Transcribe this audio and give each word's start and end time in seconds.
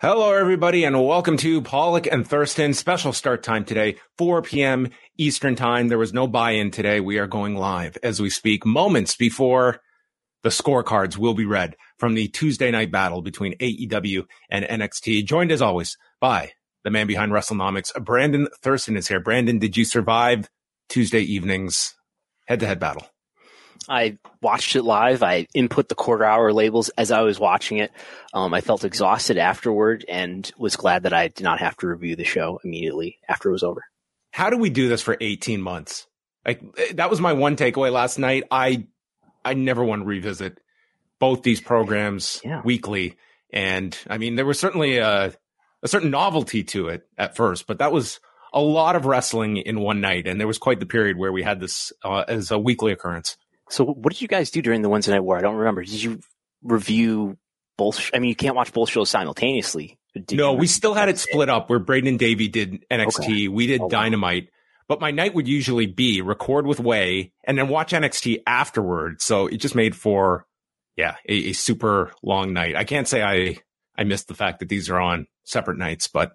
Hello, 0.00 0.32
everybody, 0.32 0.84
and 0.84 1.04
welcome 1.04 1.36
to 1.38 1.60
Pollock 1.60 2.06
and 2.06 2.24
Thurston. 2.24 2.72
Special 2.72 3.12
start 3.12 3.42
time 3.42 3.64
today, 3.64 3.96
4 4.16 4.42
p.m. 4.42 4.90
Eastern 5.16 5.56
Time. 5.56 5.88
There 5.88 5.98
was 5.98 6.12
no 6.12 6.28
buy-in 6.28 6.70
today. 6.70 7.00
We 7.00 7.18
are 7.18 7.26
going 7.26 7.56
live 7.56 7.98
as 8.04 8.22
we 8.22 8.30
speak, 8.30 8.64
moments 8.64 9.16
before 9.16 9.80
the 10.44 10.50
scorecards 10.50 11.16
will 11.16 11.34
be 11.34 11.46
read 11.46 11.74
from 11.98 12.14
the 12.14 12.28
Tuesday 12.28 12.70
night 12.70 12.92
battle 12.92 13.22
between 13.22 13.58
AEW 13.58 14.24
and 14.48 14.64
NXT. 14.64 15.26
Joined 15.26 15.50
as 15.50 15.60
always 15.60 15.98
by 16.20 16.52
the 16.84 16.90
man 16.90 17.08
behind 17.08 17.32
WrestleNomics, 17.32 17.92
Brandon 18.04 18.46
Thurston 18.62 18.96
is 18.96 19.08
here. 19.08 19.18
Brandon, 19.18 19.58
did 19.58 19.76
you 19.76 19.84
survive 19.84 20.48
Tuesday 20.88 21.22
evening's 21.22 21.96
head-to-head 22.46 22.78
battle? 22.78 23.04
I 23.88 24.18
watched 24.40 24.76
it 24.76 24.82
live. 24.82 25.22
I 25.22 25.46
input 25.54 25.88
the 25.88 25.94
quarter 25.94 26.24
hour 26.24 26.52
labels 26.52 26.88
as 26.90 27.10
I 27.10 27.22
was 27.22 27.38
watching 27.38 27.78
it. 27.78 27.90
Um, 28.32 28.54
I 28.54 28.60
felt 28.60 28.84
exhausted 28.84 29.38
afterward 29.38 30.04
and 30.08 30.50
was 30.58 30.76
glad 30.76 31.04
that 31.04 31.12
I 31.12 31.28
did 31.28 31.44
not 31.44 31.60
have 31.60 31.76
to 31.78 31.88
review 31.88 32.16
the 32.16 32.24
show 32.24 32.60
immediately 32.64 33.18
after 33.28 33.48
it 33.50 33.52
was 33.52 33.62
over. 33.62 33.84
How 34.30 34.50
do 34.50 34.56
we 34.58 34.70
do 34.70 34.88
this 34.88 35.02
for 35.02 35.16
18 35.20 35.60
months? 35.60 36.06
Like 36.46 36.62
that 36.94 37.10
was 37.10 37.20
my 37.20 37.32
one 37.32 37.56
takeaway 37.56 37.92
last 37.92 38.18
night. 38.18 38.44
I 38.50 38.86
I 39.44 39.54
never 39.54 39.84
want 39.84 40.02
to 40.02 40.06
revisit 40.06 40.58
both 41.18 41.42
these 41.42 41.60
programs 41.60 42.40
yeah. 42.44 42.62
weekly. 42.64 43.16
And 43.52 43.96
I 44.08 44.18
mean, 44.18 44.36
there 44.36 44.46
was 44.46 44.58
certainly 44.58 44.98
a, 44.98 45.34
a 45.82 45.88
certain 45.88 46.10
novelty 46.10 46.64
to 46.64 46.88
it 46.88 47.06
at 47.16 47.36
first, 47.36 47.66
but 47.66 47.78
that 47.78 47.92
was 47.92 48.20
a 48.52 48.60
lot 48.60 48.96
of 48.96 49.06
wrestling 49.06 49.56
in 49.56 49.80
one 49.80 50.00
night. 50.00 50.26
And 50.26 50.40
there 50.40 50.46
was 50.46 50.58
quite 50.58 50.80
the 50.80 50.86
period 50.86 51.16
where 51.16 51.32
we 51.32 51.42
had 51.42 51.60
this 51.60 51.92
uh, 52.04 52.24
as 52.28 52.50
a 52.50 52.58
weekly 52.58 52.92
occurrence. 52.92 53.36
So 53.70 53.84
what 53.84 54.12
did 54.12 54.22
you 54.22 54.28
guys 54.28 54.50
do 54.50 54.62
during 54.62 54.82
the 54.82 54.88
Wednesday 54.88 55.12
Night 55.12 55.20
War? 55.20 55.38
I 55.38 55.40
don't 55.40 55.56
remember. 55.56 55.82
Did 55.82 56.02
you 56.02 56.20
review 56.62 57.36
both? 57.76 58.10
I 58.14 58.18
mean, 58.18 58.28
you 58.28 58.36
can't 58.36 58.56
watch 58.56 58.72
both 58.72 58.90
shows 58.90 59.10
simultaneously. 59.10 59.98
Did 60.14 60.38
no, 60.38 60.54
we 60.54 60.66
still 60.66 60.94
had 60.94 61.08
it 61.08 61.18
split 61.18 61.48
up 61.48 61.70
where 61.70 61.78
Braden 61.78 62.08
and 62.08 62.18
Davey 62.18 62.48
did 62.48 62.84
NXT. 62.90 63.24
Okay. 63.24 63.48
We 63.48 63.66
did 63.66 63.82
oh, 63.82 63.88
Dynamite. 63.88 64.44
Wow. 64.44 64.50
But 64.88 65.00
my 65.00 65.10
night 65.10 65.34
would 65.34 65.46
usually 65.46 65.86
be 65.86 66.22
record 66.22 66.66
with 66.66 66.80
Wai 66.80 67.30
and 67.44 67.58
then 67.58 67.68
watch 67.68 67.92
NXT 67.92 68.42
afterward. 68.46 69.20
So 69.20 69.46
it 69.46 69.58
just 69.58 69.74
made 69.74 69.94
for, 69.94 70.46
yeah, 70.96 71.16
a, 71.28 71.50
a 71.50 71.52
super 71.52 72.12
long 72.22 72.54
night. 72.54 72.74
I 72.74 72.84
can't 72.84 73.06
say 73.06 73.22
I, 73.22 73.58
I 73.96 74.04
missed 74.04 74.28
the 74.28 74.34
fact 74.34 74.60
that 74.60 74.70
these 74.70 74.88
are 74.88 74.98
on 74.98 75.26
separate 75.44 75.76
nights, 75.76 76.08
but 76.08 76.32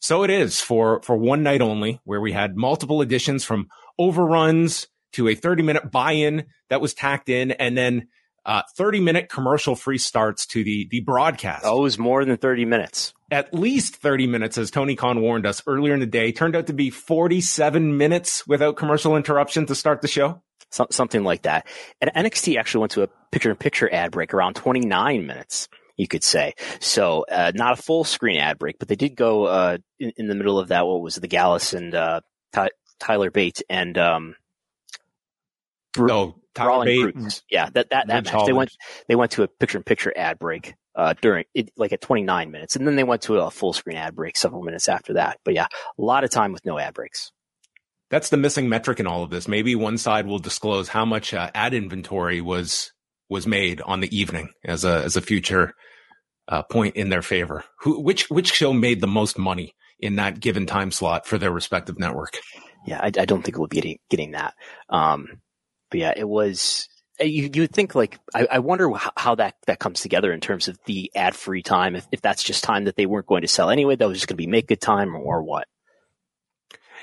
so 0.00 0.24
it 0.24 0.30
is 0.30 0.58
for, 0.58 1.02
for 1.02 1.16
one 1.16 1.42
night 1.42 1.60
only 1.60 2.00
where 2.04 2.20
we 2.20 2.32
had 2.32 2.56
multiple 2.56 3.02
editions 3.02 3.44
from 3.44 3.68
overruns 3.98 4.88
to 5.12 5.28
a 5.28 5.34
30 5.34 5.62
minute 5.62 5.90
buy-in 5.90 6.46
that 6.70 6.80
was 6.80 6.94
tacked 6.94 7.28
in 7.28 7.52
and 7.52 7.76
then 7.76 8.08
uh, 8.44 8.62
30 8.76 9.00
minute 9.00 9.28
commercial 9.28 9.76
free 9.76 9.98
starts 9.98 10.46
to 10.46 10.64
the 10.64 10.88
the 10.90 11.00
broadcast. 11.00 11.64
Oh, 11.64 11.80
it 11.80 11.82
was 11.82 11.98
more 11.98 12.24
than 12.24 12.36
30 12.36 12.64
minutes. 12.64 13.14
At 13.30 13.54
least 13.54 13.96
30 13.96 14.26
minutes, 14.26 14.58
as 14.58 14.70
Tony 14.70 14.96
Khan 14.96 15.22
warned 15.22 15.46
us 15.46 15.62
earlier 15.66 15.94
in 15.94 16.00
the 16.00 16.06
day, 16.06 16.32
turned 16.32 16.56
out 16.56 16.66
to 16.66 16.72
be 16.72 16.90
47 16.90 17.96
minutes 17.96 18.46
without 18.46 18.76
commercial 18.76 19.16
interruption 19.16 19.66
to 19.66 19.74
start 19.74 20.02
the 20.02 20.08
show. 20.08 20.42
So, 20.70 20.86
something 20.90 21.22
like 21.22 21.42
that. 21.42 21.66
And 22.00 22.10
NXT 22.14 22.58
actually 22.58 22.80
went 22.80 22.92
to 22.92 23.02
a 23.02 23.08
picture 23.30 23.50
in 23.50 23.56
picture 23.56 23.92
ad 23.92 24.10
break 24.10 24.34
around 24.34 24.54
29 24.54 25.26
minutes, 25.26 25.68
you 25.96 26.08
could 26.08 26.24
say. 26.24 26.54
So, 26.80 27.24
uh, 27.30 27.52
not 27.54 27.78
a 27.78 27.82
full 27.82 28.04
screen 28.04 28.38
ad 28.40 28.58
break, 28.58 28.78
but 28.78 28.88
they 28.88 28.96
did 28.96 29.14
go, 29.14 29.44
uh, 29.44 29.78
in, 29.98 30.12
in, 30.16 30.28
the 30.28 30.34
middle 30.34 30.58
of 30.58 30.68
that. 30.68 30.86
What 30.86 31.02
was 31.02 31.18
it, 31.18 31.20
the 31.20 31.28
Gallus 31.28 31.74
and, 31.74 31.94
uh, 31.94 32.22
Ty- 32.52 32.70
Tyler 32.98 33.30
Bates 33.30 33.62
and, 33.68 33.98
um, 33.98 34.34
no, 35.96 36.36
Tyler 36.54 36.84
Bates. 36.84 37.42
Yeah, 37.50 37.70
that 37.70 37.90
that, 37.90 38.06
that 38.08 38.24
match. 38.24 38.46
They 38.46 38.52
went 38.52 38.70
they 39.08 39.14
went 39.14 39.32
to 39.32 39.42
a 39.42 39.48
picture 39.48 39.78
in 39.78 39.84
picture 39.84 40.12
ad 40.16 40.38
break 40.38 40.74
uh, 40.94 41.14
during 41.20 41.44
it, 41.54 41.70
like 41.76 41.92
at 41.92 42.00
29 42.00 42.50
minutes, 42.50 42.76
and 42.76 42.86
then 42.86 42.96
they 42.96 43.04
went 43.04 43.22
to 43.22 43.40
a 43.40 43.50
full 43.50 43.72
screen 43.72 43.96
ad 43.96 44.14
break 44.14 44.36
several 44.36 44.62
minutes 44.62 44.88
after 44.88 45.14
that. 45.14 45.38
But 45.44 45.54
yeah, 45.54 45.66
a 45.98 46.02
lot 46.02 46.24
of 46.24 46.30
time 46.30 46.52
with 46.52 46.64
no 46.64 46.78
ad 46.78 46.94
breaks. 46.94 47.32
That's 48.10 48.28
the 48.28 48.36
missing 48.36 48.68
metric 48.68 49.00
in 49.00 49.06
all 49.06 49.22
of 49.22 49.30
this. 49.30 49.48
Maybe 49.48 49.74
one 49.74 49.96
side 49.96 50.26
will 50.26 50.38
disclose 50.38 50.88
how 50.88 51.04
much 51.04 51.32
uh, 51.32 51.50
ad 51.54 51.72
inventory 51.72 52.40
was 52.40 52.92
was 53.28 53.46
made 53.46 53.80
on 53.80 54.00
the 54.00 54.16
evening 54.16 54.50
as 54.64 54.84
a 54.84 55.02
as 55.02 55.16
a 55.16 55.22
future 55.22 55.74
uh, 56.48 56.62
point 56.62 56.96
in 56.96 57.08
their 57.08 57.22
favor. 57.22 57.64
Who 57.80 58.00
which 58.00 58.28
which 58.28 58.52
show 58.52 58.72
made 58.72 59.00
the 59.00 59.06
most 59.06 59.38
money 59.38 59.74
in 59.98 60.16
that 60.16 60.40
given 60.40 60.66
time 60.66 60.90
slot 60.90 61.26
for 61.26 61.38
their 61.38 61.52
respective 61.52 61.98
network? 61.98 62.38
Yeah, 62.86 62.98
I, 63.00 63.06
I 63.06 63.24
don't 63.24 63.42
think 63.42 63.56
we'll 63.56 63.68
be 63.68 63.76
getting, 63.76 63.98
getting 64.10 64.32
that. 64.32 64.54
Um, 64.88 65.40
but 65.92 66.00
yeah, 66.00 66.12
it 66.16 66.28
was. 66.28 66.88
Uh, 67.20 67.24
you 67.24 67.50
you 67.52 67.66
think 67.66 67.94
like 67.94 68.18
I, 68.34 68.48
I 68.50 68.58
wonder 68.58 68.90
how, 68.90 69.12
how, 69.16 69.34
that 69.36 69.54
that 69.66 69.78
comes 69.78 70.00
together 70.00 70.32
in 70.32 70.40
terms 70.40 70.66
of 70.66 70.78
the 70.86 71.12
ad 71.14 71.36
free 71.36 71.62
time. 71.62 71.94
If 71.94 72.06
if 72.10 72.22
that's 72.22 72.42
just 72.42 72.64
time 72.64 72.86
that 72.86 72.96
they 72.96 73.06
weren't 73.06 73.26
going 73.26 73.42
to 73.42 73.48
sell 73.48 73.70
anyway, 73.70 73.94
that 73.94 74.08
was 74.08 74.16
just 74.16 74.26
going 74.26 74.36
to 74.36 74.42
be 74.42 74.46
make 74.48 74.66
good 74.66 74.80
time 74.80 75.14
or, 75.14 75.20
or 75.20 75.42
what. 75.42 75.68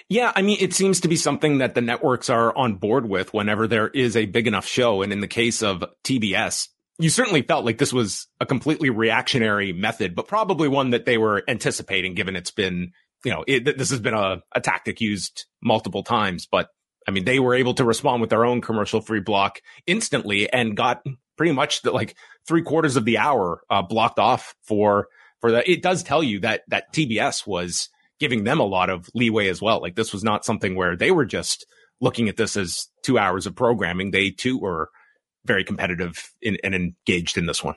Yeah, 0.09 0.31
I 0.35 0.41
mean, 0.41 0.57
it 0.59 0.73
seems 0.73 1.01
to 1.01 1.07
be 1.07 1.15
something 1.15 1.59
that 1.59 1.75
the 1.75 1.81
networks 1.81 2.31
are 2.31 2.55
on 2.57 2.75
board 2.75 3.07
with 3.07 3.31
whenever 3.31 3.67
there 3.67 3.89
is 3.89 4.17
a 4.17 4.25
big 4.25 4.47
enough 4.47 4.65
show. 4.65 5.03
And 5.03 5.13
in 5.13 5.19
the 5.19 5.27
case 5.27 5.61
of 5.61 5.83
TBS, 6.03 6.69
you 6.97 7.11
certainly 7.11 7.43
felt 7.43 7.63
like 7.63 7.77
this 7.77 7.93
was 7.93 8.27
a 8.41 8.45
completely 8.47 8.89
reactionary 8.89 9.71
method, 9.71 10.15
but 10.15 10.27
probably 10.27 10.67
one 10.67 10.89
that 10.91 11.05
they 11.05 11.19
were 11.19 11.43
anticipating 11.47 12.15
given 12.15 12.35
it's 12.35 12.49
been, 12.49 12.91
you 13.23 13.31
know, 13.31 13.43
it, 13.47 13.77
this 13.77 13.91
has 13.91 13.99
been 13.99 14.15
a, 14.15 14.41
a 14.55 14.61
tactic 14.61 14.99
used 14.99 15.45
multiple 15.61 16.01
times, 16.01 16.47
but 16.51 16.69
I 17.09 17.11
mean, 17.11 17.25
they 17.25 17.39
were 17.39 17.55
able 17.55 17.73
to 17.73 17.83
respond 17.83 18.21
with 18.21 18.29
their 18.29 18.45
own 18.45 18.61
commercial 18.61 19.01
free 19.01 19.19
block 19.19 19.61
instantly 19.87 20.47
and 20.47 20.77
got 20.77 21.03
pretty 21.37 21.53
much 21.53 21.81
the, 21.81 21.89
like 21.89 22.15
three 22.47 22.61
quarters 22.61 22.97
of 22.97 23.03
the 23.03 23.17
hour 23.17 23.63
uh, 23.67 23.81
blocked 23.81 24.19
off 24.19 24.53
for 24.61 25.07
for 25.41 25.53
that. 25.53 25.67
It 25.67 25.81
does 25.81 26.03
tell 26.03 26.21
you 26.21 26.41
that 26.41 26.61
that 26.67 26.93
TBS 26.93 27.47
was 27.47 27.89
giving 28.19 28.43
them 28.43 28.59
a 28.59 28.63
lot 28.63 28.91
of 28.91 29.09
leeway 29.15 29.47
as 29.47 29.59
well. 29.59 29.81
Like 29.81 29.95
this 29.95 30.13
was 30.13 30.23
not 30.23 30.45
something 30.45 30.75
where 30.75 30.95
they 30.95 31.09
were 31.09 31.25
just 31.25 31.65
looking 31.99 32.29
at 32.29 32.37
this 32.37 32.55
as 32.55 32.89
two 33.01 33.17
hours 33.17 33.47
of 33.47 33.55
programming. 33.55 34.11
They 34.11 34.29
too 34.29 34.59
were 34.59 34.91
very 35.45 35.63
competitive 35.63 36.31
in, 36.43 36.59
and 36.63 36.75
engaged 36.75 37.39
in 37.39 37.47
this 37.47 37.63
one. 37.63 37.75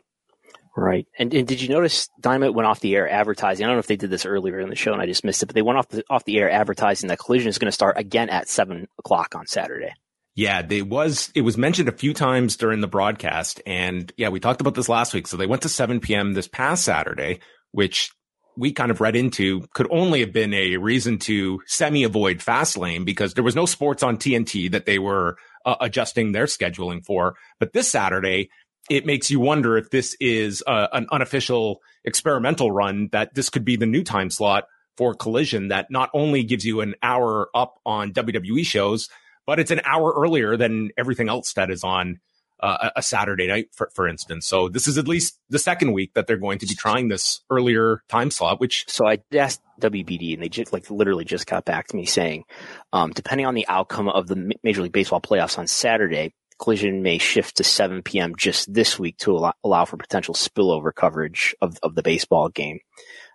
Right. 0.77 1.07
And, 1.19 1.35
and 1.35 1.47
did 1.47 1.61
you 1.61 1.69
notice 1.69 2.09
Dynamite 2.21 2.55
went 2.55 2.67
off 2.67 2.81
the 2.81 2.97
air 2.97 3.09
advertising? 3.09 3.65
I 3.65 3.69
don't 3.69 3.77
know 3.77 3.81
if 3.81 3.89
they 3.89 3.97
did 3.97 4.11
this 4.11 4.25
earlier 4.25 4.59
in 4.59 4.71
the 4.71 4.77
show 4.77 4.93
and 4.93 5.03
I 5.03 5.07
just 5.07 5.25
missed 5.25 5.43
it, 5.43 5.47
but 5.47 5.55
they 5.55 5.63
went 5.63 5.79
off 5.79 5.89
the, 5.89 6.03
off 6.09 6.25
the 6.25 6.39
air 6.39 6.51
advertising 6.51 7.09
that 7.09 7.19
Collision 7.19 7.49
is 7.49 7.59
going 7.59 7.69
to 7.69 7.73
start 7.73 7.99
again 7.99 8.31
at 8.31 8.49
seven 8.49 8.89
o'clock 8.99 9.35
on 9.35 9.47
Saturday. 9.47 9.93
Yeah, 10.35 10.63
they 10.63 10.81
was 10.81 11.31
it 11.35 11.43
was 11.43 11.59
mentioned 11.59 11.91
a 11.91 11.93
few 11.93 12.15
times 12.15 12.57
during 12.57 12.81
the 12.81 12.89
broadcast, 12.89 13.61
and 13.67 14.11
yeah, 14.17 14.31
we 14.31 14.41
talked 14.41 14.63
about 14.63 14.75
this 14.75 14.89
last 14.89 15.13
week. 15.13 15.27
So 15.27 15.37
they 15.37 15.47
went 15.47 15.61
to 15.63 15.69
7 15.69 16.01
p.m. 16.01 16.33
this 16.33 16.49
past 16.49 16.85
Saturday, 16.85 17.41
which 17.73 18.11
we 18.57 18.73
kind 18.73 18.91
of 18.91 19.01
read 19.01 19.15
into 19.15 19.67
could 19.75 19.89
only 19.91 20.21
have 20.21 20.33
been 20.33 20.55
a 20.55 20.77
reason 20.77 21.19
to 21.19 21.61
semi 21.67 22.05
avoid 22.05 22.39
Fastlane 22.39 23.05
because 23.05 23.35
there 23.35 23.45
was 23.45 23.57
no 23.57 23.67
sports 23.67 24.03
on 24.03 24.17
TNT 24.17 24.71
that 24.73 24.87
they 24.87 24.99
were 24.99 25.37
uh, 25.65 25.77
adjusting 25.81 26.33
their 26.33 26.47
scheduling 26.47 27.05
for. 27.05 27.35
But 27.59 27.73
this 27.73 27.91
Saturday, 27.91 28.51
it 28.91 29.07
makes 29.07 29.31
you 29.31 29.41
wonder 29.41 29.77
if 29.77 29.91
this 29.91 30.17
is 30.21 30.63
uh, 30.67 30.89
an 30.93 31.07
unofficial 31.13 31.81
experimental 32.05 32.71
run 32.71 33.09
that 33.13 33.35
this 33.35 33.49
could 33.49 33.65
be 33.65 33.77
the 33.77 33.87
new 33.87 34.03
time 34.03 34.31
slot 34.31 34.65
for 34.97 35.15
collision 35.15 35.69
that 35.69 35.91
not 35.91 36.11
only 36.13 36.43
gives 36.43 36.65
you 36.65 36.81
an 36.81 36.95
hour 37.03 37.49
up 37.55 37.79
on 37.87 38.13
WWE 38.13 38.65
shows, 38.65 39.09
but 39.47 39.59
it's 39.59 39.71
an 39.71 39.81
hour 39.85 40.13
earlier 40.17 40.57
than 40.57 40.91
everything 40.97 41.29
else 41.29 41.53
that 41.55 41.71
is 41.71 41.83
on 41.85 42.21
uh, 42.61 42.91
a 42.95 43.03
Saturday 43.03 43.49
night, 43.49 43.69
for, 43.73 43.91
for 43.93 44.07
instance. 44.07 44.47
So 44.47 44.69
this 44.69 44.87
is 44.87 44.97
at 44.97 45.09
least 45.09 45.39
the 45.49 45.59
second 45.59 45.93
week 45.93 46.15
that 46.15 46.29
they're 46.29 46.37
going 46.37 46.61
to 46.61 46.67
be 46.67 46.75
trying 46.75 47.09
this 47.09 47.41
earlier 47.51 48.03
time 48.09 48.31
slot, 48.31 48.61
which. 48.61 48.85
So 48.89 49.07
I 49.07 49.19
asked 49.35 49.61
WBD 49.81 50.35
and 50.35 50.43
they 50.43 50.49
just 50.49 50.73
like 50.73 50.89
literally 50.89 51.25
just 51.25 51.47
got 51.47 51.65
back 51.65 51.89
to 51.89 51.97
me 51.97 52.05
saying, 52.05 52.45
um, 52.93 53.11
depending 53.11 53.47
on 53.47 53.55
the 53.55 53.67
outcome 53.67 54.09
of 54.09 54.29
the 54.29 54.53
Major 54.63 54.83
League 54.83 54.93
Baseball 54.93 55.21
playoffs 55.21 55.59
on 55.59 55.67
Saturday, 55.67 56.35
collision 56.63 57.03
may 57.03 57.19
shift 57.19 57.57
to 57.57 57.65
7 57.65 58.03
p.m. 58.03 58.37
just 58.37 58.73
this 58.73 58.97
week 58.99 59.17
to 59.19 59.33
allow, 59.33 59.53
allow 59.65 59.85
for 59.85 59.97
potential 59.97 60.33
spillover 60.33 60.95
coverage 60.95 61.57
of, 61.61 61.77
of 61.83 61.97
the 61.97 62.03
baseball 62.03 62.49
game. 62.49 62.79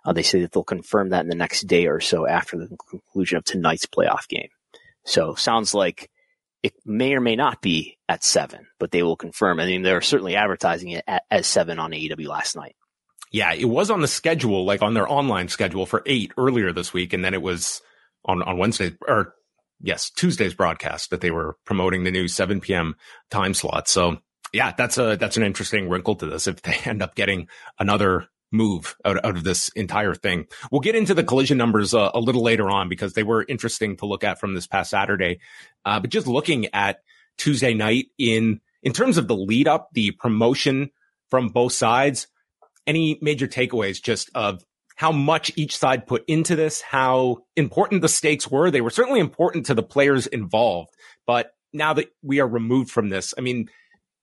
Uh, 0.04 0.14
they 0.14 0.22
say 0.22 0.40
that 0.40 0.52
they'll 0.52 0.64
confirm 0.64 1.10
that 1.10 1.24
in 1.24 1.28
the 1.28 1.36
next 1.36 1.66
day 1.66 1.86
or 1.86 2.00
so 2.00 2.26
after 2.26 2.56
the 2.56 2.74
conclusion 2.88 3.36
of 3.36 3.44
tonight's 3.44 3.84
playoff 3.84 4.26
game. 4.28 4.48
So 5.04 5.34
sounds 5.34 5.74
like 5.74 6.10
it 6.62 6.72
may 6.86 7.14
or 7.14 7.20
may 7.20 7.36
not 7.36 7.60
be 7.60 7.98
at 8.08 8.24
seven, 8.24 8.66
but 8.78 8.90
they 8.92 9.02
will 9.02 9.16
confirm. 9.16 9.60
I 9.60 9.66
mean, 9.66 9.82
they're 9.82 10.00
certainly 10.00 10.34
advertising 10.34 10.90
it 10.90 11.04
at, 11.06 11.24
as 11.30 11.46
seven 11.46 11.78
on 11.78 11.92
AEW 11.92 12.26
last 12.26 12.56
night. 12.56 12.76
Yeah, 13.30 13.52
it 13.52 13.66
was 13.66 13.90
on 13.90 14.00
the 14.00 14.08
schedule, 14.08 14.64
like 14.64 14.80
on 14.80 14.94
their 14.94 15.10
online 15.10 15.48
schedule 15.48 15.84
for 15.84 16.02
eight 16.06 16.32
earlier 16.38 16.72
this 16.72 16.94
week, 16.94 17.12
and 17.12 17.22
then 17.22 17.34
it 17.34 17.42
was 17.42 17.82
on 18.24 18.42
on 18.42 18.56
Wednesday 18.56 18.96
or 19.06 19.34
yes, 19.80 20.10
Tuesday's 20.10 20.54
broadcast 20.54 21.10
that 21.10 21.20
they 21.20 21.30
were 21.30 21.56
promoting 21.64 22.04
the 22.04 22.10
new 22.10 22.28
7 22.28 22.60
p.m. 22.60 22.96
time 23.30 23.54
slot. 23.54 23.88
So 23.88 24.18
yeah, 24.52 24.72
that's 24.76 24.98
a 24.98 25.16
that's 25.16 25.36
an 25.36 25.42
interesting 25.42 25.88
wrinkle 25.88 26.16
to 26.16 26.26
this 26.26 26.46
if 26.46 26.62
they 26.62 26.74
end 26.84 27.02
up 27.02 27.14
getting 27.14 27.48
another 27.78 28.28
move 28.50 28.96
out, 29.04 29.22
out 29.24 29.36
of 29.36 29.44
this 29.44 29.68
entire 29.70 30.14
thing. 30.14 30.46
We'll 30.70 30.80
get 30.80 30.96
into 30.96 31.14
the 31.14 31.24
collision 31.24 31.58
numbers 31.58 31.94
uh, 31.94 32.10
a 32.14 32.20
little 32.20 32.42
later 32.42 32.70
on 32.70 32.88
because 32.88 33.12
they 33.12 33.22
were 33.22 33.44
interesting 33.46 33.96
to 33.98 34.06
look 34.06 34.24
at 34.24 34.40
from 34.40 34.54
this 34.54 34.66
past 34.66 34.90
Saturday. 34.90 35.40
Uh, 35.84 36.00
but 36.00 36.10
just 36.10 36.26
looking 36.26 36.66
at 36.74 37.00
Tuesday 37.36 37.74
night 37.74 38.06
in, 38.16 38.60
in 38.82 38.92
terms 38.92 39.18
of 39.18 39.28
the 39.28 39.36
lead 39.36 39.68
up, 39.68 39.90
the 39.92 40.12
promotion 40.12 40.90
from 41.28 41.48
both 41.48 41.72
sides, 41.72 42.26
any 42.86 43.18
major 43.20 43.46
takeaways 43.46 44.02
just 44.02 44.30
of 44.34 44.64
how 44.98 45.12
much 45.12 45.52
each 45.54 45.76
side 45.76 46.08
put 46.08 46.24
into 46.26 46.56
this, 46.56 46.80
how 46.80 47.38
important 47.54 48.02
the 48.02 48.08
stakes 48.08 48.50
were. 48.50 48.68
They 48.68 48.80
were 48.80 48.90
certainly 48.90 49.20
important 49.20 49.66
to 49.66 49.74
the 49.74 49.82
players 49.82 50.26
involved, 50.26 50.90
but 51.24 51.52
now 51.72 51.92
that 51.92 52.08
we 52.20 52.40
are 52.40 52.48
removed 52.48 52.90
from 52.90 53.08
this, 53.08 53.32
I 53.38 53.40
mean, 53.40 53.70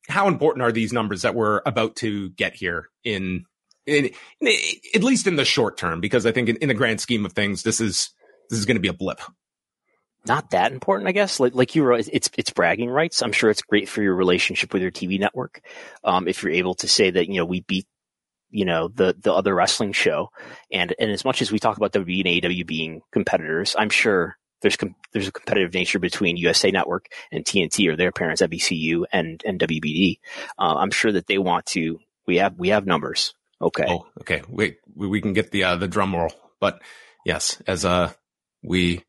how 0.10 0.28
important 0.28 0.64
are 0.64 0.74
these 0.74 0.92
numbers 0.92 1.22
that 1.22 1.34
we're 1.34 1.62
about 1.66 1.96
to 1.98 2.30
get 2.32 2.56
here 2.56 2.90
in 3.06 3.46
in, 3.86 4.10
in, 4.42 4.52
at 4.94 5.04
least 5.04 5.28
in 5.28 5.38
the 5.38 5.46
short 5.46 5.78
term, 5.78 6.02
because 6.02 6.26
I 6.26 6.34
think 6.34 6.50
in, 6.50 6.58
in 6.58 6.68
the 6.68 6.74
grand 6.74 7.00
scheme 7.00 7.26
of 7.26 7.32
things, 7.32 7.64
this 7.64 7.80
is 7.80 8.10
this 8.50 8.60
is 8.60 8.66
going 8.66 8.76
to 8.76 8.82
be 8.82 8.90
a 8.90 8.94
blip. 8.94 9.22
Not 10.28 10.50
that 10.50 10.74
important, 10.74 11.08
I 11.08 11.14
guess. 11.14 11.40
Like 11.40 11.56
like 11.56 11.74
you 11.76 11.84
were, 11.84 11.94
it's 11.94 12.30
it's 12.36 12.50
bragging 12.50 12.90
rights. 12.90 13.22
I'm 13.22 13.32
sure 13.32 13.50
it's 13.50 13.62
great 13.62 13.88
for 13.88 14.02
your 14.02 14.16
relationship 14.16 14.74
with 14.74 14.82
your 14.82 14.92
TV 14.92 15.22
network. 15.22 15.62
Um, 16.04 16.28
if 16.28 16.44
you're 16.44 16.52
able 16.52 16.76
to 16.76 16.88
say 16.90 17.12
that 17.12 17.30
you 17.30 17.36
know 17.36 17.46
we 17.46 17.62
beat 17.62 17.88
you 18.56 18.66
know 18.66 18.88
the 18.88 19.16
the 19.20 19.34
other 19.34 19.54
wrestling 19.54 19.92
show, 19.92 20.30
and 20.72 20.96
and 20.98 21.12
as 21.12 21.26
much 21.26 21.42
as 21.42 21.52
we 21.52 21.60
talk 21.60 21.78
about 21.78 21.92
WWE 21.92 22.42
and 22.42 22.44
AEW 22.44 22.66
being 22.66 23.02
competitors, 23.12 23.76
I'm 23.78 23.90
sure 23.90 24.38
there's 24.62 24.78
com- 24.78 24.96
there's 25.12 25.28
a 25.28 25.32
competitive 25.32 25.74
nature 25.74 26.00
between 26.00 26.38
USA 26.38 26.72
Network 26.72 27.08
and 27.32 27.44
TNT 27.44 27.90
or 27.90 27.96
their 27.96 28.12
parents 28.12 28.42
NBCU 28.42 29.04
and 29.12 29.42
and 29.46 29.60
WBD. 29.60 30.20
Uh, 30.58 30.76
I'm 30.76 30.92
sure 30.92 31.12
that 31.12 31.28
they 31.28 31.38
want 31.38 31.66
to. 31.68 32.00
We 32.26 32.38
have 32.38 32.58
we 32.58 32.70
have 32.70 32.86
numbers. 32.86 33.34
Okay. 33.62 33.86
Oh, 33.88 34.08
okay. 34.22 34.42
Wait, 34.48 34.78
we, 34.96 35.08
we 35.08 35.22
can 35.22 35.34
get 35.34 35.52
the 35.52 35.66
uh, 35.66 35.76
the 35.76 35.88
drum 35.88 36.16
roll, 36.16 36.32
but 36.60 36.82
yes, 37.26 37.62
as 37.68 37.84
uh 37.84 38.12
we 38.64 39.04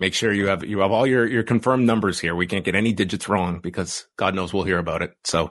make 0.00 0.14
sure 0.14 0.32
you 0.32 0.48
have 0.48 0.64
you 0.64 0.80
have 0.80 0.90
all 0.90 1.06
your 1.06 1.26
your 1.26 1.44
confirmed 1.44 1.86
numbers 1.86 2.18
here. 2.18 2.34
We 2.34 2.46
can't 2.46 2.64
get 2.64 2.74
any 2.74 2.92
digits 2.92 3.28
wrong 3.28 3.60
because 3.60 4.06
God 4.16 4.34
knows 4.34 4.52
we'll 4.52 4.64
hear 4.64 4.78
about 4.78 5.02
it. 5.02 5.14
So, 5.24 5.50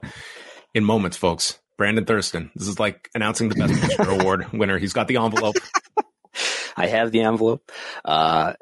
in 0.73 0.83
moments, 0.83 1.17
folks, 1.17 1.59
Brandon 1.77 2.05
Thurston. 2.05 2.51
This 2.55 2.67
is 2.67 2.79
like 2.79 3.09
announcing 3.13 3.49
the 3.49 3.55
best 3.55 3.81
picture 3.81 4.09
award 4.09 4.51
winner. 4.53 4.77
He's 4.77 4.93
got 4.93 5.07
the 5.07 5.17
envelope. 5.17 5.55
I 6.77 6.87
have 6.87 7.11
the 7.11 7.21
envelope, 7.21 7.71
uh, 8.03 8.53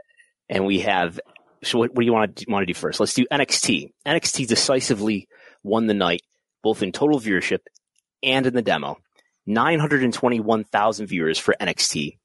and 0.49 0.65
we 0.65 0.81
have. 0.81 1.19
So, 1.63 1.79
what, 1.79 1.91
what 1.91 2.01
do 2.01 2.05
you 2.05 2.13
want 2.13 2.35
to 2.37 2.45
want 2.49 2.63
to 2.63 2.73
do 2.73 2.77
first? 2.77 2.99
Let's 2.99 3.13
do 3.13 3.25
NXT. 3.31 3.91
NXT 4.05 4.47
decisively 4.47 5.27
won 5.63 5.87
the 5.87 5.93
night, 5.93 6.21
both 6.61 6.83
in 6.83 6.91
total 6.91 7.19
viewership 7.19 7.59
and 8.21 8.45
in 8.45 8.53
the 8.53 8.61
demo. 8.61 8.97
921,000 9.45 11.07
viewers 11.07 11.37
for 11.37 11.55
NXT, 11.59 12.17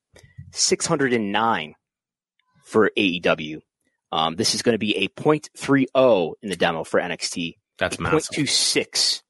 609 0.53 1.75
for 2.65 2.91
AEW. 2.97 3.61
Um, 4.13 4.37
this 4.37 4.55
is 4.55 4.63
going 4.63 4.75
to 4.75 4.79
be 4.79 4.97
a 4.97 5.09
0.30 5.09 6.35
in 6.43 6.49
the 6.49 6.57
demo 6.57 6.85
for 6.85 7.01
NXT. 7.01 7.57
That's 7.79 7.99
massive. 7.99 8.37
0.26 8.37 9.23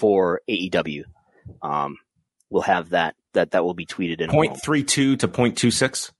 for 0.00 0.40
AEW. 0.48 1.04
Um, 1.60 1.98
we'll 2.48 2.62
have 2.62 2.90
that, 2.90 3.16
that, 3.34 3.50
that 3.50 3.64
will 3.64 3.74
be 3.74 3.84
tweeted 3.84 4.22
in 4.22 4.30
0.32 4.30 4.86
to 5.18 5.28
0.26? 5.28 6.10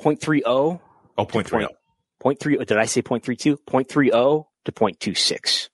0.30. 0.00 0.40
Oh, 0.46 0.80
0.30. 1.18 1.68
0.3, 2.24 2.66
did 2.66 2.78
I 2.78 2.86
say 2.86 3.02
0.32? 3.02 3.58
0.30 3.68 4.44
to 4.64 4.72
0.26. 4.72 5.68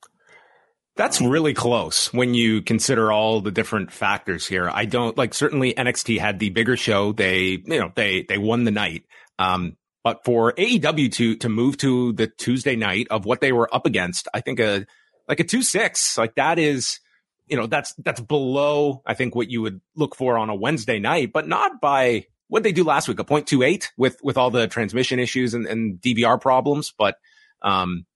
That's 0.97 1.21
really 1.21 1.55
close 1.55 2.13
when 2.13 2.35
you 2.35 2.61
consider 2.61 3.13
all 3.13 3.41
the 3.41 3.53
different 3.53 3.93
factors 3.93 4.49
here. 4.49 4.69
I 4.69 4.85
don't 4.85 5.17
like 5.17 5.33
certainly 5.33 5.73
NXT 5.75 6.19
had 6.19 6.41
the 6.41 6.51
bigger 6.51 6.77
show. 6.77 7.13
They, 7.13 7.63
you 7.65 7.79
know, 7.79 7.93
they, 7.95 8.25
they 8.29 8.37
won 8.37 8.65
the 8.65 8.73
night. 8.73 9.05
Um, 9.39 9.77
but 10.03 10.25
for 10.25 10.55
AEW 10.55 11.13
to, 11.13 11.37
to 11.37 11.49
move 11.49 11.77
to 11.79 12.15
the 12.15 12.27
Tuesday 12.27 12.75
night 12.75 13.07
of 13.11 13.27
what 13.27 13.41
they 13.41 13.53
were 13.53 13.73
up 13.73 13.87
against, 13.87 14.27
I 14.35 14.41
think 14.41 14.59
a, 14.59 14.87
like 15.29 15.41
a 15.41 15.45
two 15.45 15.63
six, 15.63 16.17
like 16.17 16.35
that 16.37 16.59
is, 16.59 17.01
you 17.47 17.57
know, 17.57 17.67
that's, 17.67 17.95
that's 17.95 18.21
below, 18.21 19.03
I 19.07 19.15
think 19.15 19.35
what 19.35 19.51
you 19.51 19.63
would 19.63 19.81
look 19.95 20.17
for 20.17 20.39
on 20.39 20.49
a 20.49 20.55
Wednesday 20.55 20.99
night, 20.99 21.33
but 21.33 21.47
not 21.47 21.81
by 21.81 22.27
what 22.49 22.63
they 22.63 22.73
do 22.73 22.83
last 22.83 23.09
week, 23.09 23.21
a 23.21 23.25
0.28 23.25 23.89
with, 23.97 24.19
with 24.23 24.39
all 24.39 24.51
the 24.51 24.67
transmission 24.67 25.19
issues 25.19 25.55
and, 25.55 25.67
and 25.67 26.01
DVR 26.01 26.41
problems. 26.41 26.93
But, 26.97 27.17
um, 27.63 28.07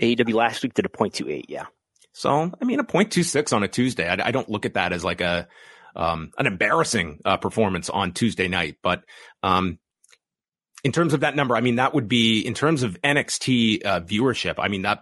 AEW 0.00 0.32
last 0.32 0.62
week 0.62 0.74
did 0.74 0.86
a 0.86 0.88
0.28. 0.88 1.44
Yeah. 1.48 1.66
So, 2.12 2.52
I 2.60 2.64
mean, 2.64 2.80
a 2.80 2.84
0.26 2.84 3.52
on 3.52 3.62
a 3.62 3.68
Tuesday, 3.68 4.08
I, 4.08 4.28
I 4.28 4.30
don't 4.30 4.48
look 4.48 4.64
at 4.64 4.74
that 4.74 4.92
as 4.92 5.04
like 5.04 5.20
a, 5.20 5.48
um, 5.94 6.30
an 6.38 6.46
embarrassing 6.46 7.20
uh, 7.24 7.36
performance 7.36 7.90
on 7.90 8.12
Tuesday 8.12 8.48
night. 8.48 8.76
But, 8.82 9.02
um, 9.42 9.78
in 10.84 10.92
terms 10.92 11.12
of 11.12 11.20
that 11.20 11.36
number, 11.36 11.56
I 11.56 11.60
mean, 11.60 11.76
that 11.76 11.92
would 11.92 12.08
be 12.08 12.40
in 12.40 12.54
terms 12.54 12.82
of 12.82 13.00
NXT 13.02 13.84
uh, 13.84 14.00
viewership. 14.00 14.54
I 14.58 14.68
mean, 14.68 14.82
that 14.82 15.00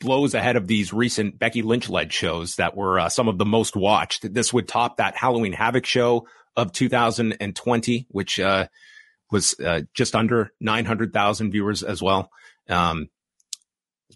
blows 0.00 0.34
ahead 0.34 0.56
of 0.56 0.66
these 0.66 0.92
recent 0.92 1.38
Becky 1.38 1.62
Lynch 1.62 1.88
led 1.88 2.12
shows 2.12 2.56
that 2.56 2.76
were 2.76 2.98
uh, 2.98 3.08
some 3.08 3.28
of 3.28 3.38
the 3.38 3.44
most 3.44 3.76
watched. 3.76 4.32
This 4.32 4.52
would 4.52 4.68
top 4.68 4.98
that 4.98 5.16
Halloween 5.16 5.52
Havoc 5.52 5.86
show 5.86 6.26
of 6.56 6.72
2020, 6.72 8.06
which, 8.10 8.40
uh, 8.40 8.66
was, 9.30 9.58
uh, 9.60 9.82
just 9.94 10.14
under 10.14 10.52
900,000 10.60 11.50
viewers 11.50 11.82
as 11.82 12.02
well. 12.02 12.30
Um, 12.68 13.08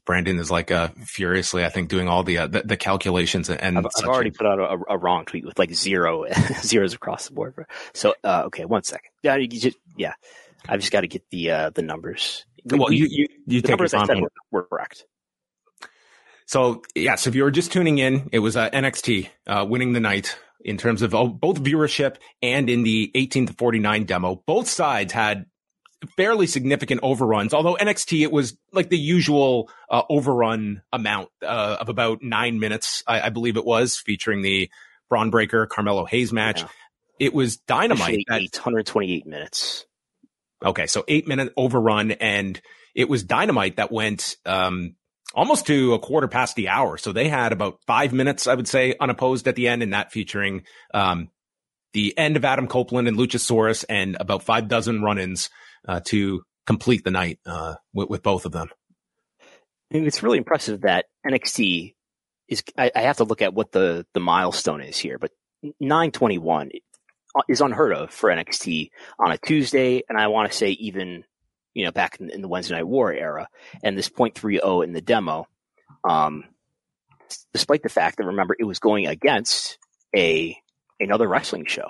Brandon 0.06 0.38
is 0.38 0.50
like 0.50 0.70
uh, 0.70 0.88
furiously, 1.04 1.64
I 1.64 1.68
think, 1.68 1.88
doing 1.88 2.08
all 2.08 2.22
the 2.22 2.38
uh, 2.38 2.46
the, 2.46 2.62
the, 2.62 2.76
calculations 2.76 3.50
and. 3.50 3.78
I've, 3.78 3.86
I've 3.96 4.08
already 4.08 4.30
a, 4.30 4.32
put 4.32 4.46
out 4.46 4.58
a, 4.58 4.94
a, 4.94 4.98
wrong 4.98 5.24
tweet 5.24 5.44
with 5.44 5.58
like 5.58 5.72
zero 5.72 6.26
zeros 6.62 6.94
across 6.94 7.28
the 7.28 7.34
board. 7.34 7.66
So, 7.92 8.14
uh, 8.24 8.44
okay, 8.46 8.64
one 8.64 8.82
second. 8.82 9.10
Yeah, 9.22 9.36
you 9.36 9.48
just, 9.48 9.76
yeah, 9.96 10.14
I've 10.68 10.80
just 10.80 10.92
got 10.92 11.02
to 11.02 11.08
get 11.08 11.28
the 11.30 11.50
uh, 11.50 11.70
the 11.70 11.82
numbers. 11.82 12.44
Well, 12.64 12.92
you 12.92 13.06
you, 13.08 13.26
you 13.46 13.62
the 13.62 13.68
numbers 13.68 13.94
I 13.94 14.04
said 14.06 14.20
were, 14.20 14.32
were, 14.50 14.64
correct. 14.64 15.06
So 16.50 16.82
yeah, 16.96 17.14
so 17.14 17.30
if 17.30 17.36
you 17.36 17.44
were 17.44 17.52
just 17.52 17.70
tuning 17.70 17.98
in, 17.98 18.28
it 18.32 18.40
was 18.40 18.56
uh, 18.56 18.68
NXT 18.70 19.28
uh, 19.46 19.64
winning 19.68 19.92
the 19.92 20.00
night 20.00 20.36
in 20.60 20.78
terms 20.78 21.00
of 21.00 21.12
both 21.12 21.62
viewership 21.62 22.16
and 22.42 22.68
in 22.68 22.82
the 22.82 23.12
18 23.14 23.46
to 23.46 23.52
49 23.52 24.04
demo. 24.04 24.42
Both 24.46 24.66
sides 24.66 25.12
had 25.12 25.46
fairly 26.16 26.48
significant 26.48 27.02
overruns. 27.04 27.54
Although 27.54 27.76
NXT, 27.76 28.22
it 28.22 28.32
was 28.32 28.58
like 28.72 28.88
the 28.88 28.98
usual 28.98 29.70
uh, 29.88 30.02
overrun 30.10 30.82
amount 30.92 31.28
uh, 31.40 31.76
of 31.78 31.88
about 31.88 32.20
nine 32.20 32.58
minutes, 32.58 33.04
I, 33.06 33.20
I, 33.20 33.28
believe 33.28 33.56
it 33.56 33.64
was, 33.64 33.96
featuring 33.96 34.42
the 34.42 34.68
Bron 35.08 35.30
Breakker 35.30 35.66
Carmelo 35.66 36.04
Hayes 36.04 36.32
match. 36.32 36.62
Yeah. 36.62 36.68
It 37.20 37.32
was 37.32 37.58
dynamite. 37.58 38.24
At, 38.28 38.40
828 38.40 39.24
minutes. 39.24 39.86
Okay, 40.64 40.88
so 40.88 41.04
eight 41.06 41.28
minute 41.28 41.52
overrun, 41.56 42.10
and 42.10 42.60
it 42.92 43.08
was 43.08 43.22
dynamite 43.22 43.76
that 43.76 43.92
went 43.92 44.36
um, 44.44 44.96
almost 45.34 45.66
to 45.66 45.94
a 45.94 45.98
quarter 45.98 46.28
past 46.28 46.56
the 46.56 46.68
hour. 46.68 46.96
So 46.96 47.12
they 47.12 47.28
had 47.28 47.52
about 47.52 47.78
five 47.86 48.12
minutes, 48.12 48.46
I 48.46 48.54
would 48.54 48.68
say, 48.68 48.94
unopposed 49.00 49.46
at 49.48 49.56
the 49.56 49.68
end, 49.68 49.82
and 49.82 49.92
that 49.92 50.12
featuring 50.12 50.64
um, 50.92 51.28
the 51.92 52.16
end 52.16 52.36
of 52.36 52.44
Adam 52.44 52.66
Copeland 52.66 53.08
and 53.08 53.16
Luchasaurus, 53.16 53.84
and 53.88 54.16
about 54.18 54.42
five 54.42 54.68
dozen 54.68 55.02
run-ins 55.02 55.50
uh, 55.86 56.00
to 56.06 56.42
complete 56.66 57.04
the 57.04 57.10
night 57.10 57.38
uh, 57.46 57.74
with, 57.92 58.08
with, 58.08 58.22
both 58.22 58.44
of 58.44 58.52
them. 58.52 58.68
It's 59.90 60.22
really 60.22 60.38
impressive 60.38 60.82
that 60.82 61.06
NXT 61.26 61.94
is 62.48 62.62
I, 62.76 62.92
I 62.94 63.00
have 63.02 63.16
to 63.18 63.24
look 63.24 63.42
at 63.42 63.54
what 63.54 63.72
the 63.72 64.06
the 64.14 64.20
milestone 64.20 64.80
is 64.82 64.98
here, 64.98 65.18
but 65.18 65.32
921 65.62 66.70
is 67.48 67.60
unheard 67.60 67.92
of 67.92 68.10
for 68.12 68.30
NXT 68.30 68.90
on 69.18 69.32
a 69.32 69.38
Tuesday, 69.38 70.02
and 70.08 70.18
I 70.18 70.28
want 70.28 70.50
to 70.50 70.56
say 70.56 70.70
even 70.70 71.24
you 71.74 71.84
know 71.84 71.92
back 71.92 72.18
in, 72.20 72.30
in, 72.30 72.42
the 72.42 72.48
Wednesday 72.48 72.74
Night 72.74 72.86
War 72.86 73.12
era, 73.12 73.48
and 73.82 73.96
this 73.96 74.08
.30 74.08 74.84
in 74.84 74.92
the 74.92 75.00
demo, 75.00 75.46
um, 76.08 76.44
despite 77.52 77.82
the 77.82 77.88
fact 77.88 78.18
that 78.18 78.26
remember 78.26 78.56
it 78.58 78.64
was 78.64 78.78
going 78.78 79.06
against 79.06 79.78
a 80.14 80.56
another 80.98 81.28
wrestling 81.28 81.66
show. 81.66 81.88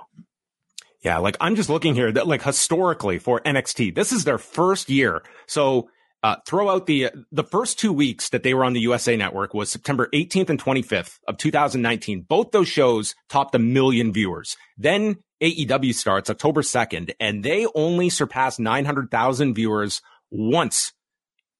Yeah, 1.02 1.18
like 1.18 1.36
I'm 1.40 1.56
just 1.56 1.70
looking 1.70 1.94
here 1.94 2.12
that 2.12 2.26
like 2.26 2.42
historically 2.42 3.18
for 3.18 3.40
NXT, 3.40 3.94
this 3.94 4.12
is 4.12 4.24
their 4.24 4.38
first 4.38 4.90
year. 4.90 5.22
So 5.46 5.88
uh, 6.22 6.36
throw 6.46 6.68
out 6.68 6.86
the 6.86 7.10
the 7.32 7.44
first 7.44 7.78
two 7.78 7.92
weeks 7.92 8.28
that 8.28 8.42
they 8.42 8.52
were 8.52 8.64
on 8.64 8.74
the 8.74 8.80
USA 8.80 9.16
Network 9.16 9.54
was 9.54 9.70
September 9.70 10.08
18th 10.12 10.50
and 10.50 10.62
25th 10.62 11.18
of 11.26 11.38
2019. 11.38 12.22
Both 12.28 12.50
those 12.50 12.68
shows 12.68 13.14
topped 13.28 13.54
a 13.54 13.58
million 13.58 14.12
viewers. 14.12 14.56
Then 14.76 15.16
AEW 15.40 15.94
starts 15.94 16.30
October 16.30 16.62
2nd, 16.62 17.14
and 17.18 17.42
they 17.42 17.66
only 17.74 18.10
surpassed 18.10 18.60
900,000 18.60 19.54
viewers 19.54 20.02
once 20.30 20.92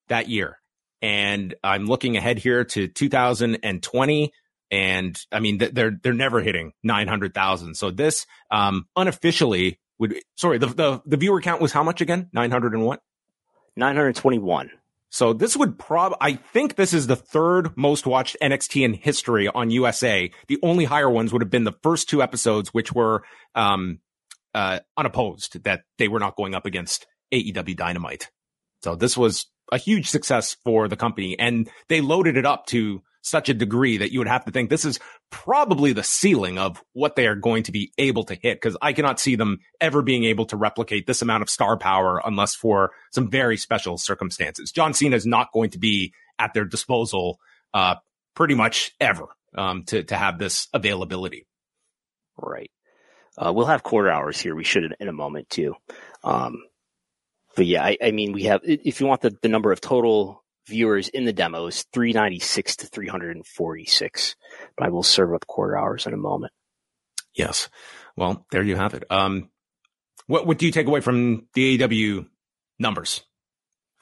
that 0.09 0.29
year. 0.29 0.59
And 1.03 1.55
I'm 1.65 1.87
looking 1.87 2.17
ahead 2.17 2.39
here 2.39 2.65
to 2.65 2.89
2020. 2.89 4.33
And 4.71 5.21
I 5.33 5.41
mean, 5.41 5.59
they're, 5.59 5.99
they're 6.03 6.13
never 6.13 6.41
hitting 6.41 6.73
900,000. 6.83 7.75
So 7.75 7.91
this, 7.91 8.27
um, 8.51 8.87
unofficially 8.97 9.81
would, 9.99 10.15
sorry, 10.37 10.59
the, 10.59 10.67
the, 10.67 11.03
the 11.07 11.17
viewer 11.17 11.41
count 11.41 11.61
was 11.61 11.73
how 11.73 11.83
much 11.83 12.01
again? 12.01 12.29
900 12.33 12.75
and 12.75 12.85
what? 12.85 13.03
921. 13.77 14.71
So 15.11 15.33
this 15.33 15.57
would 15.57 15.79
prob, 15.79 16.15
I 16.21 16.35
think 16.35 16.77
this 16.77 16.95
is 16.95 17.09
the 17.09 17.17
third 17.17 17.77
most 17.77 18.07
watched 18.07 18.37
NXT 18.41 18.85
in 18.85 18.95
history 18.95 19.49
on 19.49 19.71
USA. 19.71 20.31
The 20.47 20.59
only 20.63 20.85
higher 20.85 21.11
ones 21.11 21.33
would 21.33 21.43
have 21.43 21.51
been 21.51 21.65
the 21.65 21.77
first 21.83 22.09
two 22.09 22.23
episodes, 22.23 22.73
which 22.73 22.93
were, 22.93 23.25
um, 23.57 23.99
uh, 24.55 24.81
unopposed 24.97 25.63
that 25.65 25.83
they 25.99 26.09
were 26.09 26.21
not 26.21 26.37
going 26.37 26.55
up 26.55 26.65
against 26.65 27.07
AEW 27.33 27.77
Dynamite. 27.77 28.31
So 28.83 28.95
this 28.95 29.17
was 29.17 29.47
a 29.73 29.79
huge 29.79 30.09
success 30.09 30.57
for 30.65 30.89
the 30.89 30.97
company 30.97 31.39
and 31.39 31.69
they 31.89 32.01
loaded 32.01 32.37
it 32.37 32.47
up 32.47 32.67
to 32.67 33.03
such 33.23 33.49
a 33.49 33.55
degree 33.55 33.99
that 33.99 34.13
you 34.13 34.19
would 34.19 34.29
have 34.29 34.45
to 34.45 34.51
think 34.51 34.71
this 34.71 34.85
is 34.85 34.99
probably 35.31 35.93
the 35.93 36.03
ceiling 36.03 36.59
of 36.59 36.83
what 36.93 37.17
they 37.17 37.27
are 37.27 37.35
going 37.35 37.63
to 37.65 37.73
be 37.73 37.93
able 37.99 38.25
to 38.25 38.35
hit. 38.35 38.61
Cause 38.61 38.77
I 38.81 38.93
cannot 38.93 39.21
see 39.21 39.37
them 39.37 39.59
ever 39.81 40.03
being 40.03 40.25
able 40.25 40.47
to 40.47 40.57
replicate 40.57 41.07
this 41.07 41.23
amount 41.23 41.43
of 41.43 41.51
star 41.51 41.77
power 41.77 42.21
unless 42.25 42.55
for 42.55 42.93
some 43.13 43.31
very 43.31 43.57
special 43.57 43.99
circumstances. 43.99 44.73
John 44.73 44.95
Cena 44.95 45.17
is 45.17 45.27
not 45.27 45.53
going 45.53 45.71
to 45.71 45.79
be 45.79 46.13
at 46.39 46.55
their 46.55 46.65
disposal, 46.65 47.39
uh, 47.75 47.97
pretty 48.35 48.55
much 48.55 48.93
ever, 49.01 49.27
um, 49.57 49.85
to, 49.85 50.03
to 50.05 50.17
have 50.17 50.39
this 50.39 50.69
availability. 50.73 51.47
Right. 52.39 52.71
Uh, 53.37 53.53
we'll 53.53 53.67
have 53.67 53.83
quarter 53.83 54.11
hours 54.11 54.41
here. 54.41 54.55
We 54.55 54.65
should 54.65 54.85
in, 54.85 54.95
in 54.99 55.09
a 55.09 55.13
moment 55.13 55.51
too. 55.51 55.75
Um, 56.25 56.63
but 57.55 57.67
yeah, 57.67 57.85
I, 57.85 57.99
I, 58.03 58.11
mean, 58.13 58.33
we 58.33 58.45
have, 58.45 58.61
if 58.65 59.01
you 59.01 59.07
want 59.07 59.21
the, 59.21 59.37
the 59.43 59.49
number 59.49 59.73
of 59.73 59.81
total 59.81 60.43
viewers 60.67 61.09
in 61.09 61.25
the 61.25 61.33
demos, 61.33 61.85
396 61.93 62.77
to 62.77 62.87
346. 62.87 64.37
But 64.77 64.87
I 64.87 64.91
will 64.91 65.03
serve 65.03 65.35
up 65.35 65.47
quarter 65.47 65.77
hours 65.77 66.07
in 66.07 66.15
a 66.15 66.19
moment. 66.19 66.53
Yes. 67.35 67.69
Well, 68.17 68.47
there 68.51 68.63
you 68.63 68.77
have 68.77 68.95
it. 68.95 69.05
Um, 69.11 69.51
what, 70.27 70.47
what 70.47 70.59
do 70.59 70.67
you 70.67 70.73
take 70.73 70.87
away 70.87 71.01
from 71.01 71.47
the 71.55 71.79
AEW 71.79 72.27
numbers 72.79 73.23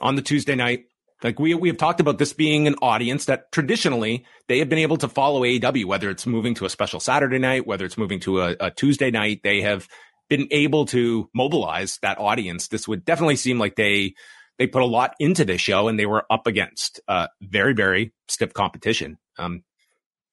on 0.01 0.17
the 0.17 0.23
Tuesday 0.23 0.55
night? 0.55 0.87
Like 1.23 1.39
we, 1.39 1.55
we 1.55 1.69
have 1.69 1.79
talked 1.79 2.01
about 2.01 2.19
this 2.19 2.33
being 2.33 2.67
an 2.67 2.77
audience 2.81 3.25
that 3.25 3.51
traditionally 3.51 4.25
they 4.47 4.61
have 4.61 4.69
been 4.69 4.79
able 4.79 4.99
to 4.99 5.09
follow 5.09 5.43
AEW, 5.43 5.85
whether 5.85 6.11
it's 6.11 6.27
moving 6.27 6.55
to 6.55 6.65
a 6.65 6.71
special 6.71 7.01
Saturday 7.01 7.39
night, 7.39 7.67
whether 7.67 7.85
it's 7.85 7.99
moving 7.99 8.21
to 8.21 8.41
a, 8.41 8.57
a 8.61 8.71
Tuesday 8.71 9.11
night, 9.11 9.41
they 9.43 9.63
have 9.63 9.89
been 10.29 10.47
able 10.51 10.87
to 10.87 11.29
mobilize 11.35 11.99
that 12.03 12.19
audience. 12.19 12.69
This 12.69 12.87
would 12.87 13.05
definitely 13.05 13.37
seem 13.37 13.59
like 13.59 13.77
they 13.77 14.15
they 14.59 14.67
put 14.67 14.83
a 14.83 14.87
lot 14.87 15.15
into 15.19 15.45
this 15.45 15.61
show 15.61 15.89
and 15.89 15.99
they 15.99 16.07
were 16.07 16.25
up 16.31 16.47
against 16.47 17.01
uh, 17.09 17.29
very, 17.41 17.75
very 17.75 18.13
stiff 18.27 18.53
competition. 18.53 19.19
Um, 19.39 19.63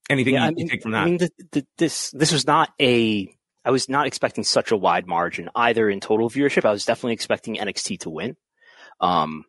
anything 0.09 0.33
yeah, 0.33 0.45
you, 0.45 0.47
I 0.47 0.51
mean, 0.51 0.69
take 0.69 0.81
from 0.81 0.91
that? 0.91 1.03
I 1.03 1.05
mean, 1.05 1.17
the, 1.17 1.29
the, 1.51 1.67
this, 1.77 2.11
this 2.11 2.31
was 2.31 2.47
not 2.47 2.71
a, 2.81 3.29
I 3.63 3.71
was 3.71 3.87
not 3.87 4.07
expecting 4.07 4.43
such 4.43 4.71
a 4.71 4.77
wide 4.77 5.07
margin 5.07 5.49
either 5.55 5.89
in 5.89 5.99
total 5.99 6.29
viewership. 6.29 6.65
I 6.65 6.71
was 6.71 6.85
definitely 6.85 7.13
expecting 7.13 7.55
NXT 7.55 8.01
to 8.01 8.09
win. 8.09 8.35
Um, 8.99 9.45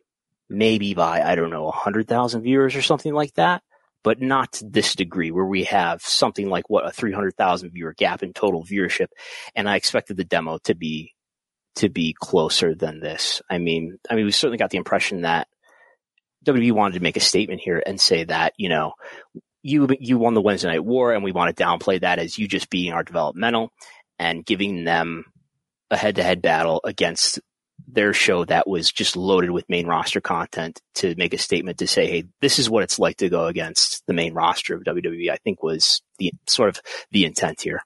maybe 0.49 0.93
by, 0.93 1.21
I 1.21 1.35
don't 1.35 1.49
know, 1.49 1.65
100,000 1.65 2.41
viewers 2.41 2.75
or 2.75 2.81
something 2.81 3.13
like 3.13 3.33
that, 3.33 3.63
but 4.03 4.21
not 4.21 4.53
to 4.53 4.65
this 4.65 4.95
degree 4.95 5.31
where 5.31 5.45
we 5.45 5.65
have 5.65 6.01
something 6.01 6.49
like 6.49 6.69
what 6.69 6.85
a 6.85 6.91
300,000 6.91 7.71
viewer 7.71 7.93
gap 7.93 8.23
in 8.23 8.33
total 8.33 8.63
viewership. 8.63 9.07
And 9.55 9.67
I 9.67 9.75
expected 9.75 10.17
the 10.17 10.23
demo 10.23 10.59
to 10.59 10.75
be 10.75 11.13
to 11.77 11.89
be 11.89 12.15
closer 12.19 12.75
than 12.75 12.99
this. 12.99 13.41
I 13.49 13.57
mean, 13.59 13.97
I 14.09 14.15
mean, 14.15 14.25
we 14.25 14.31
certainly 14.31 14.57
got 14.57 14.71
the 14.71 14.77
impression 14.77 15.21
that 15.21 15.47
WWE 16.45 16.71
wanted 16.71 16.95
to 16.95 17.03
make 17.03 17.17
a 17.17 17.21
statement 17.21 17.61
here 17.61 17.81
and 17.85 17.99
say 17.99 18.23
that, 18.23 18.53
you 18.57 18.69
know, 18.69 18.93
you, 19.61 19.87
you 19.99 20.17
won 20.17 20.33
the 20.33 20.41
Wednesday 20.41 20.69
night 20.69 20.83
war 20.83 21.13
and 21.13 21.23
we 21.23 21.31
want 21.31 21.55
to 21.55 21.63
downplay 21.63 22.01
that 22.01 22.19
as 22.19 22.37
you 22.37 22.47
just 22.47 22.69
being 22.69 22.93
our 22.93 23.03
developmental 23.03 23.71
and 24.17 24.45
giving 24.45 24.85
them 24.85 25.25
a 25.91 25.97
head 25.97 26.15
to 26.15 26.23
head 26.23 26.41
battle 26.41 26.81
against 26.83 27.39
their 27.87 28.11
show 28.11 28.43
that 28.45 28.67
was 28.67 28.91
just 28.91 29.15
loaded 29.15 29.51
with 29.51 29.69
main 29.69 29.85
roster 29.85 30.19
content 30.19 30.81
to 30.95 31.13
make 31.15 31.33
a 31.33 31.37
statement 31.37 31.77
to 31.77 31.87
say, 31.87 32.07
Hey, 32.07 32.23
this 32.41 32.59
is 32.59 32.69
what 32.69 32.83
it's 32.83 32.97
like 32.97 33.17
to 33.17 33.29
go 33.29 33.45
against 33.45 34.05
the 34.07 34.13
main 34.13 34.33
roster 34.33 34.75
of 34.75 34.83
WWE, 34.83 35.29
I 35.29 35.37
think 35.37 35.61
was 35.61 36.01
the 36.17 36.33
sort 36.47 36.69
of 36.69 36.81
the 37.11 37.25
intent 37.25 37.61
here. 37.61 37.83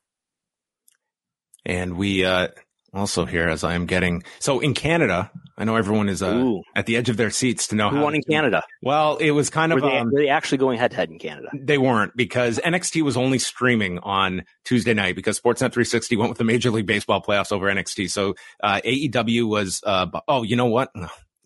And 1.66 1.98
we, 1.98 2.24
uh, 2.24 2.50
also 2.94 3.26
here 3.26 3.48
as 3.48 3.64
I 3.64 3.74
am 3.74 3.86
getting. 3.86 4.24
So 4.40 4.60
in 4.60 4.74
Canada, 4.74 5.32
I 5.58 5.64
know 5.64 5.76
everyone 5.76 6.10
is 6.10 6.22
uh, 6.22 6.56
at 6.76 6.86
the 6.86 6.98
edge 6.98 7.10
of 7.10 7.18
their 7.18 7.30
seats 7.30 7.68
to 7.68 7.76
know 7.76 7.90
who 7.90 8.02
won 8.02 8.16
in 8.16 8.24
Canada. 8.24 8.64
Well, 8.82 9.18
it 9.18 9.32
was 9.32 9.50
kind 9.50 9.72
were 9.72 9.80
of 9.80 9.86
they, 9.86 9.98
um, 9.98 10.12
were 10.12 10.20
they 10.20 10.30
actually 10.30 10.58
going 10.58 10.80
head 10.80 10.92
to 10.92 10.98
head 10.98 11.10
in 11.10 11.20
Canada? 11.20 11.50
They 11.54 11.78
weren't 11.78 12.16
because 12.16 12.60
NXT 12.60 13.04
was 13.04 13.18
only 13.18 13.40
streaming 13.40 14.00
on 14.00 14.44
Tuesday 14.66 14.94
night 14.94 15.16
because 15.16 15.40
Sportsnet 15.40 15.72
360 15.72 16.18
went 16.18 16.30
with 16.30 16.38
the 16.38 16.44
Major 16.44 16.72
League 16.72 16.88
Baseball 16.88 17.22
playoffs 17.22 17.52
over 17.52 17.68
NXT. 17.68 18.10
So 18.10 18.36
uh, 18.62 18.82
AEW 18.84 19.48
was. 19.48 19.82
Uh, 19.86 20.08
oh, 20.28 20.44
you 20.44 20.56
know 20.56 20.68
what? 20.68 20.92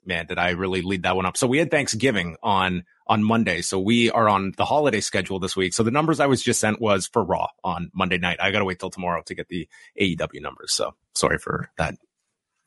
man, 0.06 0.28
did 0.28 0.38
I 0.38 0.52
really 0.52 0.82
lead 0.82 1.04
that 1.04 1.16
one 1.16 1.25
up? 1.25 1.38
So 1.38 1.48
we 1.48 1.58
had 1.58 1.72
Thanksgiving 1.72 2.38
on 2.44 2.84
on 3.08 3.24
Monday. 3.24 3.62
So 3.62 3.80
we 3.80 4.10
are 4.12 4.28
on 4.28 4.54
the 4.58 4.66
holiday 4.66 5.02
schedule 5.02 5.40
this 5.40 5.56
week. 5.56 5.74
So 5.74 5.84
the 5.84 5.92
numbers 5.92 6.20
I 6.20 6.28
was 6.28 6.42
just 6.42 6.60
sent 6.60 6.82
was 6.82 7.08
for 7.08 7.24
Raw 7.24 7.48
on 7.64 7.92
Monday 7.94 8.18
night. 8.18 8.38
I 8.42 8.52
got 8.52 8.60
to 8.60 8.66
wait 8.66 8.80
till 8.80 8.90
tomorrow 8.90 9.22
to 9.26 9.36
get 9.36 9.48
the 9.48 9.68
AEW 10.00 10.42
numbers. 10.42 10.74
So 10.74 10.96
sorry 11.14 11.38
for 11.38 11.72
that 11.78 11.96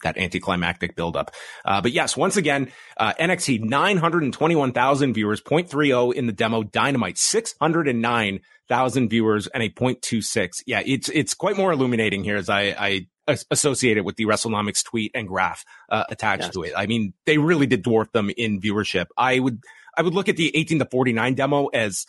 that 0.02 0.16
anticlimactic 0.16 0.94
buildup. 0.94 1.32
Uh, 1.64 1.80
but 1.80 1.92
yes, 1.92 2.16
once 2.16 2.36
again, 2.36 2.70
uh, 2.98 3.14
NXT 3.14 3.62
921,000 3.62 5.14
viewers, 5.14 5.40
0.30 5.40 6.14
in 6.14 6.26
the 6.26 6.32
demo, 6.32 6.62
Dynamite 6.62 7.18
609,000 7.18 9.08
viewers 9.08 9.46
and 9.48 9.62
a 9.62 9.68
0.26. 9.68 10.62
Yeah, 10.66 10.82
it's, 10.86 11.08
it's 11.08 11.34
quite 11.34 11.56
more 11.56 11.72
illuminating 11.72 12.22
here 12.22 12.36
as 12.36 12.48
I, 12.48 12.62
I 12.78 13.08
associated 13.50 13.98
it 13.98 14.04
with 14.04 14.16
the 14.16 14.26
WrestleNomics 14.26 14.84
tweet 14.84 15.10
and 15.14 15.28
graph 15.28 15.64
uh, 15.88 16.04
attached 16.08 16.44
yes. 16.44 16.52
to 16.54 16.62
it. 16.62 16.72
I 16.76 16.86
mean, 16.86 17.12
they 17.26 17.38
really 17.38 17.66
did 17.66 17.84
dwarf 17.84 18.12
them 18.12 18.30
in 18.36 18.60
viewership. 18.60 19.06
I 19.16 19.38
would 19.38 19.62
I 19.98 20.02
would 20.02 20.14
look 20.14 20.28
at 20.28 20.36
the 20.36 20.56
18 20.56 20.78
to 20.78 20.84
49 20.86 21.34
demo 21.34 21.66
as 21.66 22.06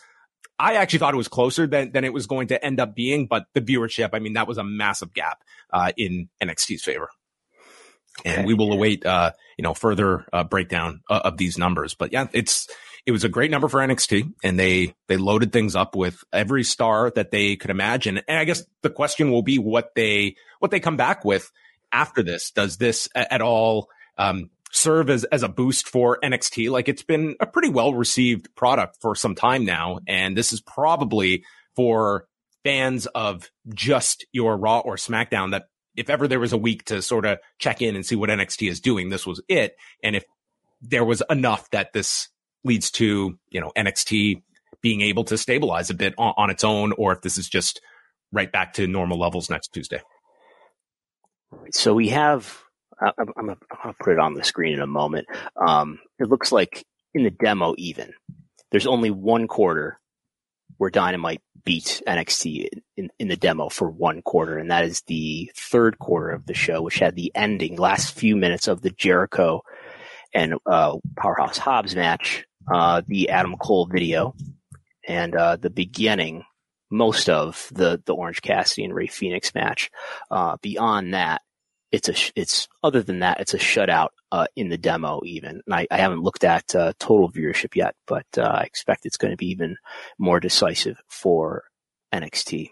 I 0.58 0.74
actually 0.74 1.00
thought 1.00 1.14
it 1.14 1.16
was 1.18 1.28
closer 1.28 1.66
than 1.66 1.92
than 1.92 2.04
it 2.04 2.12
was 2.12 2.26
going 2.26 2.48
to 2.48 2.64
end 2.64 2.80
up 2.80 2.94
being, 2.94 3.26
but 3.26 3.46
the 3.54 3.60
viewership, 3.60 4.10
I 4.12 4.20
mean, 4.20 4.34
that 4.34 4.46
was 4.46 4.58
a 4.58 4.64
massive 4.64 5.12
gap 5.12 5.42
uh, 5.72 5.92
in 5.96 6.28
NXT's 6.40 6.84
favor. 6.84 7.08
Okay. 8.20 8.36
And 8.36 8.46
we 8.46 8.54
will 8.54 8.72
await, 8.72 9.06
uh, 9.06 9.32
you 9.56 9.62
know, 9.62 9.74
further 9.74 10.26
uh, 10.32 10.44
breakdown 10.44 11.00
uh, 11.08 11.22
of 11.24 11.36
these 11.36 11.56
numbers. 11.56 11.94
But 11.94 12.12
yeah, 12.12 12.28
it's 12.32 12.68
it 13.06 13.12
was 13.12 13.24
a 13.24 13.28
great 13.28 13.50
number 13.50 13.68
for 13.68 13.80
NXT, 13.80 14.32
and 14.44 14.58
they 14.58 14.94
they 15.08 15.16
loaded 15.16 15.52
things 15.52 15.74
up 15.74 15.96
with 15.96 16.22
every 16.32 16.62
star 16.62 17.10
that 17.12 17.30
they 17.30 17.56
could 17.56 17.70
imagine. 17.70 18.20
And 18.28 18.38
I 18.38 18.44
guess 18.44 18.62
the 18.82 18.90
question 18.90 19.30
will 19.30 19.42
be 19.42 19.58
what 19.58 19.94
they 19.94 20.36
what 20.58 20.70
they 20.70 20.80
come 20.80 20.96
back 20.96 21.24
with 21.24 21.50
after 21.90 22.22
this. 22.22 22.50
Does 22.50 22.76
this 22.76 23.08
at 23.14 23.40
all 23.40 23.88
um, 24.18 24.50
serve 24.72 25.10
as 25.10 25.24
as 25.24 25.42
a 25.42 25.48
boost 25.48 25.88
for 25.88 26.18
NXT? 26.22 26.70
Like 26.70 26.88
it's 26.88 27.02
been 27.02 27.36
a 27.40 27.46
pretty 27.46 27.68
well 27.68 27.94
received 27.94 28.54
product 28.54 28.98
for 29.00 29.14
some 29.14 29.34
time 29.34 29.64
now, 29.64 30.00
and 30.06 30.36
this 30.36 30.52
is 30.52 30.60
probably 30.60 31.44
for 31.76 32.26
fans 32.64 33.06
of 33.06 33.50
just 33.74 34.26
your 34.32 34.56
Raw 34.56 34.80
or 34.80 34.96
SmackDown 34.96 35.52
that 35.52 35.64
if 35.96 36.10
ever 36.10 36.28
there 36.28 36.40
was 36.40 36.52
a 36.52 36.58
week 36.58 36.84
to 36.86 37.02
sort 37.02 37.26
of 37.26 37.38
check 37.58 37.82
in 37.82 37.96
and 37.96 38.04
see 38.04 38.16
what 38.16 38.30
NXT 38.30 38.70
is 38.70 38.80
doing, 38.80 39.08
this 39.08 39.26
was 39.26 39.40
it. 39.48 39.76
And 40.02 40.16
if 40.16 40.24
there 40.80 41.04
was 41.04 41.22
enough 41.28 41.68
that 41.70 41.92
this 41.92 42.28
leads 42.64 42.90
to, 42.92 43.38
you 43.50 43.60
know, 43.60 43.72
NXT 43.76 44.42
being 44.80 45.00
able 45.02 45.24
to 45.24 45.36
stabilize 45.36 45.90
a 45.90 45.94
bit 45.94 46.14
on, 46.16 46.34
on 46.36 46.50
its 46.50 46.64
own, 46.64 46.92
or 46.92 47.12
if 47.12 47.22
this 47.22 47.38
is 47.38 47.48
just 47.48 47.80
right 48.32 48.50
back 48.50 48.74
to 48.74 48.86
normal 48.86 49.18
levels 49.18 49.50
next 49.50 49.72
Tuesday. 49.72 50.00
So 51.72 51.94
we 51.94 52.08
have, 52.08 52.62
I'm, 53.00 53.32
I'm 53.36 53.46
going 53.46 53.56
to 53.56 53.94
put 54.00 54.12
it 54.12 54.18
on 54.18 54.34
the 54.34 54.44
screen 54.44 54.74
in 54.74 54.80
a 54.80 54.86
moment. 54.86 55.26
Um, 55.56 55.98
it 56.18 56.28
looks 56.28 56.52
like 56.52 56.84
in 57.14 57.24
the 57.24 57.30
demo, 57.30 57.74
even 57.78 58.12
there's 58.70 58.86
only 58.86 59.10
one 59.10 59.48
quarter 59.48 59.98
where 60.76 60.90
Dynamite 60.90 61.42
beat 61.64 62.02
NXT 62.06 62.68
in, 62.96 63.10
in 63.18 63.28
the 63.28 63.36
demo 63.36 63.68
for 63.68 63.90
one 63.90 64.22
quarter, 64.22 64.56
and 64.56 64.70
that 64.70 64.84
is 64.84 65.02
the 65.06 65.50
third 65.56 65.98
quarter 65.98 66.30
of 66.30 66.46
the 66.46 66.54
show, 66.54 66.80
which 66.82 66.98
had 66.98 67.16
the 67.16 67.32
ending 67.34 67.76
last 67.76 68.16
few 68.16 68.36
minutes 68.36 68.68
of 68.68 68.80
the 68.80 68.90
Jericho 68.90 69.62
and 70.32 70.54
uh, 70.66 70.96
Powerhouse 71.16 71.58
Hobbs 71.58 71.94
match, 71.94 72.46
uh, 72.72 73.02
the 73.06 73.30
Adam 73.30 73.56
Cole 73.56 73.86
video, 73.86 74.34
and 75.06 75.34
uh, 75.34 75.56
the 75.56 75.70
beginning, 75.70 76.44
most 76.90 77.28
of 77.28 77.68
the 77.72 78.00
the 78.04 78.14
Orange 78.14 78.42
Cassidy 78.42 78.84
and 78.84 78.94
Rey 78.94 79.06
Fenix 79.06 79.54
match. 79.54 79.90
Uh, 80.30 80.56
beyond 80.62 81.14
that, 81.14 81.42
it's 81.92 82.08
a 82.08 82.14
it's 82.36 82.68
other 82.82 83.02
than 83.02 83.20
that, 83.20 83.40
it's 83.40 83.54
a 83.54 83.58
shutout 83.58 84.10
uh, 84.32 84.46
in 84.56 84.68
the 84.68 84.78
demo 84.78 85.20
even. 85.24 85.62
And 85.66 85.74
I, 85.74 85.86
I 85.90 85.98
haven't 85.98 86.22
looked 86.22 86.44
at 86.44 86.74
uh, 86.74 86.92
total 86.98 87.30
viewership 87.30 87.74
yet, 87.74 87.94
but 88.06 88.26
uh, 88.38 88.42
I 88.42 88.62
expect 88.62 89.06
it's 89.06 89.16
going 89.16 89.32
to 89.32 89.36
be 89.36 89.50
even 89.50 89.76
more 90.18 90.40
decisive 90.40 91.00
for 91.08 91.64
NXT. 92.12 92.70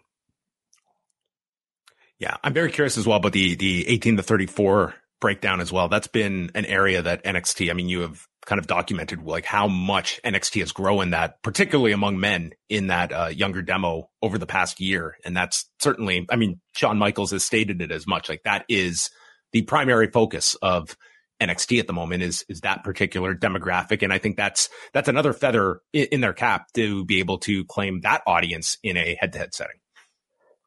Yeah, 2.19 2.37
I'm 2.43 2.55
very 2.55 2.71
curious 2.71 2.99
as 2.99 3.07
well 3.07 3.19
about 3.19 3.33
the 3.33 3.55
the 3.55 3.89
18 3.89 4.17
to 4.17 4.23
34 4.23 4.95
breakdown 5.21 5.61
as 5.61 5.73
well. 5.73 5.89
That's 5.89 6.07
been 6.07 6.51
an 6.55 6.65
area 6.65 7.03
that 7.03 7.25
NXT. 7.25 7.71
I 7.71 7.75
mean, 7.75 7.89
you 7.89 8.01
have 8.01 8.27
kind 8.49 8.59
of 8.59 8.67
documented 8.67 9.23
like 9.23 9.45
how 9.45 9.69
much 9.69 10.21
NXT 10.25 10.61
has 10.61 10.73
grown 10.73 11.11
that, 11.11 11.43
particularly 11.43 11.93
among 11.93 12.19
men 12.19 12.53
in 12.71 12.87
that 12.87 13.13
uh, 13.13 13.27
younger 13.27 13.61
demo 13.61 14.09
over 14.23 14.39
the 14.39 14.47
past 14.47 14.81
year. 14.81 15.19
And 15.23 15.37
that's 15.37 15.71
certainly, 15.81 16.27
I 16.31 16.37
mean, 16.37 16.59
Shawn 16.75 16.97
Michaels 16.97 17.33
has 17.33 17.45
stated 17.45 17.83
it 17.83 17.93
as 17.93 18.07
much 18.07 18.31
like 18.31 18.43
that 18.45 18.65
is 18.67 19.11
the 19.53 19.63
primary 19.63 20.11
focus 20.11 20.57
of 20.63 20.97
NXT 21.43 21.79
at 21.79 21.87
the 21.87 21.93
moment 21.93 22.23
is 22.23 22.45
is 22.49 22.63
that 22.63 22.83
particular 22.83 23.35
demographic, 23.35 24.03
and 24.03 24.13
I 24.13 24.19
think 24.19 24.37
that's 24.37 24.69
that's 24.93 25.09
another 25.09 25.33
feather 25.33 25.81
in, 25.93 26.07
in 26.11 26.21
their 26.21 26.33
cap 26.33 26.67
to 26.75 27.05
be 27.05 27.21
able 27.21 27.39
to 27.41 27.65
claim 27.67 28.01
that 28.01 28.23
audience 28.27 28.77
in 28.83 28.97
a 28.97 29.17
head 29.21 29.35
to 29.35 29.39
head 29.39 29.55
setting. 29.55 29.77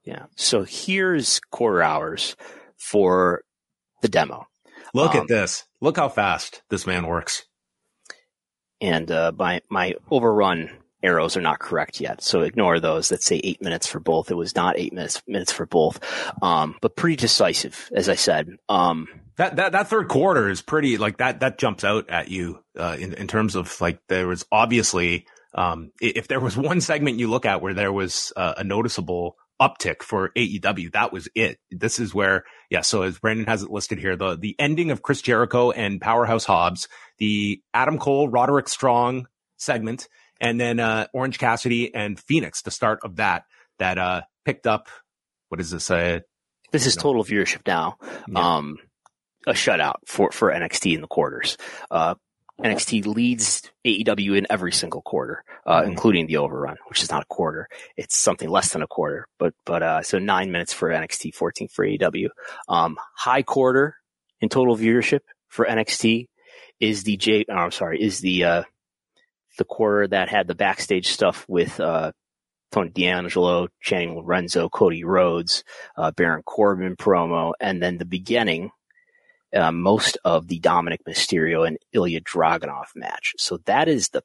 Yeah. 0.05 0.27
So 0.37 0.63
here's 0.63 1.41
quarter 1.51 1.81
hours 1.81 2.37
for 2.77 3.43
the 4.01 4.07
demo. 4.07 4.47
Look 4.93 5.13
um, 5.15 5.21
at 5.21 5.27
this. 5.27 5.65
Look 5.81 5.97
how 5.97 6.07
fast 6.07 6.61
this 6.69 6.87
man 6.87 7.05
works. 7.05 7.43
And 8.81 9.11
uh, 9.11 9.31
my 9.37 9.61
my 9.69 9.95
overrun 10.09 10.69
arrows 11.03 11.37
are 11.37 11.41
not 11.41 11.59
correct 11.59 11.99
yet, 11.99 12.21
so 12.21 12.41
ignore 12.41 12.79
those 12.79 13.09
that 13.09 13.23
say 13.23 13.39
eight 13.43 13.61
minutes 13.61 13.87
for 13.87 13.99
both. 13.99 14.31
It 14.31 14.35
was 14.35 14.55
not 14.55 14.77
eight 14.77 14.93
minutes 14.93 15.21
minutes 15.27 15.51
for 15.51 15.65
both, 15.65 15.99
um, 16.41 16.75
but 16.81 16.95
pretty 16.95 17.15
decisive, 17.15 17.89
as 17.95 18.09
I 18.09 18.15
said. 18.15 18.49
Um, 18.69 19.07
that, 19.37 19.55
that 19.55 19.71
that 19.71 19.87
third 19.87 20.07
quarter 20.07 20.49
is 20.49 20.61
pretty 20.61 20.97
like 20.97 21.17
that. 21.17 21.39
That 21.39 21.57
jumps 21.57 21.83
out 21.83 22.09
at 22.09 22.29
you 22.29 22.59
uh, 22.77 22.97
in 22.99 23.13
in 23.13 23.27
terms 23.27 23.55
of 23.55 23.79
like 23.81 23.99
there 24.07 24.27
was 24.27 24.45
obviously 24.51 25.25
um, 25.53 25.91
if 26.01 26.27
there 26.27 26.39
was 26.39 26.57
one 26.69 26.81
segment 26.81 27.19
you 27.19 27.29
look 27.29 27.45
at 27.45 27.61
where 27.61 27.73
there 27.73 27.91
was 27.91 28.33
uh, 28.35 28.55
a 28.57 28.63
noticeable 28.63 29.37
uptick 29.61 30.01
for 30.01 30.31
AEW, 30.35 30.91
that 30.93 31.13
was 31.13 31.29
it. 31.35 31.59
This 31.69 31.99
is 31.99 32.13
where 32.13 32.43
yeah. 32.69 32.81
So 32.81 33.03
as 33.03 33.19
Brandon 33.19 33.45
has 33.45 33.63
it 33.63 33.69
listed 33.69 33.99
here, 33.99 34.15
the 34.15 34.35
the 34.35 34.55
ending 34.59 34.91
of 34.91 35.01
Chris 35.01 35.21
Jericho 35.21 35.71
and 35.71 36.01
Powerhouse 36.01 36.45
Hobbs, 36.45 36.87
the 37.19 37.61
Adam 37.73 37.99
Cole 37.99 38.27
Roderick 38.27 38.67
Strong 38.67 39.27
segment, 39.57 40.07
and 40.39 40.59
then 40.59 40.79
uh, 40.79 41.07
Orange 41.13 41.37
Cassidy 41.37 41.93
and 41.93 42.19
Fenix, 42.19 42.63
the 42.63 42.71
start 42.71 42.99
of 43.03 43.17
that 43.17 43.43
that 43.79 43.97
uh, 43.97 44.21
picked 44.43 44.67
up. 44.67 44.87
What 45.49 45.61
is 45.61 45.69
this? 45.69 45.91
Uh, 45.91 46.21
this 46.71 46.87
is 46.87 46.97
know. 46.97 47.03
total 47.03 47.23
viewership 47.23 47.67
now. 47.67 47.97
Yeah. 48.27 48.55
Um, 48.55 48.77
a 49.47 49.51
shutout 49.53 49.95
for, 50.05 50.31
for 50.31 50.51
NXT 50.51 50.95
in 50.95 51.01
the 51.01 51.07
quarters. 51.07 51.57
Uh, 51.89 52.15
NXT 52.63 53.05
leads 53.05 53.69
AEW 53.85 54.37
in 54.37 54.47
every 54.49 54.71
single 54.71 55.01
quarter, 55.01 55.43
uh, 55.65 55.81
mm-hmm. 55.81 55.91
including 55.91 56.27
the 56.27 56.37
overrun, 56.37 56.77
which 56.87 57.01
is 57.01 57.09
not 57.09 57.23
a 57.23 57.27
quarter. 57.27 57.67
It's 57.97 58.17
something 58.17 58.49
less 58.49 58.73
than 58.73 58.81
a 58.81 58.87
quarter, 58.87 59.27
but, 59.39 59.53
but, 59.65 59.83
uh, 59.83 60.01
so 60.01 60.19
nine 60.19 60.51
minutes 60.51 60.73
for 60.73 60.89
NXT, 60.89 61.33
14 61.33 61.67
for 61.69 61.85
AEW. 61.85 62.29
Um, 62.67 62.97
high 63.15 63.43
quarter 63.43 63.95
in 64.39 64.49
total 64.49 64.77
viewership 64.77 65.21
for 65.47 65.65
NXT 65.65 66.27
is 66.79 67.03
the 67.03 67.17
J, 67.17 67.45
oh, 67.49 67.53
I'm 67.53 67.71
sorry, 67.71 68.01
is 68.01 68.19
the, 68.19 68.43
uh, 68.43 68.63
the 69.57 69.65
quarter 69.65 70.07
that 70.07 70.29
had 70.29 70.47
the 70.47 70.55
backstage 70.55 71.07
stuff 71.07 71.45
with, 71.47 71.79
uh, 71.79 72.11
Tony 72.71 72.89
D'Angelo, 72.89 73.67
Channing 73.81 74.15
Lorenzo, 74.15 74.69
Cody 74.69 75.03
Rhodes, 75.03 75.63
uh, 75.97 76.11
Baron 76.11 76.41
Corbin 76.43 76.95
promo, 76.95 77.51
and 77.59 77.83
then 77.83 77.97
the 77.97 78.05
beginning 78.05 78.71
uh, 79.55 79.71
most 79.71 80.17
of 80.23 80.47
the 80.47 80.59
Dominik 80.59 81.03
Mysterio 81.07 81.67
and 81.67 81.77
Ilya 81.93 82.21
Dragunov 82.21 82.87
match. 82.95 83.33
So 83.37 83.57
that 83.65 83.87
is 83.87 84.09
the, 84.09 84.23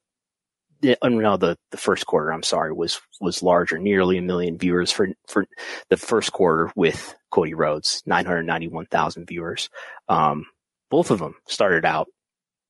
the 0.80 0.96
uh, 1.02 1.08
no, 1.08 1.36
the, 1.36 1.56
the 1.70 1.76
first 1.76 2.06
quarter, 2.06 2.32
I'm 2.32 2.42
sorry, 2.42 2.72
was, 2.72 3.00
was 3.20 3.42
larger, 3.42 3.78
nearly 3.78 4.18
a 4.18 4.22
million 4.22 4.58
viewers 4.58 4.92
for, 4.92 5.08
for 5.26 5.46
the 5.88 5.96
first 5.96 6.32
quarter 6.32 6.70
with 6.76 7.14
Cody 7.30 7.54
Rhodes, 7.54 8.02
991,000 8.06 9.26
viewers. 9.26 9.68
Um, 10.08 10.46
both 10.90 11.10
of 11.10 11.18
them 11.18 11.34
started 11.48 11.84
out 11.84 12.08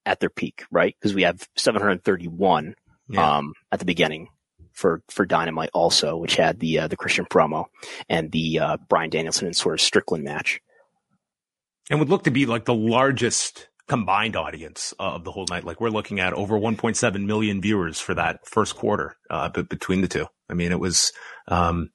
at 0.07 0.21
their 0.21 0.31
peak, 0.31 0.65
right? 0.71 0.97
Because 0.99 1.15
we 1.15 1.23
have 1.23 1.49
731, 1.57 2.75
yeah. 3.09 3.37
um, 3.37 3.53
at 3.71 3.81
the 3.81 3.85
beginning 3.85 4.29
for, 4.73 5.03
for 5.09 5.27
Dynamite 5.27 5.71
also, 5.75 6.17
which 6.17 6.37
had 6.37 6.61
the, 6.61 6.81
uh, 6.81 6.89
the 6.89 6.97
Christian 6.97 7.27
promo 7.27 7.67
and 8.09 8.31
the, 8.31 8.61
uh, 8.61 8.77
Bryan 8.89 9.11
Danielson 9.11 9.47
and 9.47 9.57
Swerve 9.57 9.81
Strickland 9.81 10.25
match 10.25 10.61
and 11.91 11.99
would 11.99 12.09
look 12.09 12.25
to 12.25 12.31
be 12.31 12.47
like 12.47 12.65
the 12.65 12.75
largest 12.75 13.69
combined 13.89 14.37
audience 14.37 14.93
uh, 14.99 15.15
of 15.15 15.25
the 15.25 15.33
whole 15.33 15.47
night. 15.49 15.65
Like 15.65 15.81
we're 15.81 15.91
looking 15.91 16.21
at 16.21 16.33
over 16.33 16.59
1.7 16.59 17.25
million 17.25 17.61
viewers 17.61 18.01
for 18.01 18.15
that 18.15 18.47
first 18.47 18.77
quarter, 18.77 19.17
uh, 19.31 19.49
b- 19.49 19.63
between 19.63 20.01
the 20.01 20.09
two. 20.09 20.27
I 20.51 20.55
mean, 20.55 20.73
it 20.73 20.81
was, 20.81 21.13
um, 21.49 21.91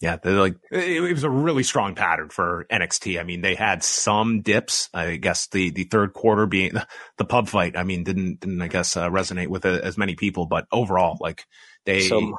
yeah, 0.00 0.18
like 0.24 0.56
it, 0.70 1.04
it, 1.04 1.12
was 1.12 1.24
a 1.24 1.30
really 1.30 1.62
strong 1.62 1.94
pattern 1.94 2.28
for 2.28 2.66
NXT. 2.70 3.18
I 3.18 3.22
mean, 3.22 3.40
they 3.40 3.54
had 3.54 3.82
some 3.82 4.42
dips. 4.42 4.90
I 4.92 5.16
guess 5.16 5.46
the 5.48 5.70
the 5.70 5.84
third 5.84 6.12
quarter 6.12 6.44
being 6.44 6.72
the 7.16 7.24
pub 7.24 7.48
fight. 7.48 7.78
I 7.78 7.82
mean, 7.82 8.04
didn't 8.04 8.40
didn't 8.40 8.60
I 8.60 8.68
guess 8.68 8.96
uh, 8.96 9.08
resonate 9.08 9.48
with 9.48 9.64
uh, 9.64 9.80
as 9.82 9.96
many 9.96 10.14
people, 10.14 10.46
but 10.46 10.66
overall, 10.70 11.16
like 11.18 11.46
they. 11.86 12.00
So, 12.00 12.36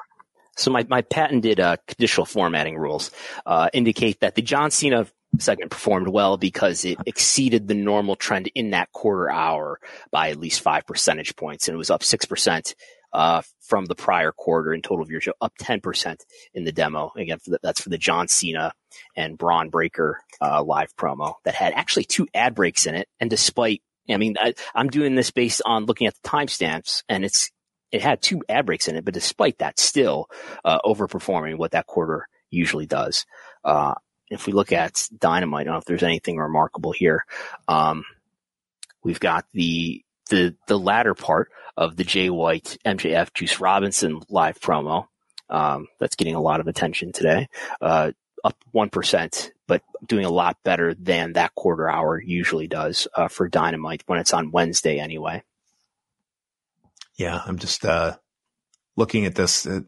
so 0.56 0.70
my 0.70 0.86
my 0.88 1.02
patented 1.02 1.60
uh, 1.60 1.78
conditional 1.88 2.26
formatting 2.26 2.78
rules 2.78 3.10
uh, 3.48 3.70
indicate 3.74 4.20
that 4.20 4.36
the 4.36 4.44
John 4.44 4.70
Cena 4.70 5.08
segment 5.40 5.72
performed 5.72 6.08
well 6.08 6.38
because 6.38 6.86
it 6.86 6.98
exceeded 7.06 7.68
the 7.68 7.74
normal 7.74 8.16
trend 8.16 8.50
in 8.56 8.72
that 8.72 8.92
quarter 8.92 9.32
hour 9.32 9.80
by 10.12 10.30
at 10.30 10.40
least 10.40 10.62
five 10.62 10.86
percentage 10.86 11.36
points. 11.36 11.68
And 11.68 11.76
it 11.76 11.78
was 11.78 11.92
up 11.92 12.02
6%, 12.02 12.74
uh, 13.14 13.42
from 13.62 13.86
the 13.86 13.96
prior 13.96 14.32
quarter 14.32 14.74
in 14.74 14.82
total 14.82 15.06
viewership, 15.06 15.32
up 15.42 15.54
10% 15.60 16.18
in 16.54 16.64
the 16.66 16.72
demo. 16.72 17.12
Again, 17.16 17.40
for 17.40 17.52
the, 17.52 17.60
that's 17.64 17.82
for 17.82 17.90
the 17.90 17.98
John 17.98 18.28
Cena 18.28 18.74
and 19.16 19.38
Bron 19.38 19.70
Breakker 19.70 20.20
uh, 20.42 20.64
live 20.64 20.96
promo 20.96 21.36
that 21.44 21.56
had 21.56 21.74
actually 21.74 22.06
two 22.06 22.28
ad 22.34 22.56
breaks 22.56 22.86
in 22.86 22.96
it. 22.96 23.08
And 23.20 23.30
despite, 23.30 23.82
I 24.10 24.18
mean, 24.18 24.36
I, 24.40 24.54
I'm 24.76 24.90
doing 24.90 25.16
this 25.16 25.32
based 25.32 25.62
on 25.66 25.86
looking 25.86 26.08
at 26.08 26.16
the 26.22 26.30
timestamps 26.30 27.04
and 27.10 27.26
it's, 27.26 27.52
it 27.92 28.02
had 28.02 28.22
two 28.22 28.44
ad 28.50 28.66
breaks 28.66 28.88
in 28.88 28.96
it, 28.98 29.06
but 29.06 29.14
despite 29.14 29.60
that, 29.60 29.80
still, 29.80 30.28
uh, 30.66 30.80
overperforming 30.86 31.58
what 31.58 31.72
that 31.72 31.88
quarter 31.88 32.28
usually 32.50 32.86
does. 32.86 33.26
Uh, 33.64 33.96
if 34.30 34.46
we 34.46 34.54
look 34.54 34.72
at 34.72 35.08
Dynamite, 35.18 35.62
I 35.62 35.64
don't 35.66 35.74
know 35.74 35.80
if 35.80 35.86
there's 35.86 36.04
anything 36.04 36.38
remarkable 36.38 36.92
here. 36.92 37.26
Um, 37.68 38.04
we've 39.04 39.20
got 39.20 39.46
the 39.54 40.04
the 40.30 40.56
the 40.68 40.78
latter 40.78 41.14
part 41.14 41.50
of 41.76 41.96
the 41.96 42.04
Jay 42.04 42.30
White 42.30 42.78
MJF 42.86 43.34
Juice 43.34 43.60
Robinson 43.60 44.22
live 44.30 44.60
promo. 44.60 45.08
Um, 45.50 45.88
that's 46.00 46.16
getting 46.16 46.36
a 46.36 46.42
lot 46.42 46.60
of 46.60 46.68
attention 46.68 47.12
today. 47.12 47.48
Uh, 47.82 48.12
up 48.44 48.58
one 48.72 48.90
percent, 48.90 49.52
but 49.68 49.82
doing 50.06 50.26
a 50.26 50.30
lot 50.30 50.58
better 50.64 50.94
than 50.94 51.34
that 51.34 51.56
quarter 51.56 51.90
hour 51.90 52.22
usually 52.22 52.68
does 52.68 53.08
uh, 53.16 53.28
for 53.28 53.48
Dynamite 53.48 54.04
when 54.06 54.20
it's 54.20 54.34
on 54.34 54.52
Wednesday 54.52 55.00
anyway. 55.00 55.44
Yeah, 57.18 57.42
I'm 57.46 57.58
just 57.58 57.84
uh, 57.84 58.18
looking 58.96 59.26
at 59.26 59.36
this. 59.36 59.66
Uh, 59.66 59.82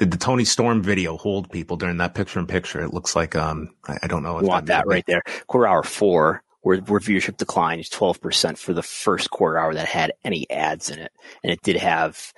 did 0.00 0.10
the 0.10 0.16
Toni 0.16 0.46
Storm 0.46 0.82
video 0.82 1.18
hold 1.18 1.50
people 1.50 1.76
during 1.76 1.98
that 1.98 2.14
picture 2.14 2.40
in 2.40 2.46
picture? 2.46 2.80
It 2.80 2.94
looks 2.94 3.14
like 3.14 3.36
um 3.36 3.74
I, 3.86 3.98
I 4.04 4.06
don't 4.06 4.22
know. 4.22 4.38
If 4.38 4.46
want 4.46 4.66
that 4.66 4.86
right 4.86 5.04
there. 5.06 5.22
Quarter 5.46 5.68
hour 5.68 5.82
four, 5.82 6.42
where, 6.62 6.78
where 6.78 7.00
viewership 7.00 7.36
declined 7.36 7.88
twelve 7.90 8.18
percent 8.18 8.58
for 8.58 8.72
the 8.72 8.82
first 8.82 9.30
quarter 9.30 9.58
hour 9.58 9.74
that 9.74 9.86
had 9.86 10.14
any 10.24 10.50
ads 10.50 10.88
in 10.88 11.00
it, 11.00 11.12
and 11.44 11.52
it 11.52 11.60
did 11.62 11.76
have 11.76 12.32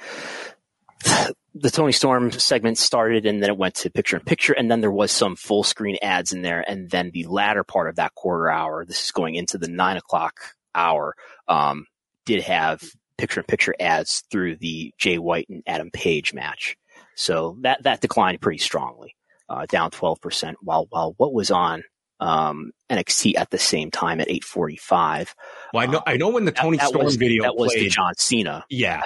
the 1.54 1.70
Toni 1.70 1.92
Storm 1.92 2.32
segment 2.32 2.78
started, 2.78 3.26
and 3.26 3.40
then 3.40 3.50
it 3.50 3.56
went 3.56 3.76
to 3.76 3.90
picture 3.90 4.16
in 4.16 4.24
picture, 4.24 4.54
and 4.54 4.68
then 4.68 4.80
there 4.80 4.90
was 4.90 5.12
some 5.12 5.36
full 5.36 5.62
screen 5.62 5.98
ads 6.02 6.32
in 6.32 6.42
there, 6.42 6.68
and 6.68 6.90
then 6.90 7.12
the 7.12 7.26
latter 7.26 7.62
part 7.62 7.88
of 7.88 7.94
that 7.96 8.14
quarter 8.16 8.50
hour, 8.50 8.84
this 8.84 9.04
is 9.04 9.12
going 9.12 9.36
into 9.36 9.56
the 9.56 9.68
nine 9.68 9.96
o'clock 9.96 10.40
hour, 10.74 11.14
um, 11.46 11.86
did 12.24 12.42
have 12.42 12.82
picture 13.18 13.38
in 13.38 13.46
picture 13.46 13.74
ads 13.78 14.24
through 14.32 14.56
the 14.56 14.92
Jay 14.98 15.18
White 15.18 15.48
and 15.48 15.62
Adam 15.64 15.92
Page 15.92 16.34
match. 16.34 16.76
So 17.16 17.56
that, 17.60 17.82
that 17.82 18.00
declined 18.00 18.40
pretty 18.40 18.58
strongly, 18.58 19.16
uh, 19.48 19.66
down 19.66 19.90
12%, 19.90 20.54
while, 20.60 20.86
while 20.90 21.14
what 21.16 21.32
was 21.32 21.50
on, 21.50 21.84
um, 22.20 22.72
NXT 22.90 23.36
at 23.36 23.50
the 23.50 23.58
same 23.58 23.90
time 23.90 24.20
at 24.20 24.28
845. 24.28 25.34
Well, 25.74 25.82
I 25.82 25.86
know, 25.90 26.02
I 26.06 26.16
know 26.16 26.30
when 26.30 26.44
the 26.44 26.52
Tony 26.52 26.78
that, 26.78 26.88
Storm 26.88 27.04
was, 27.04 27.16
video 27.16 27.42
that 27.42 27.56
was 27.56 27.72
the 27.72 27.88
John 27.88 28.14
Cena. 28.16 28.64
Yeah. 28.70 29.02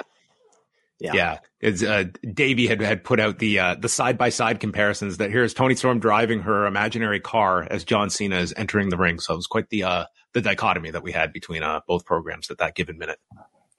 Yeah, 0.99 1.13
yeah. 1.13 1.37
It's, 1.59 1.83
uh, 1.83 2.05
Davey 2.33 2.65
had 2.65 2.81
had 2.81 3.03
put 3.03 3.19
out 3.19 3.37
the 3.37 3.59
uh, 3.59 3.75
the 3.75 3.89
side 3.89 4.17
by 4.17 4.29
side 4.29 4.59
comparisons 4.59 5.17
that 5.17 5.29
here's 5.29 5.53
Toni 5.53 5.75
Storm 5.75 5.99
driving 5.99 6.39
her 6.41 6.65
imaginary 6.65 7.19
car 7.19 7.67
as 7.69 7.83
John 7.83 8.09
Cena 8.09 8.37
is 8.37 8.53
entering 8.57 8.89
the 8.89 8.97
ring. 8.97 9.19
So 9.19 9.33
it 9.33 9.37
was 9.37 9.45
quite 9.45 9.69
the 9.69 9.83
uh, 9.83 10.05
the 10.33 10.41
dichotomy 10.41 10.91
that 10.91 11.03
we 11.03 11.11
had 11.11 11.33
between 11.33 11.61
uh, 11.61 11.81
both 11.87 12.05
programs 12.05 12.49
at 12.49 12.57
that 12.59 12.75
given 12.75 12.97
minute. 12.97 13.19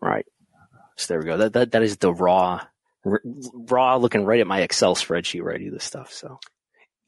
Right. 0.00 0.26
So 0.96 1.14
there 1.14 1.18
we 1.18 1.24
go. 1.24 1.36
That 1.38 1.52
that, 1.54 1.72
that 1.72 1.82
is 1.82 1.96
the 1.96 2.12
raw 2.12 2.64
r- 3.08 3.22
raw 3.68 3.96
looking 3.96 4.24
right 4.24 4.40
at 4.40 4.46
my 4.46 4.60
Excel 4.60 4.94
spreadsheet 4.94 5.42
where 5.42 5.54
I 5.54 5.58
do 5.58 5.70
this 5.70 5.84
stuff. 5.84 6.12
So 6.12 6.38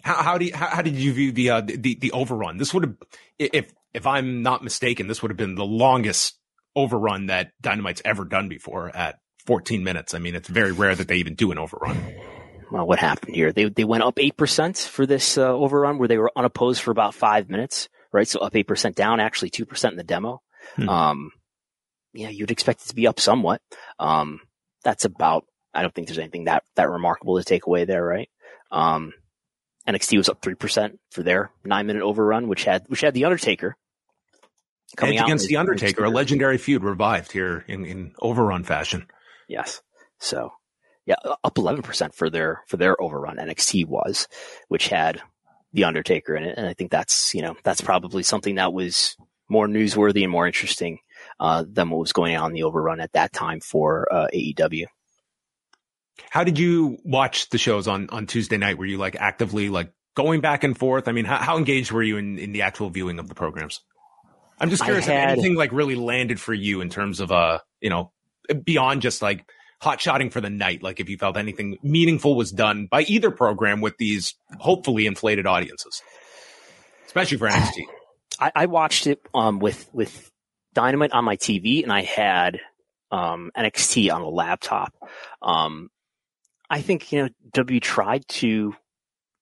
how 0.02 0.22
how 0.22 0.38
do 0.38 0.46
you, 0.46 0.54
how, 0.54 0.68
how 0.68 0.82
did 0.82 0.94
you 0.94 1.12
view 1.12 1.32
the 1.32 1.50
uh, 1.50 1.60
the 1.60 1.96
the 2.00 2.12
overrun? 2.12 2.58
This 2.58 2.72
would 2.74 2.84
have 2.84 2.96
if 3.38 3.72
if 3.92 4.06
I'm 4.06 4.42
not 4.42 4.62
mistaken, 4.62 5.06
this 5.06 5.22
would 5.22 5.30
have 5.30 5.36
been 5.36 5.54
the 5.54 5.64
longest 5.64 6.38
overrun 6.76 7.26
that 7.26 7.52
Dynamite's 7.60 8.02
ever 8.04 8.24
done 8.24 8.48
before 8.48 8.94
at 8.94 9.18
14 9.46 9.82
minutes. 9.82 10.14
I 10.14 10.18
mean, 10.18 10.34
it's 10.34 10.48
very 10.48 10.72
rare 10.72 10.94
that 10.94 11.08
they 11.08 11.16
even 11.16 11.34
do 11.34 11.50
an 11.50 11.58
overrun. 11.58 11.96
Well, 12.70 12.86
what 12.86 12.98
happened 12.98 13.34
here? 13.34 13.52
They 13.52 13.68
they 13.68 13.84
went 13.84 14.04
up 14.04 14.18
eight 14.18 14.36
percent 14.36 14.78
for 14.78 15.06
this 15.06 15.36
uh, 15.36 15.52
overrun, 15.52 15.98
where 15.98 16.08
they 16.08 16.18
were 16.18 16.30
unopposed 16.36 16.82
for 16.82 16.92
about 16.92 17.14
five 17.14 17.48
minutes, 17.48 17.88
right? 18.12 18.28
So 18.28 18.40
up 18.40 18.54
eight 18.54 18.68
percent, 18.68 18.94
down 18.94 19.18
actually 19.18 19.50
two 19.50 19.66
percent 19.66 19.92
in 19.92 19.96
the 19.98 20.04
demo. 20.04 20.40
Hmm. 20.76 20.88
Um, 20.88 21.30
yeah, 22.12 22.28
you'd 22.28 22.50
expect 22.50 22.82
it 22.82 22.88
to 22.88 22.94
be 22.94 23.06
up 23.06 23.18
somewhat. 23.18 23.60
Um, 23.98 24.40
that's 24.84 25.04
about. 25.04 25.44
I 25.72 25.82
don't 25.82 25.94
think 25.94 26.08
there's 26.08 26.18
anything 26.18 26.44
that 26.44 26.64
that 26.76 26.90
remarkable 26.90 27.38
to 27.38 27.44
take 27.44 27.66
away 27.66 27.84
there, 27.84 28.04
right? 28.04 28.28
Um, 28.70 29.12
NXT 29.88 30.16
was 30.16 30.28
up 30.28 30.42
three 30.42 30.54
percent 30.54 30.98
for 31.10 31.22
their 31.22 31.50
nine 31.64 31.86
minute 31.86 32.02
overrun, 32.02 32.48
which 32.48 32.64
had 32.64 32.84
which 32.88 33.00
had 33.00 33.14
the 33.14 33.24
Undertaker 33.24 33.76
coming 34.96 35.18
against 35.18 35.48
the 35.48 35.56
Undertaker, 35.56 36.04
a 36.04 36.10
legendary 36.10 36.58
feud 36.58 36.82
revived 36.82 37.32
here 37.32 37.64
in 37.68 37.84
in 37.84 38.14
overrun 38.20 38.64
fashion. 38.64 39.06
Yes. 39.48 39.82
So 40.18 40.52
yeah, 41.10 41.16
up 41.42 41.54
11% 41.54 42.14
for 42.14 42.30
their, 42.30 42.62
for 42.68 42.76
their 42.76 43.00
overrun 43.00 43.36
NXT 43.36 43.86
was, 43.86 44.28
which 44.68 44.86
had 44.88 45.20
the 45.72 45.84
Undertaker 45.84 46.36
in 46.36 46.44
it. 46.44 46.56
And 46.56 46.66
I 46.66 46.74
think 46.74 46.92
that's, 46.92 47.34
you 47.34 47.42
know, 47.42 47.56
that's 47.64 47.80
probably 47.80 48.22
something 48.22 48.56
that 48.56 48.72
was 48.72 49.16
more 49.48 49.66
newsworthy 49.66 50.22
and 50.22 50.30
more 50.30 50.46
interesting, 50.46 50.98
uh, 51.40 51.64
than 51.66 51.90
what 51.90 51.98
was 51.98 52.12
going 52.12 52.36
on 52.36 52.50
in 52.50 52.54
the 52.54 52.62
overrun 52.62 53.00
at 53.00 53.12
that 53.14 53.32
time 53.32 53.58
for, 53.58 54.06
uh, 54.12 54.28
AEW. 54.32 54.86
How 56.28 56.44
did 56.44 56.58
you 56.58 56.98
watch 57.04 57.48
the 57.50 57.58
shows 57.58 57.88
on, 57.88 58.08
on 58.10 58.26
Tuesday 58.26 58.56
night? 58.56 58.78
Were 58.78 58.86
you 58.86 58.98
like 58.98 59.16
actively 59.16 59.68
like 59.68 59.92
going 60.14 60.40
back 60.40 60.64
and 60.64 60.76
forth? 60.76 61.08
I 61.08 61.12
mean, 61.12 61.24
how, 61.24 61.38
how 61.38 61.56
engaged 61.56 61.92
were 61.92 62.02
you 62.02 62.18
in, 62.18 62.38
in 62.38 62.52
the 62.52 62.62
actual 62.62 62.90
viewing 62.90 63.18
of 63.18 63.28
the 63.28 63.34
programs? 63.34 63.80
I'm 64.60 64.68
just 64.68 64.84
curious 64.84 65.06
had, 65.06 65.30
if 65.30 65.38
anything 65.38 65.54
like 65.54 65.72
really 65.72 65.94
landed 65.94 66.38
for 66.38 66.52
you 66.52 66.82
in 66.82 66.90
terms 66.90 67.20
of, 67.20 67.32
uh, 67.32 67.60
you 67.80 67.88
know, 67.88 68.12
beyond 68.64 69.00
just 69.00 69.22
like 69.22 69.46
hot 69.80 70.00
shotting 70.00 70.30
for 70.30 70.40
the 70.40 70.50
night. 70.50 70.82
Like 70.82 71.00
if 71.00 71.08
you 71.08 71.16
felt 71.16 71.36
anything 71.36 71.78
meaningful 71.82 72.34
was 72.34 72.52
done 72.52 72.86
by 72.90 73.02
either 73.02 73.30
program 73.30 73.80
with 73.80 73.96
these 73.96 74.34
hopefully 74.58 75.06
inflated 75.06 75.46
audiences, 75.46 76.02
especially 77.06 77.38
for 77.38 77.48
NXT. 77.48 77.84
I, 78.40 78.52
I 78.54 78.66
watched 78.66 79.06
it 79.06 79.20
um, 79.34 79.58
with 79.58 79.88
with 79.92 80.30
Dynamite 80.74 81.12
on 81.12 81.24
my 81.24 81.36
TV, 81.36 81.82
and 81.82 81.92
I 81.92 82.02
had 82.02 82.60
um, 83.10 83.50
NXT 83.56 84.12
on 84.14 84.22
a 84.22 84.28
laptop. 84.28 84.94
Um, 85.42 85.90
I 86.70 86.80
think 86.80 87.12
you 87.12 87.22
know 87.22 87.28
W 87.52 87.80
tried 87.80 88.26
to 88.28 88.74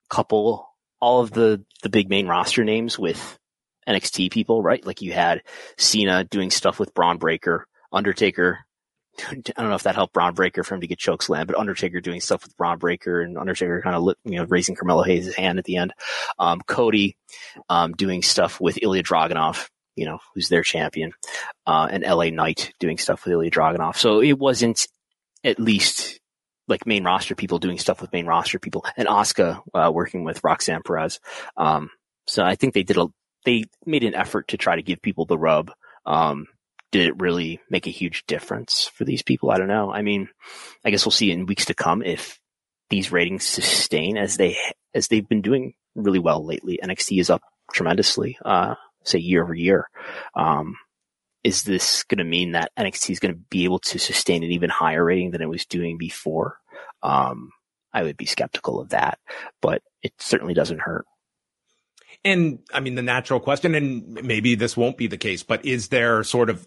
couple 0.09 0.69
all 1.01 1.21
of 1.21 1.31
the 1.31 1.65
the 1.83 1.91
big 1.91 2.09
main 2.09 2.27
roster 2.27 2.65
names 2.65 2.99
with 2.99 3.39
NXT 3.87 4.33
people, 4.33 4.63
right? 4.63 4.85
Like 4.85 5.03
you 5.03 5.13
had 5.13 5.43
Cena 5.77 6.25
doing 6.25 6.51
stuff 6.51 6.81
with 6.81 6.95
Bron 6.95 7.19
Breakker, 7.19 7.67
Undertaker 7.93 8.61
I 9.31 9.35
don't 9.35 9.69
know 9.69 9.75
if 9.75 9.83
that 9.85 9.95
helped 9.95 10.15
Bron 10.15 10.35
Breakker 10.35 10.63
for 10.63 10.75
him 10.75 10.81
to 10.81 10.87
get 10.87 10.99
chokeslam, 10.99 11.47
but 11.47 11.57
Undertaker 11.57 12.01
doing 12.01 12.21
stuff 12.21 12.45
with 12.45 12.57
Bron 12.57 12.79
Breakker 12.79 13.21
and 13.21 13.37
Undertaker 13.37 13.81
kind 13.83 13.97
of, 13.97 14.15
you 14.25 14.39
know, 14.39 14.45
raising 14.45 14.75
Carmelo 14.75 15.03
Hayes' 15.03 15.35
hand 15.35 15.59
at 15.59 15.65
the 15.65 15.77
end. 15.77 15.93
Um, 16.39 16.61
Cody, 16.67 17.17
um, 17.69 17.93
doing 17.93 18.23
stuff 18.23 18.61
with 18.61 18.79
Ilya 18.83 19.03
Dragunov, 19.03 19.69
you 19.97 20.07
know, 20.07 20.19
who's 20.35 20.49
their 20.49 20.63
champion, 20.63 21.13
uh, 21.67 21.89
and 21.91 22.05
LA 22.05 22.31
Knight 22.31 22.73
doing 22.79 22.99
stuff 22.99 23.25
with 23.25 23.33
Ilya 23.33 23.51
Dragunov. 23.51 23.97
So 23.97 24.21
it 24.21 24.39
wasn't 24.39 24.87
at 25.45 25.59
least 25.59 26.21
like 26.69 26.87
main 26.87 27.05
roster 27.05 27.35
people 27.35 27.59
doing 27.59 27.79
stuff 27.79 28.01
with 28.01 28.13
main 28.13 28.27
roster 28.27 28.59
people 28.59 28.85
and 28.97 29.09
Asuka, 29.09 29.61
uh, 29.75 29.91
working 29.93 30.25
with 30.25 30.45
Roxanne 30.45 30.83
Perez. 30.85 31.21
Um, 31.57 31.91
so 32.27 32.45
I 32.45 32.55
think 32.55 32.75
they 32.75 32.83
did 32.83 32.99
a, 32.99 33.07
they 33.45 33.65
made 33.87 34.05
an 34.05 34.15
effort 34.15 34.49
to 34.49 34.57
try 34.57 34.77
to 34.77 34.83
give 34.83 35.03
people 35.03 35.25
the 35.25 35.39
rub. 35.39 35.73
Um, 36.05 36.47
did 36.91 37.07
it 37.07 37.21
really 37.21 37.61
make 37.71 37.87
a 37.87 37.91
huge 37.91 38.25
difference 38.27 38.91
for 38.95 39.05
these 39.05 39.23
people? 39.23 39.51
I 39.51 39.59
don't 39.59 39.69
know. 39.69 39.93
I 39.93 40.03
mean, 40.03 40.29
I 40.85 40.91
guess 40.91 41.05
we'll 41.05 41.13
see 41.13 41.31
in 41.31 41.47
weeks 41.47 41.67
to 41.67 41.75
come 41.75 42.03
if 42.03 42.39
these 42.91 43.13
ratings 43.13 43.45
sustain 43.45 44.17
as 44.17 44.37
they 44.37 44.57
as 44.95 45.09
they've 45.09 45.29
been 45.29 45.43
doing 45.43 45.75
really 45.95 46.19
well 46.19 46.45
lately. 46.45 46.79
NXT 46.83 47.21
is 47.21 47.31
up 47.31 47.43
tremendously, 47.73 48.39
uh, 48.45 48.75
say 49.05 49.19
year 49.19 49.43
over 49.43 49.55
year. 49.55 49.89
Um, 50.35 50.77
is 51.49 51.63
this 51.63 52.03
going 52.03 52.19
to 52.19 52.25
mean 52.25 52.53
that 52.53 52.71
NXT 52.79 53.09
is 53.09 53.21
going 53.21 53.33
to 53.33 53.41
be 53.49 53.65
able 53.65 53.79
to 53.79 53.99
sustain 53.99 54.45
an 54.45 54.51
even 54.51 54.69
higher 54.69 55.03
rating 55.03 55.31
than 55.31 55.41
it 55.41 55.49
was 55.49 55.65
doing 55.65 55.97
before? 55.97 56.59
Um, 57.03 57.53
I 57.91 58.03
would 58.03 58.19
be 58.19 58.27
skeptical 58.27 58.81
of 58.81 58.91
that, 58.91 59.19
but 59.63 59.81
it 60.03 60.13
certainly 60.19 60.53
doesn't 60.53 60.83
hurt. 60.83 61.07
And 62.23 62.59
I 62.71 62.81
mean, 62.81 62.97
the 62.97 63.03
natural 63.03 63.41
question, 63.41 63.75
and 63.75 64.13
maybe 64.23 64.57
this 64.57 64.77
won't 64.77 64.99
be 64.99 65.07
the 65.07 65.17
case, 65.17 65.43
but 65.43 65.65
is 65.65 65.89
there 65.89 66.23
sort 66.23 66.51
of 66.51 66.67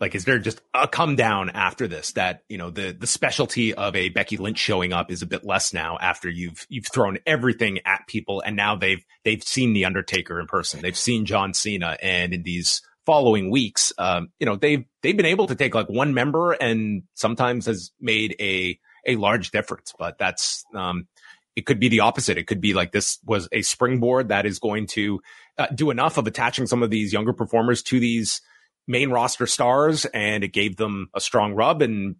like, 0.00 0.16
is 0.16 0.24
there 0.24 0.40
just 0.40 0.62
a 0.74 0.88
come 0.88 1.14
down 1.14 1.50
after 1.50 1.86
this 1.86 2.10
that, 2.12 2.42
you 2.48 2.58
know, 2.58 2.70
the, 2.70 2.90
the 2.90 3.06
specialty 3.06 3.72
of 3.72 3.94
a 3.94 4.08
Becky 4.08 4.36
Lynch 4.36 4.58
showing 4.58 4.92
up 4.92 5.12
is 5.12 5.22
a 5.22 5.26
bit 5.26 5.44
less 5.44 5.72
now 5.72 5.96
after 6.00 6.28
you've, 6.28 6.66
you've 6.68 6.88
thrown 6.92 7.18
everything 7.24 7.78
at 7.84 8.08
people 8.08 8.42
and 8.44 8.56
now 8.56 8.74
they've, 8.74 9.04
they've 9.24 9.44
seen 9.44 9.74
the 9.74 9.84
Undertaker 9.84 10.40
in 10.40 10.48
person. 10.48 10.80
They've 10.80 10.98
seen 10.98 11.24
John 11.24 11.54
Cena 11.54 11.96
and 12.02 12.34
in 12.34 12.42
these 12.42 12.82
following 13.08 13.50
weeks, 13.50 13.90
um, 13.96 14.28
you 14.38 14.44
know, 14.44 14.54
they've, 14.54 14.84
they've 15.02 15.16
been 15.16 15.24
able 15.24 15.46
to 15.46 15.54
take 15.54 15.74
like 15.74 15.88
one 15.88 16.12
member 16.12 16.52
and 16.52 17.04
sometimes 17.14 17.64
has 17.64 17.90
made 17.98 18.36
a, 18.38 18.78
a 19.06 19.16
large 19.16 19.50
difference, 19.50 19.94
but 19.98 20.18
that's, 20.18 20.66
um, 20.74 21.08
it 21.56 21.64
could 21.64 21.80
be 21.80 21.88
the 21.88 22.00
opposite. 22.00 22.36
It 22.36 22.46
could 22.46 22.60
be 22.60 22.74
like 22.74 22.92
this 22.92 23.18
was 23.24 23.48
a 23.50 23.62
springboard 23.62 24.28
that 24.28 24.44
is 24.44 24.58
going 24.58 24.88
to 24.88 25.22
uh, 25.56 25.68
do 25.74 25.88
enough 25.88 26.18
of 26.18 26.26
attaching 26.26 26.66
some 26.66 26.82
of 26.82 26.90
these 26.90 27.10
younger 27.10 27.32
performers 27.32 27.82
to 27.84 27.98
these 27.98 28.42
main 28.86 29.08
roster 29.08 29.46
stars, 29.46 30.04
and 30.04 30.44
it 30.44 30.52
gave 30.52 30.76
them 30.76 31.08
a 31.14 31.20
strong 31.20 31.54
rub. 31.54 31.80
And 31.80 32.16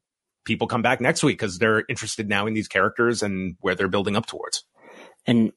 people 0.46 0.68
come 0.68 0.80
back 0.80 1.02
next 1.02 1.22
week 1.22 1.36
because 1.36 1.58
they're 1.58 1.84
interested 1.86 2.30
now 2.30 2.46
in 2.46 2.54
these 2.54 2.66
characters 2.66 3.22
and 3.22 3.56
where 3.60 3.74
they're 3.74 3.88
building 3.88 4.16
up 4.16 4.24
towards. 4.24 4.64
And 5.26 5.52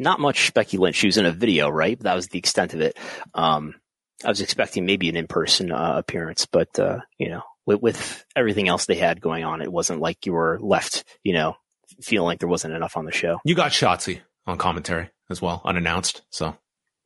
not 0.00 0.18
much 0.18 0.52
Becky 0.52 0.76
Lynch. 0.76 0.96
She 0.96 1.06
was 1.06 1.18
in 1.18 1.26
a 1.26 1.30
video, 1.30 1.68
right? 1.68 2.00
That 2.00 2.16
was 2.16 2.26
the 2.26 2.38
extent 2.40 2.74
of 2.74 2.80
it. 2.80 2.98
Um, 3.32 3.76
I 4.24 4.28
was 4.28 4.40
expecting 4.40 4.86
maybe 4.86 5.08
an 5.08 5.16
in-person 5.16 5.72
uh, 5.72 5.94
appearance, 5.96 6.46
but 6.46 6.78
uh, 6.78 7.00
you 7.18 7.28
know, 7.28 7.42
with, 7.66 7.80
with, 7.80 8.24
everything 8.34 8.68
else 8.68 8.86
they 8.86 8.96
had 8.96 9.20
going 9.20 9.44
on, 9.44 9.62
it 9.62 9.72
wasn't 9.72 10.00
like 10.00 10.26
you 10.26 10.32
were 10.32 10.58
left, 10.60 11.04
you 11.22 11.32
know, 11.32 11.56
feeling 12.00 12.26
like 12.26 12.40
there 12.40 12.48
wasn't 12.48 12.74
enough 12.74 12.96
on 12.96 13.04
the 13.04 13.12
show. 13.12 13.38
You 13.44 13.54
got 13.54 13.72
Shotzi 13.72 14.20
on 14.46 14.58
commentary 14.58 15.10
as 15.30 15.40
well, 15.40 15.62
unannounced. 15.64 16.22
So 16.30 16.56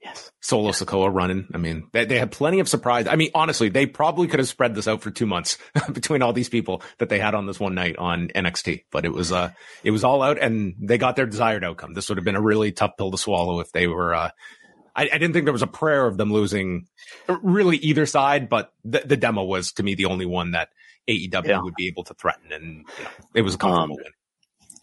yes, 0.03 0.31
Solo 0.41 0.71
Sikoa 0.71 1.13
running. 1.13 1.49
I 1.53 1.59
mean, 1.59 1.89
they, 1.93 2.05
they 2.05 2.19
had 2.19 2.31
plenty 2.31 2.61
of 2.61 2.69
surprise. 2.69 3.07
I 3.07 3.17
mean, 3.17 3.31
honestly, 3.35 3.69
they 3.69 3.87
probably 3.87 4.29
could 4.29 4.41
have 4.41 4.49
spread 4.49 4.75
this 4.75 4.89
out 4.89 5.03
for 5.03 5.11
two 5.11 5.27
months 5.27 5.59
between 5.93 6.23
all 6.23 6.33
these 6.33 6.49
people 6.49 6.83
that 6.99 7.09
they 7.09 7.19
had 7.19 7.35
on 7.35 7.47
this 7.47 7.61
one 7.61 7.75
night 7.75 7.97
on 7.97 8.29
NXT, 8.29 8.85
but 8.91 9.05
it 9.05 9.13
was, 9.13 9.33
uh, 9.33 9.51
it 9.83 9.91
was 9.91 10.05
all 10.05 10.23
out 10.23 10.39
and 10.39 10.75
they 10.81 10.99
got 10.99 11.17
their 11.17 11.27
desired 11.27 11.65
outcome. 11.65 11.95
This 11.95 12.09
would 12.09 12.19
have 12.19 12.25
been 12.25 12.37
a 12.37 12.43
really 12.43 12.73
tough 12.73 12.97
pill 12.97 13.11
to 13.11 13.19
swallow 13.19 13.61
if 13.61 13.71
they 13.73 13.87
were, 13.87 14.15
uh, 14.15 14.31
I, 14.97 15.11
I, 15.13 15.19
didn't 15.19 15.35
think 15.35 15.45
there 15.45 15.53
was 15.53 15.63
a 15.63 15.69
prayer 15.69 16.07
of 16.07 16.17
them 16.17 16.33
losing 16.33 16.87
really 17.29 17.77
either 17.77 18.07
side, 18.07 18.49
but 18.49 18.73
the, 18.85 19.03
the 19.05 19.17
demo 19.17 19.45
was 19.45 19.73
to 19.73 19.83
me 19.83 19.95
the 19.95 20.07
only 20.07 20.27
one 20.27 20.53
that 20.53 20.71
AEW 21.09 21.47
yeah. 21.47 21.61
would 21.61 21.75
be 21.77 21.87
able 21.87 22.05
to 22.05 22.15
threaten, 22.15 22.51
and 22.51 22.87
you 22.99 23.05
know, 23.05 23.11
it 23.35 23.43
was 23.43 23.55
a 23.55 23.59
comfortable 23.59 23.97
um, 23.97 24.03
win 24.03 24.13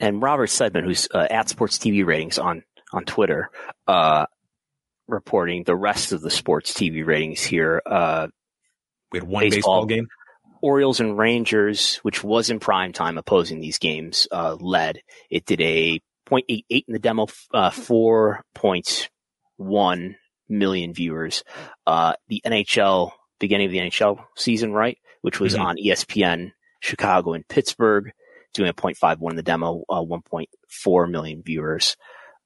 and 0.04 0.22
Robert 0.22 0.50
Seidman, 0.50 0.84
who's 0.84 1.08
uh, 1.14 1.28
at 1.30 1.50
Sports 1.50 1.78
TV 1.78 2.06
ratings 2.06 2.38
on 2.38 2.64
on 2.92 3.06
Twitter, 3.06 3.50
uh, 3.88 4.26
reporting 5.08 5.64
the 5.64 5.76
rest 5.76 6.12
of 6.12 6.22
the 6.22 6.30
sports 6.30 6.74
TV 6.74 7.06
ratings 7.06 7.42
here. 7.42 7.82
Uh, 7.86 8.28
we 9.12 9.20
had 9.20 9.28
one 9.28 9.44
baseball, 9.44 9.86
baseball, 9.86 9.86
game. 9.86 10.08
Orioles 10.62 11.00
and 11.00 11.18
Rangers, 11.18 11.98
which 11.98 12.24
was 12.24 12.50
in 12.50 12.60
prime 12.60 12.94
time 12.94 13.18
opposing 13.18 13.60
these 13.60 13.78
games, 13.78 14.28
uh, 14.32 14.56
led. 14.60 15.00
It 15.30 15.46
did 15.46 15.62
a 15.62 16.00
0.88 16.30 16.64
in 16.70 16.94
the 16.94 17.00
demo, 17.00 17.28
uh, 17.54 17.70
4.1 19.60 20.16
million 20.50 20.94
viewers. 20.94 21.44
Uh, 21.86 22.14
the 22.28 22.42
NHL, 22.46 23.12
beginning 23.40 23.68
of 23.68 23.72
the 23.72 23.80
NHL 23.80 24.24
season, 24.36 24.74
right? 24.74 24.98
Which 25.22 25.40
was 25.40 25.54
mm-hmm. 25.54 25.64
on 25.64 25.78
ESPN, 25.78 26.52
Chicago 26.80 27.34
and 27.34 27.48
Pittsburgh 27.48 28.12
doing 28.54 28.70
a 28.70 28.74
0.51 28.74 29.32
in 29.32 29.36
the 29.36 29.44
demo, 29.44 29.84
uh, 29.90 30.02
1.4 30.02 31.10
million 31.12 31.42
viewers. 31.44 31.98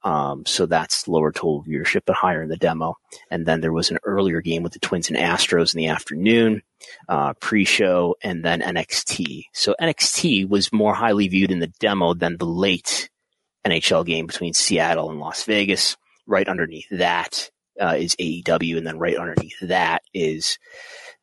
Um, 0.04 0.46
so 0.46 0.66
that's 0.66 1.08
lower 1.08 1.32
total 1.32 1.64
viewership, 1.64 2.02
but 2.06 2.16
higher 2.16 2.44
in 2.44 2.50
the 2.50 2.56
demo. 2.56 2.96
And 3.30 3.46
then 3.46 3.62
there 3.62 3.74
was 3.74 3.92
an 3.92 3.98
earlier 4.06 4.42
game 4.42 4.64
with 4.64 4.74
the 4.74 4.80
Twins 4.80 5.10
and 5.10 5.18
Astros 5.18 5.74
in 5.74 5.80
the 5.80 5.88
afternoon, 5.88 6.62
uh, 7.10 7.34
pre-show, 7.34 8.16
and 8.22 8.46
then 8.46 8.62
NXT. 8.62 9.46
So 9.54 9.76
NXT 9.82 10.48
was 10.48 10.72
more 10.72 10.94
highly 10.94 11.28
viewed 11.28 11.52
in 11.52 11.60
the 11.60 11.74
demo 11.80 12.14
than 12.14 12.38
the 12.38 12.46
late 12.46 13.10
NHL 13.66 14.06
game 14.06 14.28
between 14.28 14.54
Seattle 14.54 15.10
and 15.10 15.20
Las 15.20 15.44
Vegas. 15.44 15.98
Right 16.28 16.48
underneath 16.48 16.88
that 16.92 17.50
uh, 17.80 17.96
is 17.98 18.16
AEW, 18.18 18.78
and 18.78 18.86
then 18.86 19.00
right 19.00 19.16
underneath 19.16 19.60
that 19.62 20.02
is 20.14 20.58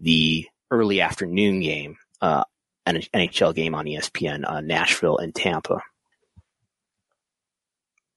the 0.01 0.47
early 0.71 1.01
afternoon 1.01 1.61
game, 1.61 1.97
uh, 2.21 2.45
an 2.87 3.03
NHL 3.15 3.55
game 3.55 3.75
on 3.75 3.87
ESPN, 3.87 4.49
uh, 4.49 4.61
Nashville 4.61 5.19
and 5.19 5.35
Tampa. 5.35 5.83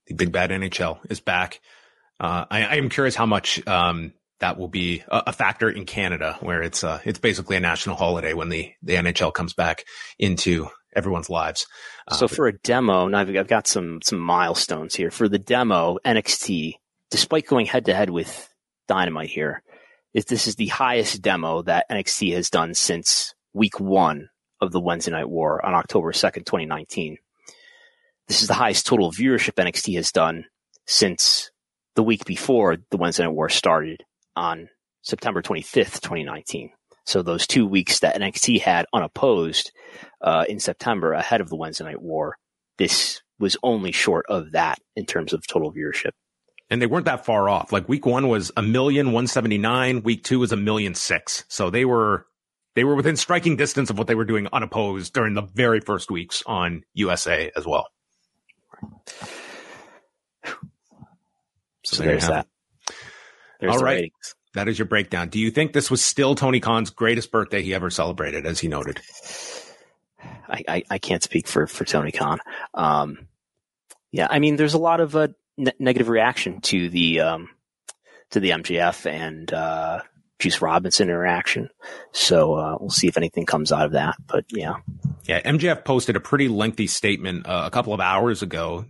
The 0.08 0.16
big 0.16 0.32
bad 0.32 0.52
NHL 0.52 1.00
is 1.10 1.20
back. 1.20 1.60
Uh, 2.20 2.46
I, 2.50 2.64
I, 2.64 2.76
am 2.76 2.90
curious 2.90 3.16
how 3.16 3.26
much 3.26 3.66
um, 3.68 4.14
that 4.40 4.58
will 4.58 4.70
be 4.70 5.04
a, 5.08 5.24
a, 5.28 5.34
factor 5.34 5.70
in 5.70 5.86
Canada, 5.86 6.38
where 6.40 6.64
it's 6.64 6.84
uh, 6.84 7.00
it's 7.06 7.20
basically 7.20 7.58
a 7.58 7.60
national 7.60 7.96
holiday 7.96 8.34
when 8.34 8.50
the 8.50 8.72
the 8.82 8.94
NHL 8.96 9.34
comes 9.34 9.54
back 9.54 9.84
into 10.18 10.68
everyone's 10.96 11.30
lives. 11.30 11.68
Uh, 12.08 12.16
so 12.16 12.28
for 12.28 12.48
a 12.48 12.58
demo, 12.60 13.08
now 13.08 13.20
I've, 13.20 13.36
I've 13.36 13.48
got 13.48 13.68
some 13.68 14.00
some 14.04 14.20
milestones 14.20 14.96
here. 14.96 15.12
For 15.12 15.28
the 15.28 15.40
demo, 15.40 15.98
NXT, 16.06 16.74
despite 17.10 17.48
going 17.48 17.66
head 17.66 17.86
to 17.86 17.94
head 17.94 18.10
with 18.10 18.50
Dynamite 18.88 19.30
here, 19.30 19.64
is 20.14 20.26
this 20.26 20.48
is 20.48 20.56
the 20.56 20.68
highest 20.68 21.22
demo 21.22 21.62
that 21.64 21.90
NXT 21.90 22.34
has 22.36 22.50
done 22.50 22.74
since 22.74 23.36
week 23.54 23.80
one 23.80 24.30
of 24.62 24.72
the 24.72 24.80
Wednesday 24.80 25.12
Night 25.12 25.30
War 25.30 25.64
on 25.66 25.74
October 25.74 26.12
2nd, 26.12 26.46
2019. 26.46 27.18
This 28.28 28.42
is 28.42 28.48
the 28.48 28.54
highest 28.54 28.86
total 28.86 29.12
viewership 29.12 29.54
NXT 29.54 29.96
has 29.96 30.12
done 30.12 30.46
since 30.86 31.52
the 31.96 32.04
week 32.04 32.26
before 32.26 32.78
the 32.92 32.98
Wednesday 32.98 33.24
Night 33.24 33.34
War 33.34 33.50
started 33.50 34.04
on 34.36 34.70
September 35.02 35.42
25th, 35.42 36.02
2019. 36.02 36.72
So 37.08 37.22
those 37.22 37.48
two 37.48 37.66
weeks 37.66 38.00
that 38.00 38.20
NXT 38.20 38.60
had 38.60 38.86
unopposed 38.94 39.72
uh, 40.22 40.44
in 40.50 40.60
September 40.60 41.14
ahead 41.14 41.40
of 41.40 41.48
the 41.48 41.56
Wednesday 41.56 41.86
Night 41.86 42.02
War, 42.02 42.36
this 42.78 43.22
was 43.40 43.56
only 43.64 43.94
short 43.94 44.26
of 44.28 44.52
that 44.52 44.80
in 44.98 45.06
terms 45.06 45.32
of 45.32 45.48
total 45.48 45.72
viewership. 45.72 46.12
And 46.70 46.82
they 46.82 46.86
weren't 46.86 47.06
that 47.06 47.26
far 47.26 47.48
off. 47.48 47.72
Like 47.72 47.88
week 47.88 48.06
one 48.06 48.28
was 48.28 48.52
a 48.58 48.62
million 48.62 49.14
one 49.14 49.26
seventy 49.28 49.58
nine. 49.58 50.04
Week 50.04 50.22
two 50.22 50.40
was 50.40 50.52
a 50.52 50.58
million 50.58 50.96
six. 50.96 51.46
So 51.48 51.70
they 51.70 51.86
were 51.86 52.26
they 52.76 52.84
were 52.84 52.96
within 52.96 53.16
striking 53.16 53.56
distance 53.56 53.90
of 53.90 53.98
what 53.98 54.08
they 54.08 54.16
were 54.16 54.26
doing 54.26 54.50
unopposed 54.52 55.14
during 55.14 55.34
the 55.34 55.44
very 55.44 55.80
first 55.80 56.12
weeks 56.12 56.44
on 56.46 56.84
USA 56.94 57.52
as 57.56 57.66
well. 57.66 57.88
So, 60.44 60.58
so 61.86 62.04
there's 62.04 62.28
that. 62.28 62.48
There's 63.62 63.72
All 63.72 63.80
the 63.80 63.86
right. 63.86 63.94
Ratings. 63.96 64.36
That 64.54 64.68
is 64.68 64.80
your 64.80 64.88
breakdown. 64.88 65.30
Do 65.30 65.40
you 65.40 65.52
think 65.52 65.74
this 65.74 65.92
was 65.92 66.04
still 66.04 66.36
Tony 66.36 66.60
Khan's 66.60 66.90
greatest 66.90 67.32
birthday 67.32 67.62
he 67.62 67.74
ever 67.74 67.90
celebrated, 67.90 68.46
as 68.46 68.60
he 68.60 68.68
noted? 68.68 69.00
I, 70.50 70.64
I, 70.68 70.84
I 70.92 70.98
can't 70.98 71.22
speak 71.22 71.48
for, 71.48 71.68
for 71.68 71.86
Tony 71.86 72.12
Khan. 72.12 72.40
Um, 72.74 73.28
yeah, 74.12 74.28
I 74.30 74.40
mean, 74.40 74.56
there's 74.56 74.74
a 74.74 74.80
lot 74.80 75.00
of 75.00 75.16
uh, 75.16 75.28
ne- 75.58 75.74
negative 75.80 76.10
reaction 76.10 76.62
to 76.62 76.90
the 76.90 77.20
um, 77.20 77.50
to 78.32 78.40
the 78.40 78.52
MJF 78.52 79.06
and 79.06 79.52
uh, 79.54 80.02
Juice 80.40 80.62
Robinson 80.62 81.10
interaction. 81.10 81.70
So 82.12 82.56
uh, 82.56 82.78
we'll 82.80 82.90
see 82.90 83.08
if 83.08 83.18
anything 83.18 83.46
comes 83.46 83.72
out 83.72 83.86
of 83.86 83.92
that. 83.94 84.16
But 84.28 84.46
yeah. 84.50 84.76
Yeah, 85.26 85.42
MJF 85.42 85.84
posted 85.84 86.16
a 86.16 86.22
pretty 86.22 86.48
lengthy 86.48 86.88
statement 86.88 87.48
uh, 87.48 87.64
a 87.66 87.72
couple 87.72 87.94
of 87.94 88.00
hours 88.00 88.42
ago 88.42 88.86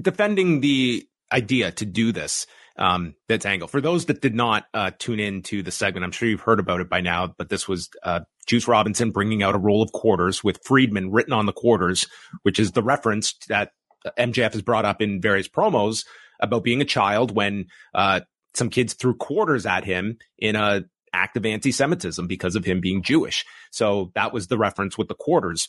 defending 0.00 0.60
the 0.60 1.06
idea 1.32 1.72
to 1.72 1.84
do 1.84 2.12
this. 2.12 2.46
Um, 2.76 3.14
that's 3.28 3.46
angle. 3.46 3.68
For 3.68 3.80
those 3.80 4.06
that 4.06 4.20
did 4.20 4.34
not 4.34 4.64
uh, 4.74 4.90
tune 4.98 5.20
in 5.20 5.42
to 5.42 5.62
the 5.62 5.70
segment, 5.70 6.04
I'm 6.04 6.10
sure 6.10 6.28
you've 6.28 6.40
heard 6.40 6.58
about 6.58 6.80
it 6.80 6.88
by 6.88 7.00
now, 7.00 7.32
but 7.38 7.48
this 7.48 7.68
was 7.68 7.88
uh, 8.02 8.20
Juice 8.46 8.66
Robinson 8.66 9.10
bringing 9.10 9.42
out 9.42 9.54
a 9.54 9.58
roll 9.58 9.82
of 9.82 9.92
quarters 9.92 10.42
with 10.42 10.60
Friedman 10.64 11.12
written 11.12 11.32
on 11.32 11.46
the 11.46 11.52
quarters, 11.52 12.06
which 12.42 12.58
is 12.58 12.72
the 12.72 12.82
reference 12.82 13.34
that 13.48 13.70
MJF 14.18 14.52
has 14.52 14.62
brought 14.62 14.84
up 14.84 15.00
in 15.00 15.20
various 15.20 15.48
promos 15.48 16.04
about 16.40 16.64
being 16.64 16.80
a 16.80 16.86
child 16.86 17.34
when 17.34 17.66
uh, 17.94 18.20
some 18.54 18.70
kids 18.70 18.94
threw 18.94 19.14
quarters 19.14 19.66
at 19.66 19.84
him 19.84 20.18
in 20.38 20.56
a 20.56 20.84
act 21.12 21.36
of 21.36 21.46
anti-Semitism 21.46 22.26
because 22.26 22.56
of 22.56 22.64
him 22.64 22.80
being 22.80 23.02
Jewish. 23.02 23.44
So 23.70 24.10
that 24.14 24.32
was 24.32 24.48
the 24.48 24.58
reference 24.58 24.98
with 24.98 25.08
the 25.08 25.14
quarters. 25.14 25.68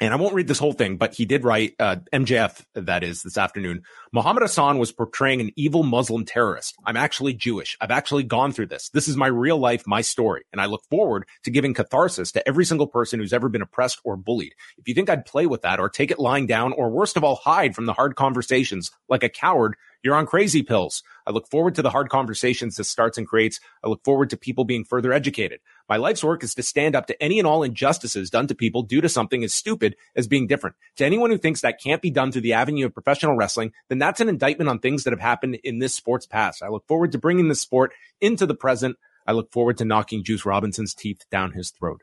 And 0.00 0.14
I 0.14 0.16
won't 0.16 0.34
read 0.34 0.46
this 0.46 0.60
whole 0.60 0.72
thing, 0.72 0.96
but 0.96 1.14
he 1.14 1.24
did 1.24 1.42
write, 1.42 1.74
uh, 1.80 1.96
MJF, 2.12 2.64
that 2.74 3.02
is 3.02 3.22
this 3.22 3.36
afternoon. 3.36 3.82
Muhammad 4.12 4.42
Hassan 4.42 4.78
was 4.78 4.92
portraying 4.92 5.40
an 5.40 5.50
evil 5.56 5.82
Muslim 5.82 6.24
terrorist. 6.24 6.76
I'm 6.86 6.96
actually 6.96 7.34
Jewish. 7.34 7.76
I've 7.80 7.90
actually 7.90 8.22
gone 8.22 8.52
through 8.52 8.66
this. 8.66 8.90
This 8.90 9.08
is 9.08 9.16
my 9.16 9.26
real 9.26 9.58
life, 9.58 9.86
my 9.86 10.00
story. 10.00 10.44
And 10.52 10.60
I 10.60 10.66
look 10.66 10.84
forward 10.88 11.26
to 11.42 11.50
giving 11.50 11.74
catharsis 11.74 12.30
to 12.32 12.46
every 12.46 12.64
single 12.64 12.86
person 12.86 13.18
who's 13.18 13.32
ever 13.32 13.48
been 13.48 13.62
oppressed 13.62 14.00
or 14.04 14.16
bullied. 14.16 14.54
If 14.76 14.86
you 14.86 14.94
think 14.94 15.10
I'd 15.10 15.26
play 15.26 15.46
with 15.46 15.62
that 15.62 15.80
or 15.80 15.88
take 15.88 16.12
it 16.12 16.20
lying 16.20 16.46
down 16.46 16.72
or 16.74 16.90
worst 16.90 17.16
of 17.16 17.24
all, 17.24 17.34
hide 17.34 17.74
from 17.74 17.86
the 17.86 17.92
hard 17.92 18.14
conversations 18.14 18.92
like 19.08 19.24
a 19.24 19.28
coward, 19.28 19.74
you're 20.02 20.14
on 20.14 20.26
crazy 20.26 20.62
pills. 20.62 21.02
I 21.26 21.30
look 21.30 21.48
forward 21.48 21.74
to 21.74 21.82
the 21.82 21.90
hard 21.90 22.08
conversations 22.08 22.76
this 22.76 22.88
starts 22.88 23.18
and 23.18 23.26
creates. 23.26 23.60
I 23.82 23.88
look 23.88 24.04
forward 24.04 24.30
to 24.30 24.36
people 24.36 24.64
being 24.64 24.84
further 24.84 25.12
educated. 25.12 25.60
My 25.88 25.96
life's 25.96 26.22
work 26.22 26.44
is 26.44 26.54
to 26.54 26.62
stand 26.62 26.94
up 26.94 27.06
to 27.06 27.22
any 27.22 27.38
and 27.38 27.46
all 27.46 27.62
injustices 27.62 28.30
done 28.30 28.46
to 28.46 28.54
people 28.54 28.82
due 28.82 29.00
to 29.00 29.08
something 29.08 29.42
as 29.42 29.52
stupid 29.52 29.96
as 30.14 30.28
being 30.28 30.46
different. 30.46 30.76
To 30.96 31.04
anyone 31.04 31.30
who 31.30 31.38
thinks 31.38 31.62
that 31.62 31.80
can't 31.80 32.02
be 32.02 32.10
done 32.10 32.30
through 32.30 32.42
the 32.42 32.52
avenue 32.52 32.86
of 32.86 32.94
professional 32.94 33.36
wrestling, 33.36 33.72
then 33.88 33.98
that's 33.98 34.20
an 34.20 34.28
indictment 34.28 34.70
on 34.70 34.78
things 34.78 35.04
that 35.04 35.12
have 35.12 35.20
happened 35.20 35.58
in 35.64 35.78
this 35.78 35.94
sport's 35.94 36.26
past. 36.26 36.62
I 36.62 36.68
look 36.68 36.86
forward 36.86 37.12
to 37.12 37.18
bringing 37.18 37.48
this 37.48 37.60
sport 37.60 37.92
into 38.20 38.46
the 38.46 38.54
present. 38.54 38.96
I 39.26 39.32
look 39.32 39.52
forward 39.52 39.78
to 39.78 39.84
knocking 39.84 40.24
Juice 40.24 40.46
Robinson's 40.46 40.94
teeth 40.94 41.24
down 41.30 41.52
his 41.52 41.70
throat. 41.70 42.02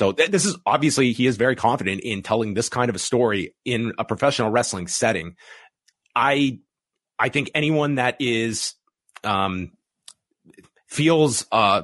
So 0.00 0.12
th- 0.12 0.30
this 0.30 0.46
is 0.46 0.56
obviously 0.64 1.12
he 1.12 1.26
is 1.26 1.36
very 1.36 1.54
confident 1.54 2.00
in 2.00 2.22
telling 2.22 2.54
this 2.54 2.70
kind 2.70 2.88
of 2.88 2.96
a 2.96 2.98
story 2.98 3.54
in 3.66 3.92
a 3.98 4.04
professional 4.04 4.50
wrestling 4.50 4.86
setting. 4.86 5.36
I 6.14 6.60
I 7.18 7.28
think 7.28 7.50
anyone 7.54 7.96
that 7.96 8.16
is 8.20 8.74
um, 9.24 9.72
feels 10.86 11.46
uh, 11.52 11.82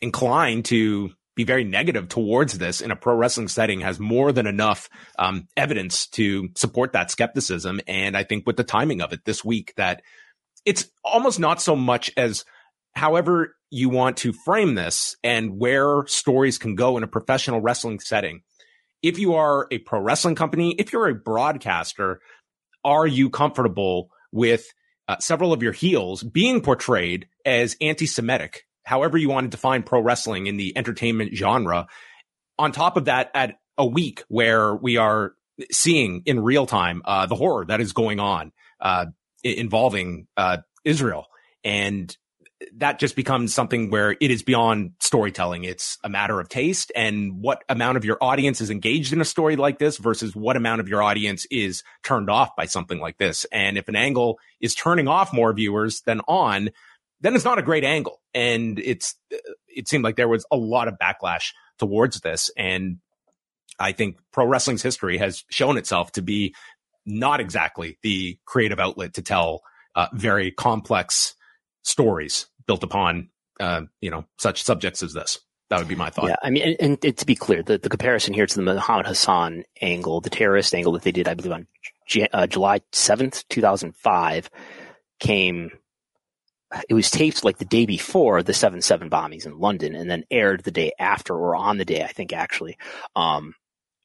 inclined 0.00 0.66
to 0.66 1.10
be 1.34 1.44
very 1.44 1.64
negative 1.64 2.08
towards 2.08 2.58
this 2.58 2.80
in 2.80 2.90
a 2.90 2.96
pro 2.96 3.14
wrestling 3.14 3.48
setting 3.48 3.80
has 3.80 3.98
more 3.98 4.32
than 4.32 4.46
enough 4.46 4.88
um, 5.18 5.48
evidence 5.56 6.06
to 6.06 6.48
support 6.54 6.92
that 6.92 7.10
skepticism. 7.10 7.80
And 7.88 8.16
I 8.16 8.22
think 8.22 8.46
with 8.46 8.56
the 8.56 8.64
timing 8.64 9.02
of 9.02 9.12
it 9.12 9.24
this 9.24 9.44
week, 9.44 9.74
that 9.76 10.02
it's 10.64 10.88
almost 11.04 11.40
not 11.40 11.60
so 11.60 11.74
much 11.74 12.12
as 12.16 12.44
however 12.94 13.56
you 13.70 13.88
want 13.88 14.16
to 14.18 14.32
frame 14.32 14.76
this 14.76 15.16
and 15.24 15.58
where 15.58 16.06
stories 16.06 16.58
can 16.58 16.76
go 16.76 16.96
in 16.96 17.02
a 17.02 17.08
professional 17.08 17.60
wrestling 17.60 17.98
setting. 17.98 18.42
If 19.02 19.18
you 19.18 19.34
are 19.34 19.66
a 19.70 19.78
pro 19.78 20.00
wrestling 20.00 20.36
company, 20.36 20.74
if 20.78 20.92
you're 20.92 21.08
a 21.08 21.14
broadcaster, 21.14 22.20
are 22.84 23.06
you 23.06 23.30
comfortable 23.30 24.10
with 24.32 24.72
uh, 25.08 25.18
several 25.18 25.52
of 25.52 25.62
your 25.62 25.72
heels 25.72 26.22
being 26.22 26.60
portrayed 26.60 27.28
as 27.44 27.76
anti-Semitic, 27.80 28.64
however 28.84 29.18
you 29.18 29.28
want 29.28 29.44
to 29.44 29.56
define 29.56 29.82
pro 29.82 30.00
wrestling 30.00 30.46
in 30.46 30.56
the 30.56 30.76
entertainment 30.76 31.34
genre? 31.34 31.86
On 32.58 32.72
top 32.72 32.96
of 32.96 33.06
that, 33.06 33.30
at 33.34 33.58
a 33.76 33.86
week 33.86 34.22
where 34.28 34.74
we 34.74 34.96
are 34.96 35.32
seeing 35.70 36.22
in 36.26 36.40
real 36.40 36.66
time 36.66 37.02
uh, 37.04 37.26
the 37.26 37.34
horror 37.34 37.64
that 37.64 37.80
is 37.80 37.92
going 37.92 38.20
on 38.20 38.52
uh, 38.80 39.06
involving 39.42 40.26
uh, 40.36 40.58
Israel 40.84 41.26
and 41.62 42.16
that 42.74 42.98
just 42.98 43.16
becomes 43.16 43.54
something 43.54 43.90
where 43.90 44.16
it 44.20 44.30
is 44.30 44.42
beyond 44.42 44.92
storytelling. 45.00 45.64
It's 45.64 45.98
a 46.04 46.08
matter 46.08 46.40
of 46.40 46.48
taste 46.48 46.92
and 46.94 47.40
what 47.40 47.64
amount 47.68 47.96
of 47.96 48.04
your 48.04 48.18
audience 48.20 48.60
is 48.60 48.70
engaged 48.70 49.12
in 49.12 49.20
a 49.20 49.24
story 49.24 49.56
like 49.56 49.78
this 49.78 49.98
versus 49.98 50.34
what 50.34 50.56
amount 50.56 50.80
of 50.80 50.88
your 50.88 51.02
audience 51.02 51.46
is 51.50 51.82
turned 52.02 52.30
off 52.30 52.56
by 52.56 52.66
something 52.66 53.00
like 53.00 53.18
this. 53.18 53.44
And 53.52 53.78
if 53.78 53.88
an 53.88 53.96
angle 53.96 54.38
is 54.60 54.74
turning 54.74 55.08
off 55.08 55.32
more 55.32 55.52
viewers 55.52 56.02
than 56.02 56.20
on, 56.28 56.70
then 57.20 57.34
it's 57.34 57.44
not 57.44 57.58
a 57.58 57.62
great 57.62 57.84
angle. 57.84 58.20
And 58.34 58.78
it's, 58.78 59.16
it 59.68 59.88
seemed 59.88 60.04
like 60.04 60.16
there 60.16 60.28
was 60.28 60.46
a 60.50 60.56
lot 60.56 60.88
of 60.88 60.98
backlash 60.98 61.52
towards 61.78 62.20
this. 62.20 62.50
And 62.56 62.98
I 63.78 63.92
think 63.92 64.18
pro 64.32 64.46
wrestling's 64.46 64.82
history 64.82 65.18
has 65.18 65.44
shown 65.50 65.76
itself 65.76 66.12
to 66.12 66.22
be 66.22 66.54
not 67.06 67.40
exactly 67.40 67.98
the 68.02 68.38
creative 68.44 68.80
outlet 68.80 69.14
to 69.14 69.22
tell 69.22 69.62
uh, 69.94 70.08
very 70.12 70.50
complex 70.50 71.34
stories 71.82 72.46
built 72.66 72.82
upon, 72.82 73.28
uh, 73.60 73.82
you 74.00 74.10
know, 74.10 74.24
such 74.38 74.62
subjects 74.62 75.02
as 75.02 75.12
this. 75.12 75.40
That 75.70 75.78
would 75.78 75.88
be 75.88 75.94
my 75.94 76.10
thought. 76.10 76.28
Yeah, 76.28 76.36
I 76.42 76.50
mean, 76.50 76.76
and, 76.78 76.98
and 77.02 77.16
to 77.16 77.26
be 77.26 77.34
clear, 77.34 77.62
the, 77.62 77.78
the 77.78 77.88
comparison 77.88 78.34
here 78.34 78.46
to 78.46 78.54
the 78.54 78.62
Muhammad 78.62 79.06
Hassan 79.06 79.64
angle, 79.80 80.20
the 80.20 80.30
terrorist 80.30 80.74
angle 80.74 80.92
that 80.92 81.02
they 81.02 81.12
did, 81.12 81.26
I 81.26 81.34
believe, 81.34 81.52
on 81.52 81.66
J- 82.06 82.28
uh, 82.32 82.46
July 82.46 82.80
7th, 82.92 83.44
2005, 83.48 84.50
came, 85.20 85.70
it 86.88 86.94
was 86.94 87.10
taped 87.10 87.44
like 87.44 87.56
the 87.58 87.64
day 87.64 87.86
before 87.86 88.42
the 88.42 88.52
7-7 88.52 89.08
bombings 89.08 89.46
in 89.46 89.58
London 89.58 89.94
and 89.94 90.10
then 90.10 90.24
aired 90.30 90.62
the 90.64 90.70
day 90.70 90.92
after 90.98 91.34
or 91.34 91.56
on 91.56 91.78
the 91.78 91.84
day, 91.86 92.02
I 92.02 92.08
think, 92.08 92.34
actually. 92.34 92.76
Um, 93.16 93.54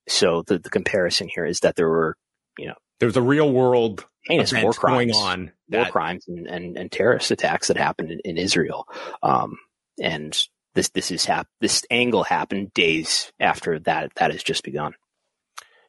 so 0.08 0.44
the, 0.44 0.60
the 0.60 0.70
comparison 0.70 1.28
here 1.28 1.46
is 1.46 1.60
that 1.60 1.76
there 1.76 1.90
were, 1.90 2.16
you 2.58 2.68
know, 2.68 2.76
there's 3.00 3.18
a 3.18 3.22
real 3.22 3.52
world 3.52 4.06
heinous 4.24 4.54
war 4.54 4.74
crimes 4.74 5.14
going 5.14 5.24
on, 5.24 5.52
war 5.70 5.86
crimes 5.86 6.26
and, 6.28 6.48
and, 6.48 6.78
and 6.78 6.92
terrorist 6.92 7.32
attacks 7.32 7.68
that 7.68 7.78
happened 7.78 8.12
in, 8.12 8.20
in 8.24 8.38
Israel. 8.38 8.88
Um, 9.24 9.58
and 10.02 10.38
this 10.76 10.90
this 10.90 11.12
is 11.12 11.26
hap- 11.26 11.48
this 11.62 11.86
angle 11.90 12.24
happened 12.24 12.74
days 12.74 13.32
after 13.40 13.80
that 13.80 14.12
that 14.16 14.32
has 14.32 14.44
just 14.44 14.64
begun. 14.64 14.94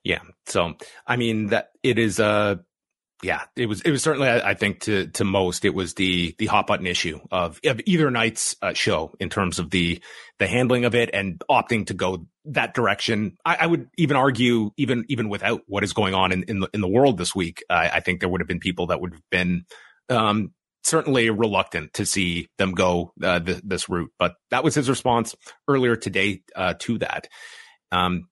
Yeah. 0.03 0.21
So 0.47 0.75
I 1.07 1.17
mean 1.17 1.49
that 1.49 1.71
it 1.83 1.99
is 1.99 2.19
uh 2.19 2.57
yeah, 3.23 3.43
it 3.55 3.67
was 3.67 3.83
it 3.83 3.91
was 3.91 4.03
certainly 4.03 4.29
I, 4.29 4.51
I 4.51 4.55
think 4.55 4.81
to 4.81 5.07
to 5.09 5.25
most 5.25 5.65
it 5.65 5.75
was 5.75 5.95
the 5.95 6.35
the 6.39 6.47
hot 6.47 6.67
button 6.67 6.87
issue 6.87 7.21
of, 7.31 7.61
of 7.65 7.81
either 7.85 8.11
night's 8.11 8.57
uh, 8.63 8.73
show 8.73 9.15
in 9.21 9.29
terms 9.29 9.59
of 9.59 9.71
the 9.71 10.03
the 10.39 10.47
handling 10.47 10.87
of 10.87 10.95
it 10.95 11.11
and 11.13 11.43
opting 11.51 11.87
to 11.89 11.95
go 11.95 12.27
that 12.47 12.73
direction. 12.73 13.37
I, 13.45 13.57
I, 13.61 13.67
would 13.67 13.91
even 13.99 14.17
argue 14.17 14.71
even 14.79 15.05
even 15.09 15.29
without 15.29 15.63
what 15.67 15.85
is 15.85 15.93
going 15.93 16.15
on 16.15 16.33
in 16.33 16.45
in 16.45 16.61
the, 16.61 16.71
in 16.73 16.81
the 16.81 16.89
world 16.89 17.19
this 17.19 17.35
week, 17.35 17.63
uh, 17.69 17.89
I 17.93 18.01
think 18.01 18.21
there 18.21 18.29
would 18.29 18.41
have 18.41 18.49
been 18.49 18.61
people 18.61 18.87
that 18.87 19.01
would 19.01 19.13
have 19.13 19.31
been 19.31 19.67
um, 20.09 20.53
certainly 20.83 21.29
reluctant 21.29 21.93
to 21.95 22.07
see 22.07 22.49
them 22.57 22.73
go 22.73 23.13
uh, 23.23 23.41
th- 23.41 23.61
this 23.63 23.89
route. 23.89 24.13
But 24.19 24.37
that 24.51 24.65
was 24.65 24.75
his 24.75 24.89
response 24.89 25.35
earlier 25.69 25.97
today 25.97 26.43
uh, 26.57 26.75
to 26.81 26.99
that. 26.99 27.29
Um, 27.93 28.29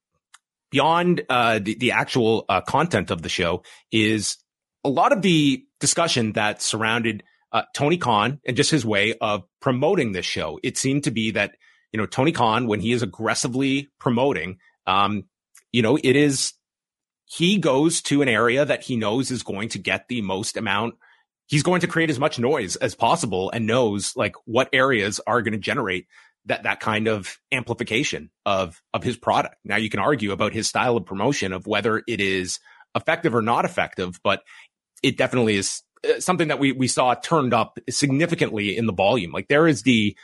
beyond 0.70 1.22
uh, 1.28 1.58
the, 1.58 1.74
the, 1.74 1.92
actual 1.92 2.44
uh, 2.48 2.60
content 2.60 3.10
of 3.10 3.22
the 3.22 3.28
show 3.28 3.62
is 3.90 4.36
a 4.84 4.88
lot 4.88 5.12
of 5.12 5.22
the 5.22 5.64
discussion 5.80 6.32
that 6.32 6.62
surrounded 6.62 7.22
uh, 7.52 7.62
Tony 7.74 7.96
Khan 7.96 8.40
and 8.46 8.56
just 8.56 8.70
his 8.70 8.84
way 8.84 9.14
of 9.20 9.44
promoting 9.60 10.12
this 10.12 10.26
show. 10.26 10.58
It 10.62 10.76
seemed 10.76 11.04
to 11.04 11.10
be 11.10 11.32
that 11.32 11.56
you 11.92 11.98
know 11.98 12.06
Tony 12.06 12.32
Khan, 12.32 12.66
when 12.66 12.80
he 12.80 12.92
is 12.92 13.02
aggressively 13.02 13.88
promoting, 13.98 14.58
um, 14.86 15.24
you 15.72 15.82
know, 15.82 15.96
it 15.96 16.16
is 16.16 16.54
he 17.26 17.58
goes 17.58 18.00
to 18.02 18.22
an 18.22 18.28
area 18.28 18.64
that 18.64 18.82
he 18.82 18.96
knows 18.96 19.30
is 19.30 19.42
going 19.42 19.68
to 19.70 19.78
get 19.78 20.08
the 20.08 20.22
most 20.22 20.56
amount 20.56 20.94
he's 21.48 21.62
going 21.62 21.80
to 21.80 21.86
create 21.86 22.10
as 22.10 22.18
much 22.18 22.38
noise 22.38 22.76
as 22.76 22.94
possible 22.94 23.50
and 23.50 23.66
knows 23.66 24.14
like 24.16 24.34
what 24.44 24.68
areas 24.72 25.20
are 25.26 25.42
going 25.42 25.52
to 25.52 25.58
generate 25.58 26.06
that 26.46 26.62
that 26.62 26.80
kind 26.80 27.08
of 27.08 27.38
amplification 27.52 28.30
of 28.46 28.80
of 28.94 29.02
his 29.02 29.16
product. 29.16 29.56
Now 29.64 29.76
you 29.76 29.90
can 29.90 30.00
argue 30.00 30.32
about 30.32 30.52
his 30.52 30.68
style 30.68 30.96
of 30.96 31.04
promotion 31.04 31.52
of 31.52 31.66
whether 31.66 32.02
it 32.06 32.20
is 32.20 32.60
effective 32.94 33.34
or 33.34 33.42
not 33.42 33.64
effective, 33.64 34.20
but 34.22 34.42
it 35.02 35.16
definitely 35.16 35.56
is 35.56 35.82
uh, 36.04 36.20
something 36.20 36.48
that 36.48 36.58
we 36.58 36.72
we 36.72 36.88
saw 36.88 37.14
turned 37.14 37.54
up 37.54 37.78
significantly 37.90 38.76
in 38.76 38.86
the 38.86 38.92
volume. 38.92 39.32
Like 39.32 39.48
there 39.48 39.66
is 39.66 39.82
the 39.82 40.16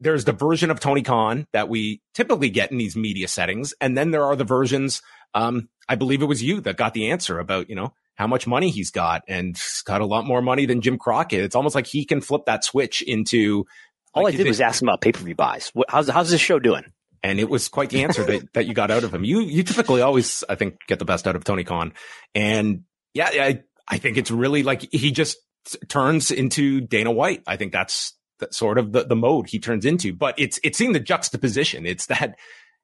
there's 0.00 0.24
the 0.24 0.32
version 0.32 0.70
of 0.70 0.80
Tony 0.80 1.02
Khan 1.02 1.46
that 1.52 1.68
we 1.68 2.02
typically 2.14 2.50
get 2.50 2.70
in 2.70 2.78
these 2.78 2.96
media 2.96 3.28
settings, 3.28 3.74
and 3.80 3.96
then 3.96 4.10
there 4.10 4.24
are 4.24 4.36
the 4.36 4.44
versions. 4.44 5.02
Um, 5.34 5.68
I 5.88 5.94
believe 5.94 6.22
it 6.22 6.26
was 6.26 6.42
you 6.42 6.60
that 6.62 6.76
got 6.76 6.94
the 6.94 7.10
answer 7.10 7.38
about 7.38 7.68
you 7.68 7.76
know 7.76 7.92
how 8.16 8.26
much 8.26 8.46
money 8.46 8.70
he's 8.70 8.90
got 8.90 9.22
and 9.28 9.56
he's 9.56 9.82
got 9.82 10.00
a 10.00 10.06
lot 10.06 10.26
more 10.26 10.42
money 10.42 10.66
than 10.66 10.80
Jim 10.80 10.98
Crockett. 10.98 11.44
It's 11.44 11.54
almost 11.54 11.74
like 11.74 11.86
he 11.86 12.04
can 12.04 12.20
flip 12.20 12.46
that 12.46 12.64
switch 12.64 13.02
into. 13.02 13.66
All 14.14 14.24
like, 14.24 14.34
I 14.34 14.38
did 14.38 14.46
was 14.46 14.60
ask 14.60 14.80
him 14.80 14.88
about 14.88 15.02
pay 15.02 15.12
per 15.12 15.22
view 15.22 15.34
buys. 15.34 15.70
How's 15.88 16.08
how's 16.08 16.30
this 16.30 16.40
show 16.40 16.58
doing? 16.58 16.84
And 17.22 17.40
it 17.40 17.48
was 17.48 17.68
quite 17.68 17.90
the 17.90 18.04
answer 18.04 18.24
that, 18.24 18.52
that 18.54 18.66
you 18.66 18.74
got 18.74 18.90
out 18.90 19.04
of 19.04 19.12
him. 19.12 19.24
You 19.24 19.40
you 19.40 19.62
typically 19.62 20.00
always, 20.00 20.44
I 20.48 20.54
think, 20.54 20.78
get 20.86 20.98
the 20.98 21.04
best 21.04 21.26
out 21.26 21.36
of 21.36 21.44
Tony 21.44 21.64
Khan. 21.64 21.92
And 22.34 22.84
yeah, 23.14 23.28
I 23.32 23.62
I 23.88 23.98
think 23.98 24.16
it's 24.16 24.30
really 24.30 24.62
like 24.62 24.92
he 24.92 25.12
just 25.12 25.38
turns 25.88 26.30
into 26.30 26.80
Dana 26.80 27.10
White. 27.10 27.42
I 27.46 27.56
think 27.56 27.72
that's, 27.72 28.12
sort 28.50 28.76
of 28.76 28.92
the, 28.92 29.02
the 29.04 29.16
mode 29.16 29.48
he 29.48 29.58
turns 29.58 29.86
into. 29.86 30.12
But 30.12 30.34
it's 30.38 30.60
it's 30.62 30.76
seeing 30.76 30.92
the 30.92 31.00
juxtaposition. 31.00 31.86
It's 31.86 32.04
that 32.06 32.36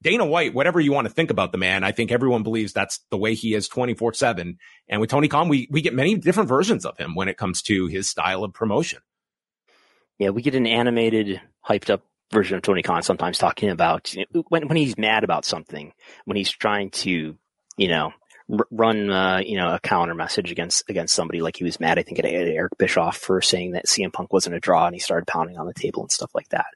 Dana 0.02 0.24
White, 0.26 0.54
whatever 0.54 0.80
you 0.80 0.92
want 0.92 1.06
to 1.06 1.12
think 1.12 1.30
about 1.30 1.52
the 1.52 1.58
man, 1.58 1.84
I 1.84 1.92
think 1.92 2.10
everyone 2.10 2.42
believes 2.42 2.72
that's 2.72 3.00
the 3.10 3.16
way 3.16 3.34
he 3.34 3.54
is 3.54 3.68
24 3.68 4.14
seven. 4.14 4.58
And 4.88 5.00
with 5.00 5.10
Tony 5.10 5.28
Khan, 5.28 5.48
we, 5.48 5.68
we 5.70 5.80
get 5.80 5.94
many 5.94 6.16
different 6.16 6.48
versions 6.48 6.84
of 6.84 6.98
him 6.98 7.14
when 7.14 7.28
it 7.28 7.36
comes 7.36 7.62
to 7.62 7.86
his 7.86 8.08
style 8.08 8.44
of 8.44 8.52
promotion. 8.52 9.00
Yeah, 10.18 10.30
we 10.30 10.42
get 10.42 10.54
an 10.54 10.66
animated, 10.66 11.40
hyped 11.66 11.90
up 11.90 12.02
version 12.32 12.56
of 12.56 12.62
Tony 12.62 12.82
Khan 12.82 13.02
sometimes 13.02 13.38
talking 13.38 13.68
about 13.68 14.14
when, 14.48 14.66
when 14.68 14.76
he's 14.76 14.96
mad 14.96 15.22
about 15.22 15.44
something, 15.44 15.92
when 16.24 16.36
he's 16.36 16.50
trying 16.50 16.90
to, 16.90 17.36
you 17.76 17.88
know, 17.88 18.12
run, 18.70 19.10
uh, 19.10 19.38
you 19.38 19.56
know, 19.56 19.74
a 19.74 19.80
counter 19.80 20.14
message 20.14 20.50
against 20.50 20.88
against 20.88 21.14
somebody. 21.14 21.40
Like 21.40 21.56
he 21.56 21.64
was 21.64 21.80
mad, 21.80 21.98
I 21.98 22.02
think, 22.02 22.18
at, 22.18 22.26
Eric 22.26 22.76
Bischoff 22.78 23.16
for 23.16 23.40
saying 23.40 23.72
that 23.72 23.86
CM 23.86 24.12
Punk 24.12 24.32
wasn't 24.32 24.56
a 24.56 24.60
draw, 24.60 24.86
and 24.86 24.94
he 24.94 25.00
started 25.00 25.26
pounding 25.26 25.58
on 25.58 25.66
the 25.66 25.74
table 25.74 26.02
and 26.02 26.10
stuff 26.10 26.30
like 26.34 26.48
that. 26.50 26.66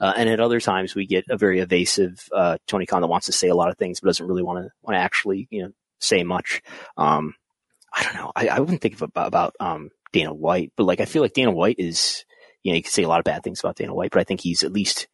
Uh, 0.00 0.12
and 0.16 0.28
at 0.28 0.40
other 0.40 0.60
times, 0.60 0.94
we 0.94 1.06
get 1.06 1.26
a 1.28 1.36
very 1.36 1.60
evasive 1.60 2.28
uh, 2.34 2.56
Tony 2.66 2.86
Khan 2.86 3.02
that 3.02 3.08
wants 3.08 3.26
to 3.26 3.32
say 3.32 3.48
a 3.48 3.54
lot 3.54 3.68
of 3.68 3.76
things, 3.76 4.00
but 4.00 4.06
doesn't 4.06 4.26
really 4.26 4.42
want 4.42 4.64
to 4.64 4.70
want 4.82 4.96
to 4.96 5.00
actually, 5.00 5.46
you 5.50 5.64
know, 5.64 5.72
say 6.00 6.22
much. 6.22 6.62
Um, 6.96 7.34
I 7.92 8.02
don't 8.02 8.14
know. 8.14 8.32
I, 8.34 8.48
I 8.48 8.60
wouldn't 8.60 8.80
think 8.80 9.00
about, 9.00 9.26
about 9.26 9.54
um, 9.60 9.90
Dana 10.12 10.32
White, 10.32 10.72
but 10.76 10.84
like 10.84 11.00
I 11.00 11.04
feel 11.04 11.22
like 11.22 11.34
Dana 11.34 11.50
White 11.50 11.76
is, 11.78 12.24
you 12.62 12.72
know, 12.72 12.76
you 12.76 12.82
can 12.82 12.92
say 12.92 13.02
a 13.02 13.08
lot 13.08 13.18
of 13.20 13.24
bad 13.24 13.42
things 13.42 13.60
about 13.60 13.76
Dana 13.76 13.94
White, 13.94 14.10
but 14.10 14.20
I 14.20 14.24
think 14.24 14.40
he's 14.40 14.62
at 14.62 14.72
least. 14.72 15.08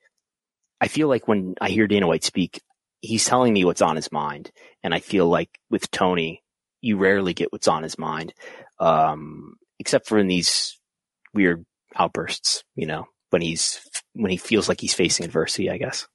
I 0.80 0.88
feel 0.88 1.06
like 1.06 1.28
when 1.28 1.54
I 1.60 1.68
hear 1.68 1.86
Dana 1.86 2.08
White 2.08 2.24
speak, 2.24 2.60
he's 3.02 3.26
telling 3.26 3.52
me 3.52 3.64
what's 3.66 3.82
on 3.82 3.96
his 3.96 4.10
mind. 4.10 4.50
And 4.82 4.94
I 4.94 5.00
feel 5.00 5.28
like 5.28 5.50
with 5.70 5.90
Tony, 5.90 6.42
you 6.80 6.96
rarely 6.96 7.34
get 7.34 7.52
what's 7.52 7.68
on 7.68 7.82
his 7.82 7.98
mind, 7.98 8.32
um, 8.78 9.56
except 9.78 10.08
for 10.08 10.18
in 10.18 10.28
these 10.28 10.80
weird 11.34 11.66
outbursts, 11.94 12.64
you 12.74 12.86
know, 12.86 13.06
when 13.30 13.42
he's, 13.42 13.86
when 14.14 14.30
he 14.30 14.36
feels 14.36 14.68
like 14.68 14.80
he's 14.80 14.94
facing 14.94 15.26
adversity, 15.26 15.68
I 15.68 15.76
guess. 15.76 16.06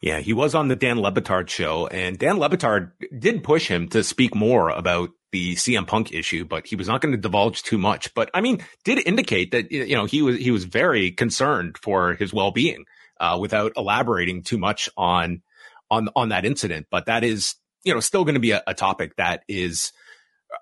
Yeah, 0.00 0.20
he 0.20 0.32
was 0.32 0.54
on 0.54 0.68
the 0.68 0.76
Dan 0.76 1.00
Le 1.00 1.10
Batard 1.10 1.48
show 1.48 1.86
and 1.86 2.18
Dan 2.18 2.38
Le 2.38 2.50
Batard 2.50 2.92
did 3.18 3.42
push 3.42 3.68
him 3.68 3.88
to 3.88 4.04
speak 4.04 4.34
more 4.34 4.68
about 4.68 5.10
the 5.32 5.54
CM 5.54 5.86
Punk 5.86 6.12
issue, 6.12 6.44
but 6.44 6.66
he 6.66 6.76
was 6.76 6.88
not 6.88 7.00
going 7.00 7.12
to 7.12 7.20
divulge 7.20 7.62
too 7.62 7.78
much. 7.78 8.12
But 8.14 8.30
I 8.34 8.40
mean, 8.42 8.64
did 8.84 9.06
indicate 9.06 9.52
that, 9.52 9.72
you 9.72 9.96
know, 9.96 10.04
he 10.04 10.22
was, 10.22 10.36
he 10.36 10.50
was 10.50 10.64
very 10.64 11.10
concerned 11.10 11.78
for 11.78 12.14
his 12.14 12.32
well-being, 12.32 12.84
uh, 13.18 13.38
without 13.40 13.72
elaborating 13.76 14.42
too 14.42 14.58
much 14.58 14.88
on, 14.96 15.42
on 15.90 16.08
on 16.16 16.30
that 16.30 16.44
incident. 16.44 16.86
But 16.90 17.06
that 17.06 17.24
is, 17.24 17.54
you 17.84 17.94
know, 17.94 18.00
still 18.00 18.24
going 18.24 18.34
to 18.34 18.40
be 18.40 18.52
a, 18.52 18.62
a, 18.66 18.74
topic 18.74 19.16
that 19.16 19.42
is 19.48 19.92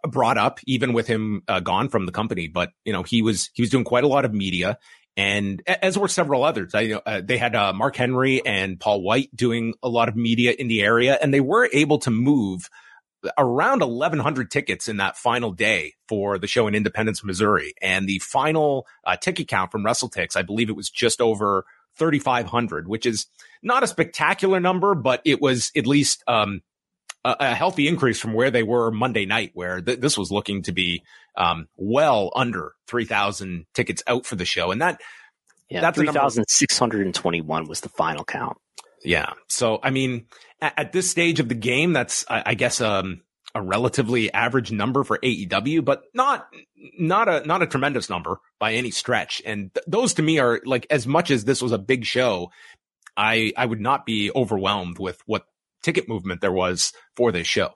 brought 0.09 0.39
up 0.39 0.61
even 0.67 0.93
with 0.93 1.07
him 1.07 1.43
uh, 1.49 1.61
gone 1.61 1.89
from 1.89 2.07
the 2.07 2.13
company. 2.13 2.49
But 2.49 2.71
you 2.85 2.93
know, 2.93 3.03
he 3.03 3.23
was 3.23 3.51
he 3.55 3.63
was 3.63 3.71
doing 3.71 3.85
quite 3.85 4.05
a 4.05 4.09
lot 4.09 4.25
of 4.25 4.33
media. 4.33 4.79
And 5.17 5.63
as 5.67 5.97
were 5.97 6.09
several 6.09 6.43
others, 6.43 6.75
I, 6.75 6.81
you 6.81 7.01
uh, 7.07 7.21
they 7.25 7.39
had 7.39 7.55
uh, 7.55 7.73
Mark 7.73 7.95
Henry 7.95 8.45
and 8.45 8.81
Paul 8.81 9.03
White 9.03 9.31
doing 9.35 9.75
a 9.81 9.89
lot 9.89 10.09
of 10.09 10.17
media 10.17 10.53
in 10.59 10.67
the 10.67 10.83
area, 10.83 11.17
and 11.21 11.33
they 11.33 11.41
were 11.41 11.69
able 11.73 11.99
to 12.01 12.11
move 12.11 12.69
around 13.39 13.81
1,100 13.81 14.51
tickets 14.51 14.89
in 14.89 14.99
that 14.99 15.17
final 15.17 15.53
day 15.53 15.95
for 16.09 16.39
the 16.39 16.47
show 16.47 16.67
in 16.67 16.75
Independence, 16.75 17.25
Missouri. 17.25 17.75
And 17.81 18.09
the 18.09 18.19
final 18.19 18.87
uh, 19.05 19.17
ticket 19.17 19.49
count 19.49 19.71
from 19.71 19.85
WrestleTix, 19.85 20.37
I 20.37 20.43
believe 20.43 20.69
it 20.69 20.77
was 20.77 20.91
just 20.91 21.21
over 21.21 21.65
3,500, 21.97 22.89
which 22.89 23.07
is 23.07 23.27
not 23.63 23.83
a 23.83 23.87
spectacular 23.87 24.61
number, 24.61 24.95
but 24.95 25.21
it 25.25 25.41
was 25.41 25.71
at 25.77 25.87
least 25.87 26.23
um, 26.27 26.63
a, 27.25 27.37
a, 27.41 27.55
healthy 27.55 27.89
increase 27.89 28.21
from 28.21 28.35
where 28.35 28.51
they 28.51 28.63
were 28.63 28.91
Monday 28.91 29.27
night, 29.27 29.53
where 29.55 29.81
th- 29.81 30.01
this 30.01 30.19
was 30.19 30.31
looking 30.31 30.63
to 30.63 30.73
be 30.73 31.03
um, 31.37 31.69
well 31.77 32.31
under 32.35 32.73
3,000 32.87 33.67
tickets 33.75 34.03
out 34.07 34.27
for 34.27 34.37
the 34.37 34.45
show. 34.45 34.71
And 34.71 34.83
that, 34.83 35.01
yeah, 35.71 35.81
that's 35.81 35.97
3,621 35.97 37.69
was 37.69 37.81
the 37.81 37.89
final 37.89 38.25
count. 38.25 38.59
Yeah. 39.05 39.33
So, 39.49 39.81
I 39.83 39.91
mean, 39.91 40.27
at, 40.61 40.75
at, 40.79 40.93
this 40.93 41.11
stage 41.11 41.41
of 41.41 41.49
the 41.49 41.55
game, 41.55 41.93
that's, 41.93 42.25
I, 42.29 42.43
I 42.47 42.55
guess, 42.55 42.81
um, 42.81 43.23
a 43.55 43.63
relatively 43.63 44.33
average 44.33 44.73
number 44.73 45.05
for 45.05 45.19
AEW, 45.19 45.85
but 45.85 46.05
not 46.13 46.49
not 46.99 47.29
a 47.29 47.47
not 47.47 47.63
a 47.63 47.67
tremendous 47.67 48.11
number 48.11 48.41
by 48.59 48.75
any 48.75 48.91
stretch. 48.91 49.41
And 49.47 49.73
th- 49.75 49.85
those 49.87 50.15
to 50.15 50.23
me 50.23 50.39
are 50.39 50.61
like 50.65 50.87
as 50.91 51.07
much 51.07 51.31
as 51.31 51.45
this 51.45 51.63
was 51.63 51.73
a 51.73 51.79
big 51.79 52.05
show, 52.05 52.51
I 53.17 53.53
I 53.57 53.67
would 53.67 53.81
not 53.81 54.07
be 54.07 54.31
overwhelmed 54.35 54.99
with 54.99 55.21
what 55.27 55.47
ticket 55.83 56.09
movement 56.09 56.41
there 56.41 56.53
was 56.53 56.93
for 57.17 57.31
this 57.31 57.47
show. 57.47 57.75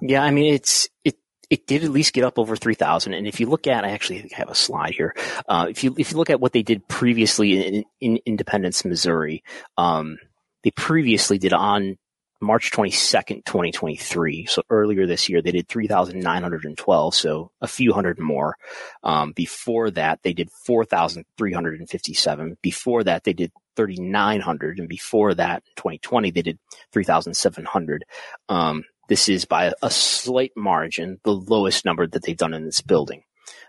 Yeah, 0.00 0.22
I 0.22 0.30
mean 0.30 0.54
it's 0.54 0.88
it 1.04 1.16
it 1.50 1.66
did 1.66 1.84
at 1.84 1.90
least 1.90 2.12
get 2.12 2.24
up 2.24 2.38
over 2.38 2.56
3000 2.56 3.12
and 3.12 3.26
if 3.26 3.38
you 3.38 3.46
look 3.46 3.68
at 3.68 3.84
i 3.84 3.90
actually 3.90 4.28
have 4.32 4.50
a 4.50 4.54
slide 4.54 4.92
here 4.94 5.14
uh, 5.48 5.66
if 5.70 5.84
you 5.84 5.94
if 5.96 6.10
you 6.10 6.16
look 6.16 6.28
at 6.28 6.40
what 6.40 6.52
they 6.52 6.62
did 6.64 6.86
previously 6.88 7.64
in, 7.64 7.84
in 8.00 8.18
independence 8.26 8.84
missouri 8.84 9.44
um, 9.78 10.18
they 10.64 10.72
previously 10.72 11.38
did 11.38 11.52
on 11.52 11.96
March 12.40 12.70
22nd, 12.70 13.44
2023. 13.44 14.46
So 14.46 14.62
earlier 14.70 15.06
this 15.06 15.28
year, 15.28 15.42
they 15.42 15.52
did 15.52 15.68
3,912. 15.68 17.14
So 17.14 17.50
a 17.60 17.66
few 17.66 17.92
hundred 17.92 18.18
more. 18.18 18.56
Um, 19.02 19.32
before 19.32 19.90
that, 19.92 20.20
they 20.22 20.32
did 20.32 20.50
4,357. 20.66 22.56
Before 22.62 23.04
that, 23.04 23.24
they 23.24 23.32
did 23.32 23.52
3,900. 23.76 24.78
And 24.78 24.88
before 24.88 25.34
that, 25.34 25.62
2020, 25.76 26.30
they 26.30 26.42
did 26.42 26.58
3,700. 26.92 28.04
Um, 28.48 28.84
this 29.08 29.28
is 29.28 29.44
by 29.44 29.72
a 29.82 29.90
slight 29.90 30.52
margin, 30.56 31.20
the 31.24 31.34
lowest 31.34 31.84
number 31.84 32.06
that 32.06 32.22
they've 32.24 32.36
done 32.36 32.54
in 32.54 32.64
this 32.64 32.80
building. 32.80 33.22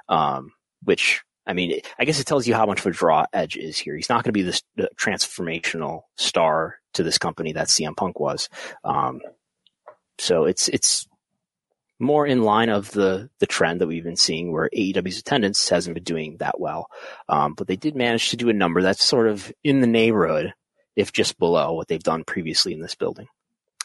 Um, 0.09 0.51
which 0.83 1.21
I 1.47 1.53
mean, 1.53 1.79
I 1.97 2.03
guess 2.03 2.19
it 2.19 2.25
tells 2.25 2.45
you 2.45 2.53
how 2.53 2.65
much 2.65 2.81
of 2.81 2.87
a 2.87 2.91
draw 2.91 3.25
Edge 3.31 3.55
is 3.55 3.77
here. 3.77 3.95
He's 3.95 4.09
not 4.09 4.23
going 4.23 4.29
to 4.29 4.31
be 4.33 4.41
this 4.41 4.61
transformational 4.99 6.01
star 6.17 6.75
to 6.97 7.03
this 7.03 7.17
company 7.17 7.53
that 7.53 7.67
CM 7.67 7.95
Punk 7.95 8.19
was. 8.19 8.49
Um, 8.83 9.21
so 10.19 10.45
it's 10.45 10.67
it's 10.67 11.07
more 11.99 12.27
in 12.27 12.43
line 12.43 12.69
of 12.69 12.91
the 12.91 13.29
the 13.39 13.47
trend 13.47 13.81
that 13.81 13.87
we've 13.87 14.03
been 14.03 14.15
seeing, 14.15 14.51
where 14.51 14.69
AEW's 14.75 15.19
attendance 15.19 15.69
hasn't 15.69 15.95
been 15.95 16.03
doing 16.03 16.37
that 16.37 16.59
well, 16.59 16.87
um, 17.29 17.53
but 17.53 17.67
they 17.67 17.75
did 17.75 17.95
manage 17.95 18.29
to 18.29 18.37
do 18.37 18.49
a 18.49 18.53
number 18.53 18.81
that's 18.81 19.03
sort 19.03 19.27
of 19.27 19.51
in 19.63 19.81
the 19.81 19.87
neighborhood, 19.87 20.53
if 20.95 21.11
just 21.11 21.39
below 21.39 21.73
what 21.73 21.87
they've 21.87 22.03
done 22.03 22.23
previously 22.23 22.73
in 22.73 22.81
this 22.81 22.95
building. 22.95 23.27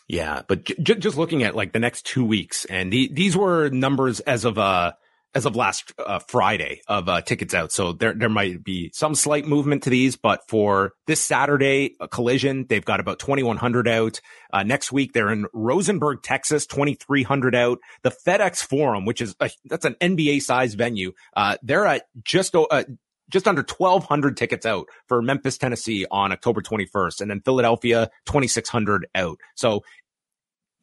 Yeah, 0.08 0.42
but 0.46 0.64
j- 0.64 0.94
just 0.96 1.16
looking 1.16 1.42
at 1.42 1.54
like 1.54 1.72
the 1.72 1.78
next 1.78 2.04
two 2.04 2.24
weeks, 2.24 2.64
and 2.66 2.92
the, 2.92 3.08
these 3.12 3.36
were 3.36 3.70
numbers 3.70 4.20
as 4.20 4.44
of 4.44 4.58
uh 4.58 4.92
as 5.34 5.46
of 5.46 5.56
last 5.56 5.92
uh, 5.98 6.18
Friday 6.18 6.82
of 6.88 7.08
uh, 7.08 7.22
tickets 7.22 7.54
out. 7.54 7.72
So 7.72 7.92
there 7.92 8.12
there 8.12 8.28
might 8.28 8.62
be 8.62 8.90
some 8.92 9.14
slight 9.14 9.46
movement 9.46 9.84
to 9.84 9.90
these, 9.90 10.16
but 10.16 10.42
for 10.48 10.92
this 11.06 11.22
Saturday 11.22 11.96
a 12.00 12.08
collision, 12.08 12.66
they've 12.68 12.84
got 12.84 13.00
about 13.00 13.18
2100 13.18 13.88
out. 13.88 14.20
Uh, 14.52 14.62
next 14.62 14.92
week 14.92 15.12
they're 15.12 15.30
in 15.30 15.46
Rosenberg, 15.52 16.22
Texas, 16.22 16.66
2300 16.66 17.54
out. 17.54 17.78
The 18.02 18.10
FedEx 18.26 18.62
Forum, 18.64 19.04
which 19.04 19.20
is 19.20 19.34
a, 19.40 19.50
that's 19.64 19.84
an 19.84 19.96
NBA 20.00 20.42
size 20.42 20.74
venue, 20.74 21.12
uh, 21.36 21.56
they're 21.62 21.86
at 21.86 22.02
just 22.22 22.54
uh, 22.54 22.84
just 23.30 23.48
under 23.48 23.62
1200 23.62 24.36
tickets 24.36 24.66
out 24.66 24.86
for 25.08 25.22
Memphis, 25.22 25.56
Tennessee 25.56 26.06
on 26.10 26.32
October 26.32 26.60
21st 26.60 27.22
and 27.22 27.30
then 27.30 27.40
Philadelphia 27.40 28.10
2600 28.26 29.06
out. 29.14 29.38
So 29.54 29.82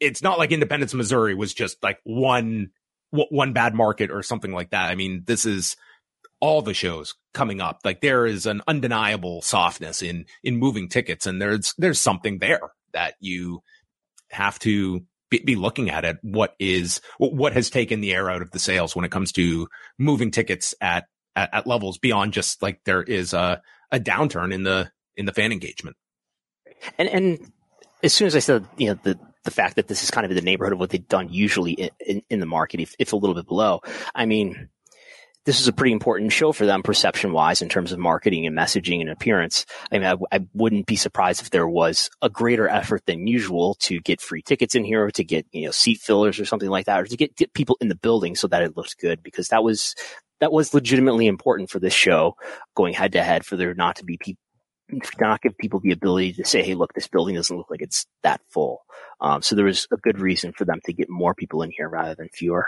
it's 0.00 0.22
not 0.22 0.38
like 0.38 0.50
Independence, 0.50 0.92
Missouri 0.94 1.34
was 1.34 1.54
just 1.54 1.82
like 1.82 1.98
one 2.02 2.70
one 3.10 3.52
bad 3.52 3.74
market 3.74 4.10
or 4.10 4.22
something 4.22 4.52
like 4.52 4.70
that. 4.70 4.90
I 4.90 4.94
mean, 4.94 5.24
this 5.26 5.46
is 5.46 5.76
all 6.40 6.62
the 6.62 6.74
shows 6.74 7.14
coming 7.34 7.60
up. 7.60 7.80
Like 7.84 8.00
there 8.00 8.26
is 8.26 8.46
an 8.46 8.62
undeniable 8.66 9.42
softness 9.42 10.02
in 10.02 10.26
in 10.42 10.56
moving 10.56 10.88
tickets, 10.88 11.26
and 11.26 11.40
there's 11.40 11.74
there's 11.78 11.98
something 11.98 12.38
there 12.38 12.72
that 12.92 13.14
you 13.20 13.62
have 14.30 14.58
to 14.60 15.04
be, 15.30 15.40
be 15.40 15.56
looking 15.56 15.90
at 15.90 16.04
it. 16.04 16.18
What 16.22 16.54
is 16.58 17.00
what 17.18 17.52
has 17.52 17.70
taken 17.70 18.00
the 18.00 18.14
air 18.14 18.30
out 18.30 18.42
of 18.42 18.50
the 18.50 18.58
sales 18.58 18.96
when 18.96 19.04
it 19.04 19.10
comes 19.10 19.32
to 19.32 19.68
moving 19.98 20.30
tickets 20.30 20.74
at 20.80 21.06
at, 21.36 21.52
at 21.52 21.66
levels 21.66 21.98
beyond 21.98 22.32
just 22.32 22.62
like 22.62 22.80
there 22.84 23.02
is 23.02 23.32
a 23.32 23.60
a 23.90 24.00
downturn 24.00 24.52
in 24.52 24.62
the 24.62 24.90
in 25.16 25.26
the 25.26 25.32
fan 25.32 25.52
engagement. 25.52 25.96
And 26.98 27.08
and 27.08 27.52
as 28.02 28.12
soon 28.14 28.26
as 28.26 28.36
I 28.36 28.40
said, 28.40 28.66
you 28.76 28.88
know, 28.88 28.98
the 29.02 29.18
the 29.44 29.50
fact 29.50 29.76
that 29.76 29.88
this 29.88 30.02
is 30.02 30.10
kind 30.10 30.24
of 30.24 30.30
in 30.30 30.36
the 30.36 30.42
neighborhood 30.42 30.72
of 30.72 30.78
what 30.78 30.90
they've 30.90 31.08
done 31.08 31.28
usually 31.30 31.72
in, 31.72 31.90
in, 32.00 32.22
in 32.30 32.40
the 32.40 32.46
market, 32.46 32.80
if, 32.80 32.94
if 32.98 33.12
a 33.12 33.16
little 33.16 33.34
bit 33.34 33.46
below. 33.46 33.80
I 34.14 34.26
mean, 34.26 34.68
this 35.46 35.60
is 35.60 35.68
a 35.68 35.72
pretty 35.72 35.92
important 35.92 36.32
show 36.32 36.52
for 36.52 36.66
them 36.66 36.82
perception 36.82 37.32
wise 37.32 37.62
in 37.62 37.68
terms 37.68 37.92
of 37.92 37.98
marketing 37.98 38.46
and 38.46 38.56
messaging 38.56 39.00
and 39.00 39.08
appearance. 39.08 39.64
I 39.90 39.98
mean, 39.98 40.18
I, 40.30 40.40
wouldn't 40.52 40.86
be 40.86 40.96
surprised 40.96 41.40
if 41.40 41.50
there 41.50 41.66
was 41.66 42.10
a 42.20 42.28
greater 42.28 42.68
effort 42.68 43.06
than 43.06 43.26
usual 43.26 43.74
to 43.80 44.00
get 44.00 44.20
free 44.20 44.42
tickets 44.42 44.74
in 44.74 44.84
here 44.84 45.04
or 45.04 45.10
to 45.12 45.24
get, 45.24 45.46
you 45.52 45.64
know, 45.64 45.70
seat 45.70 45.98
fillers 45.98 46.38
or 46.38 46.44
something 46.44 46.68
like 46.68 46.86
that 46.86 47.00
or 47.00 47.06
to 47.06 47.16
get, 47.16 47.34
get 47.36 47.54
people 47.54 47.78
in 47.80 47.88
the 47.88 47.94
building 47.94 48.36
so 48.36 48.48
that 48.48 48.62
it 48.62 48.76
looks 48.76 48.94
good 48.94 49.22
because 49.22 49.48
that 49.48 49.64
was, 49.64 49.94
that 50.40 50.52
was 50.52 50.74
legitimately 50.74 51.26
important 51.26 51.70
for 51.70 51.78
this 51.78 51.94
show 51.94 52.36
going 52.74 52.92
head 52.92 53.12
to 53.12 53.22
head 53.22 53.46
for 53.46 53.56
there 53.56 53.74
not 53.74 53.96
to 53.96 54.04
be 54.04 54.18
people 54.18 54.40
not 55.20 55.42
give 55.42 55.56
people 55.58 55.80
the 55.80 55.92
ability 55.92 56.34
to 56.34 56.44
say, 56.44 56.62
"Hey, 56.62 56.74
look, 56.74 56.92
this 56.94 57.08
building 57.08 57.34
doesn't 57.34 57.56
look 57.56 57.70
like 57.70 57.82
it's 57.82 58.06
that 58.22 58.40
full." 58.48 58.82
Um, 59.20 59.42
so 59.42 59.54
there 59.54 59.64
was 59.64 59.86
a 59.90 59.96
good 59.96 60.18
reason 60.18 60.52
for 60.52 60.64
them 60.64 60.80
to 60.84 60.92
get 60.92 61.08
more 61.08 61.34
people 61.34 61.62
in 61.62 61.70
here 61.70 61.88
rather 61.88 62.14
than 62.14 62.28
fewer. 62.28 62.66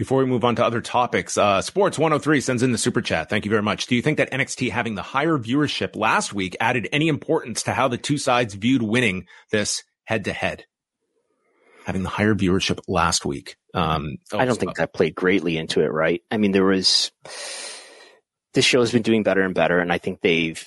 Before 0.00 0.20
we 0.20 0.24
move 0.24 0.44
on 0.44 0.56
to 0.56 0.64
other 0.64 0.80
topics, 0.80 1.36
uh, 1.36 1.60
Sports 1.60 1.98
103 1.98 2.40
sends 2.40 2.62
in 2.62 2.72
the 2.72 2.78
super 2.78 3.02
chat. 3.02 3.28
Thank 3.28 3.44
you 3.44 3.50
very 3.50 3.62
much. 3.62 3.86
Do 3.86 3.94
you 3.94 4.00
think 4.00 4.16
that 4.16 4.30
NXT 4.30 4.70
having 4.70 4.94
the 4.94 5.02
higher 5.02 5.36
viewership 5.36 5.94
last 5.94 6.32
week 6.32 6.56
added 6.58 6.88
any 6.90 7.08
importance 7.08 7.64
to 7.64 7.74
how 7.74 7.86
the 7.88 7.98
two 7.98 8.16
sides 8.16 8.54
viewed 8.54 8.80
winning 8.80 9.26
this 9.50 9.84
head 10.04 10.24
to 10.24 10.32
head? 10.32 10.64
Having 11.84 12.04
the 12.04 12.08
higher 12.08 12.34
viewership 12.34 12.80
last 12.88 13.26
week. 13.26 13.56
Um, 13.74 14.16
oh, 14.32 14.38
I 14.38 14.46
don't 14.46 14.58
think 14.58 14.76
that 14.76 14.94
played 14.94 15.14
greatly 15.14 15.58
into 15.58 15.82
it, 15.82 15.92
right? 15.92 16.22
I 16.30 16.38
mean, 16.38 16.52
there 16.52 16.64
was, 16.64 17.12
this 18.54 18.64
show 18.64 18.80
has 18.80 18.92
been 18.92 19.02
doing 19.02 19.22
better 19.22 19.42
and 19.42 19.54
better, 19.54 19.78
and 19.78 19.92
I 19.92 19.98
think 19.98 20.20
they've 20.20 20.64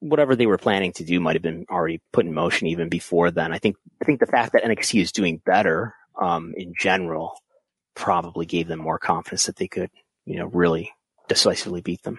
whatever 0.00 0.36
they 0.36 0.46
were 0.46 0.58
planning 0.58 0.92
to 0.92 1.04
do 1.04 1.18
might 1.18 1.34
have 1.34 1.42
been 1.42 1.64
already 1.70 2.00
put 2.12 2.26
in 2.26 2.34
motion 2.34 2.66
even 2.66 2.90
before 2.90 3.30
then. 3.30 3.52
I 3.52 3.58
think 3.58 3.76
I 4.00 4.04
think 4.04 4.20
the 4.20 4.26
fact 4.26 4.52
that 4.52 4.64
NXT 4.64 5.00
is 5.00 5.12
doing 5.12 5.40
better 5.44 5.94
um, 6.20 6.54
in 6.56 6.74
general 6.78 7.38
probably 7.94 8.44
gave 8.44 8.68
them 8.68 8.80
more 8.80 8.98
confidence 8.98 9.46
that 9.46 9.56
they 9.56 9.68
could, 9.68 9.90
you 10.26 10.36
know, 10.36 10.46
really 10.46 10.92
decisively 11.28 11.80
beat 11.80 12.02
them. 12.02 12.18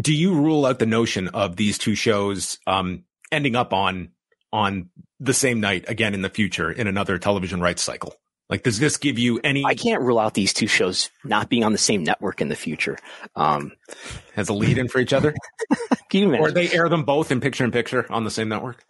Do 0.00 0.14
you 0.14 0.34
rule 0.34 0.66
out 0.66 0.78
the 0.78 0.86
notion 0.86 1.28
of 1.28 1.56
these 1.56 1.78
two 1.78 1.96
shows 1.96 2.58
um, 2.66 3.04
ending 3.32 3.56
up 3.56 3.72
on 3.72 4.10
on 4.52 4.90
the 5.18 5.34
same 5.34 5.60
night 5.60 5.84
again 5.88 6.14
in 6.14 6.22
the 6.22 6.30
future 6.30 6.70
in 6.70 6.86
another 6.86 7.18
television 7.18 7.60
rights 7.60 7.82
cycle? 7.82 8.14
Like, 8.50 8.62
does 8.62 8.78
this 8.78 8.96
give 8.96 9.18
you 9.18 9.40
any? 9.44 9.64
I 9.64 9.74
can't 9.74 10.02
rule 10.02 10.18
out 10.18 10.34
these 10.34 10.52
two 10.52 10.66
shows 10.66 11.10
not 11.22 11.48
being 11.48 11.64
on 11.64 11.72
the 11.72 11.78
same 11.78 12.02
network 12.02 12.40
in 12.40 12.48
the 12.48 12.56
future. 12.56 12.98
Um, 13.36 13.72
As 14.36 14.48
a 14.48 14.54
lead 14.54 14.78
in 14.78 14.88
for 14.88 15.00
each 15.00 15.12
other? 15.12 15.34
Can 16.10 16.20
you 16.20 16.28
imagine? 16.28 16.46
Or 16.46 16.50
they 16.50 16.70
air 16.70 16.88
them 16.88 17.04
both 17.04 17.30
in 17.30 17.40
picture 17.40 17.64
in 17.64 17.70
picture 17.70 18.10
on 18.10 18.24
the 18.24 18.30
same 18.30 18.48
network? 18.48 18.84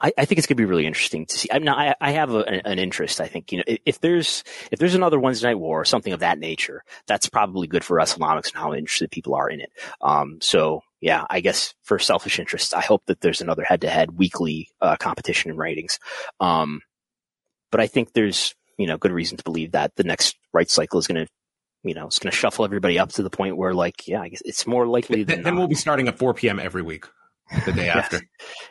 I, 0.00 0.12
I, 0.16 0.24
think 0.26 0.38
it's 0.38 0.46
going 0.46 0.56
to 0.56 0.60
be 0.62 0.64
really 0.64 0.86
interesting 0.86 1.26
to 1.26 1.38
see. 1.38 1.48
I, 1.50 1.58
mean, 1.58 1.68
I, 1.68 1.94
I 2.00 2.12
have 2.12 2.32
a, 2.32 2.44
an 2.66 2.78
interest. 2.78 3.20
I 3.20 3.26
think 3.26 3.50
you 3.50 3.58
know 3.58 3.64
if 3.84 4.00
there's 4.00 4.44
if 4.70 4.78
there's 4.78 4.94
another 4.94 5.18
Wednesday 5.18 5.48
Night 5.48 5.58
War 5.58 5.80
or 5.80 5.84
something 5.84 6.12
of 6.12 6.20
that 6.20 6.38
nature, 6.38 6.84
that's 7.06 7.28
probably 7.28 7.66
good 7.66 7.82
for 7.82 7.96
WrestleNomics 7.96 8.52
and 8.52 8.62
how 8.62 8.74
interested 8.74 9.10
people 9.10 9.34
are 9.34 9.48
in 9.48 9.60
it. 9.60 9.72
Um, 10.00 10.38
so 10.40 10.82
yeah, 11.00 11.24
I 11.28 11.40
guess 11.40 11.74
for 11.82 11.98
selfish 11.98 12.38
interest, 12.38 12.74
I 12.74 12.80
hope 12.80 13.06
that 13.06 13.20
there's 13.20 13.40
another 13.40 13.64
head-to-head 13.64 14.18
weekly 14.18 14.68
uh, 14.80 14.96
competition 14.96 15.50
in 15.50 15.56
ratings. 15.56 15.98
Um, 16.38 16.80
but 17.70 17.80
I 17.80 17.86
think 17.86 18.12
there's 18.12 18.54
you 18.78 18.86
know 18.86 18.96
good 18.96 19.12
reason 19.12 19.36
to 19.36 19.44
believe 19.44 19.72
that 19.72 19.94
the 19.96 20.04
next 20.04 20.36
right 20.52 20.70
cycle 20.70 20.98
is 20.98 21.06
going 21.06 21.26
to 21.26 21.30
you 21.82 21.94
know, 21.94 22.06
it's 22.06 22.18
going 22.18 22.30
to 22.30 22.36
shuffle 22.36 22.64
everybody 22.64 22.98
up 22.98 23.12
to 23.12 23.22
the 23.22 23.30
point 23.30 23.56
where, 23.56 23.74
like, 23.74 24.06
yeah, 24.08 24.20
I 24.20 24.28
guess 24.28 24.42
it's 24.44 24.66
more 24.66 24.86
likely 24.86 25.22
than. 25.22 25.42
Then 25.42 25.56
we'll 25.56 25.68
be 25.68 25.74
starting 25.74 26.08
at 26.08 26.18
4 26.18 26.34
p.m. 26.34 26.58
every 26.58 26.82
week, 26.82 27.06
the 27.64 27.72
day 27.72 27.86
yes. 27.86 27.96
after. 27.96 28.20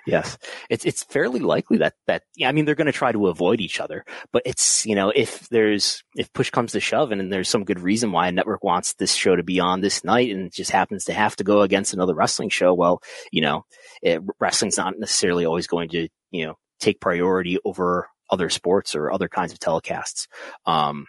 Yes, 0.06 0.38
it's 0.70 0.86
it's 0.86 1.04
fairly 1.04 1.40
likely 1.40 1.78
that 1.78 1.94
that 2.08 2.24
yeah, 2.36 2.50
I 2.50 2.52
mean, 2.52 2.66
they're 2.66 2.76
going 2.76 2.88
to 2.88 2.92
try 2.92 3.12
to 3.12 3.28
avoid 3.28 3.62
each 3.62 3.80
other, 3.80 4.04
but 4.34 4.42
it's 4.46 4.86
you 4.86 4.96
know, 4.96 5.12
if 5.16 5.48
there's 5.50 6.04
if 6.16 6.32
push 6.34 6.50
comes 6.50 6.74
to 6.74 6.80
shove, 6.80 7.12
and, 7.12 7.22
and 7.22 7.32
there's 7.32 7.50
some 7.50 7.64
good 7.64 7.80
reason 7.80 8.12
why 8.12 8.28
a 8.28 8.32
network 8.32 8.64
wants 8.64 8.94
this 8.94 9.14
show 9.14 9.36
to 9.36 9.44
be 9.44 9.60
on 9.60 9.82
this 9.82 10.04
night, 10.04 10.30
and 10.30 10.48
it 10.48 10.54
just 10.54 10.72
happens 10.72 11.06
to 11.06 11.14
have 11.14 11.36
to 11.38 11.44
go 11.44 11.62
against 11.62 11.94
another 11.94 12.14
wrestling 12.14 12.50
show, 12.50 12.74
well, 12.74 13.02
you 13.32 13.42
know, 13.42 13.64
it, 14.02 14.22
wrestling's 14.40 14.78
not 14.78 15.00
necessarily 15.00 15.46
always 15.46 15.68
going 15.68 15.90
to 15.90 16.10
you 16.32 16.46
know 16.46 16.56
take 16.80 17.00
priority 17.00 17.58
over 17.64 18.10
other 18.30 18.50
sports 18.50 18.96
or 18.96 19.12
other 19.12 19.28
kinds 19.28 19.54
of 19.54 19.60
telecasts. 19.60 20.28
Um, 20.66 21.06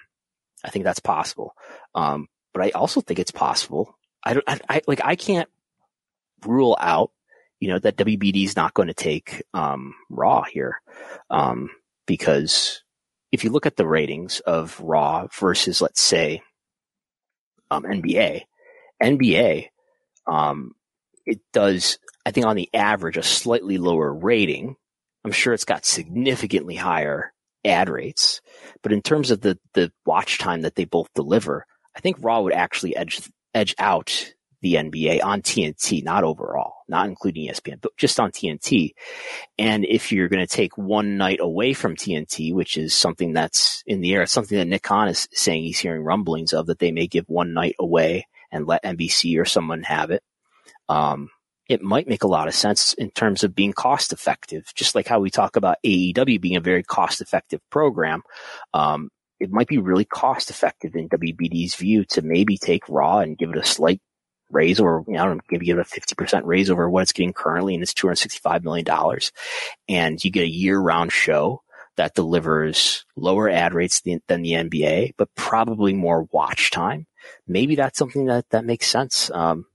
I 0.64 0.70
think 0.70 0.84
that's 0.84 1.00
possible. 1.00 1.54
Um, 1.94 2.28
but 2.52 2.62
I 2.62 2.70
also 2.70 3.00
think 3.00 3.18
it's 3.18 3.30
possible. 3.30 3.96
I 4.24 4.34
don't, 4.34 4.44
I, 4.48 4.60
I, 4.68 4.82
like, 4.86 5.00
I 5.04 5.16
can't 5.16 5.48
rule 6.44 6.76
out, 6.80 7.12
you 7.60 7.68
know, 7.68 7.78
that 7.78 7.96
WBD 7.96 8.44
is 8.44 8.56
not 8.56 8.74
going 8.74 8.88
to 8.88 8.94
take, 8.94 9.42
um, 9.54 9.94
Raw 10.10 10.42
here. 10.42 10.80
Um, 11.30 11.70
because 12.06 12.82
if 13.30 13.44
you 13.44 13.50
look 13.50 13.66
at 13.66 13.76
the 13.76 13.86
ratings 13.86 14.40
of 14.40 14.80
Raw 14.80 15.26
versus, 15.38 15.80
let's 15.80 16.00
say, 16.00 16.42
um, 17.70 17.84
NBA, 17.84 18.42
NBA, 19.02 19.66
um, 20.26 20.74
it 21.26 21.40
does, 21.52 21.98
I 22.24 22.30
think 22.30 22.46
on 22.46 22.56
the 22.56 22.70
average, 22.72 23.16
a 23.16 23.22
slightly 23.22 23.78
lower 23.78 24.12
rating. 24.12 24.76
I'm 25.24 25.32
sure 25.32 25.52
it's 25.52 25.64
got 25.64 25.84
significantly 25.84 26.76
higher 26.76 27.32
ad 27.64 27.88
rates. 27.88 28.40
But 28.82 28.92
in 28.92 29.02
terms 29.02 29.30
of 29.30 29.40
the, 29.40 29.58
the 29.74 29.92
watch 30.06 30.38
time 30.38 30.62
that 30.62 30.74
they 30.74 30.84
both 30.84 31.08
deliver, 31.14 31.66
I 31.96 32.00
think 32.00 32.18
Raw 32.20 32.42
would 32.42 32.52
actually 32.52 32.96
edge, 32.96 33.20
edge 33.54 33.74
out 33.78 34.32
the 34.60 34.74
NBA 34.74 35.22
on 35.22 35.42
TNT, 35.42 36.02
not 36.02 36.24
overall, 36.24 36.74
not 36.88 37.06
including 37.06 37.48
ESPN, 37.48 37.80
but 37.80 37.96
just 37.96 38.18
on 38.18 38.32
TNT. 38.32 38.92
And 39.56 39.84
if 39.84 40.10
you're 40.10 40.28
going 40.28 40.44
to 40.44 40.52
take 40.52 40.76
one 40.76 41.16
night 41.16 41.38
away 41.40 41.72
from 41.74 41.94
TNT, 41.94 42.52
which 42.52 42.76
is 42.76 42.92
something 42.92 43.32
that's 43.32 43.82
in 43.86 44.00
the 44.00 44.14
air, 44.14 44.22
it's 44.22 44.32
something 44.32 44.58
that 44.58 44.66
Nick 44.66 44.82
Khan 44.82 45.08
is 45.08 45.28
saying 45.32 45.62
he's 45.62 45.78
hearing 45.78 46.02
rumblings 46.02 46.52
of 46.52 46.66
that 46.66 46.80
they 46.80 46.90
may 46.90 47.06
give 47.06 47.28
one 47.28 47.54
night 47.54 47.76
away 47.78 48.26
and 48.50 48.66
let 48.66 48.84
NBC 48.84 49.38
or 49.40 49.44
someone 49.44 49.82
have 49.82 50.10
it. 50.10 50.22
Um, 50.88 51.30
it 51.68 51.82
might 51.82 52.08
make 52.08 52.22
a 52.22 52.28
lot 52.28 52.48
of 52.48 52.54
sense 52.54 52.94
in 52.94 53.10
terms 53.10 53.44
of 53.44 53.54
being 53.54 53.72
cost 53.72 54.12
effective, 54.12 54.64
just 54.74 54.94
like 54.94 55.06
how 55.06 55.20
we 55.20 55.30
talk 55.30 55.56
about 55.56 55.76
AEW 55.84 56.40
being 56.40 56.56
a 56.56 56.60
very 56.60 56.82
cost 56.82 57.20
effective 57.20 57.60
program. 57.70 58.22
Um, 58.72 59.10
it 59.38 59.50
might 59.50 59.68
be 59.68 59.78
really 59.78 60.04
cost 60.04 60.50
effective 60.50 60.96
in 60.96 61.08
WBD's 61.08 61.76
view 61.76 62.04
to 62.06 62.22
maybe 62.22 62.56
take 62.56 62.88
Raw 62.88 63.18
and 63.18 63.38
give 63.38 63.50
it 63.50 63.58
a 63.58 63.64
slight 63.64 64.00
raise 64.50 64.80
or, 64.80 65.04
you 65.06 65.14
know, 65.14 65.22
I 65.22 65.26
don't 65.26 65.42
maybe 65.50 65.66
give 65.66 65.78
it 65.78 65.86
a 65.86 66.00
50% 66.00 66.42
raise 66.44 66.70
over 66.70 66.88
what 66.88 67.02
it's 67.02 67.12
getting 67.12 67.34
currently 67.34 67.74
and 67.74 67.82
it's 67.82 67.92
$265 67.92 68.64
million. 68.64 68.86
And 69.88 70.24
you 70.24 70.30
get 70.30 70.44
a 70.44 70.50
year 70.50 70.78
round 70.78 71.12
show 71.12 71.62
that 71.96 72.14
delivers 72.14 73.04
lower 73.16 73.50
ad 73.50 73.74
rates 73.74 74.00
than, 74.00 74.22
than, 74.26 74.42
the 74.42 74.52
NBA, 74.52 75.14
but 75.18 75.34
probably 75.34 75.92
more 75.92 76.26
watch 76.32 76.70
time. 76.70 77.06
Maybe 77.46 77.74
that's 77.74 77.98
something 77.98 78.26
that, 78.26 78.48
that 78.50 78.64
makes 78.64 78.86
sense. 78.86 79.30
Um, 79.32 79.66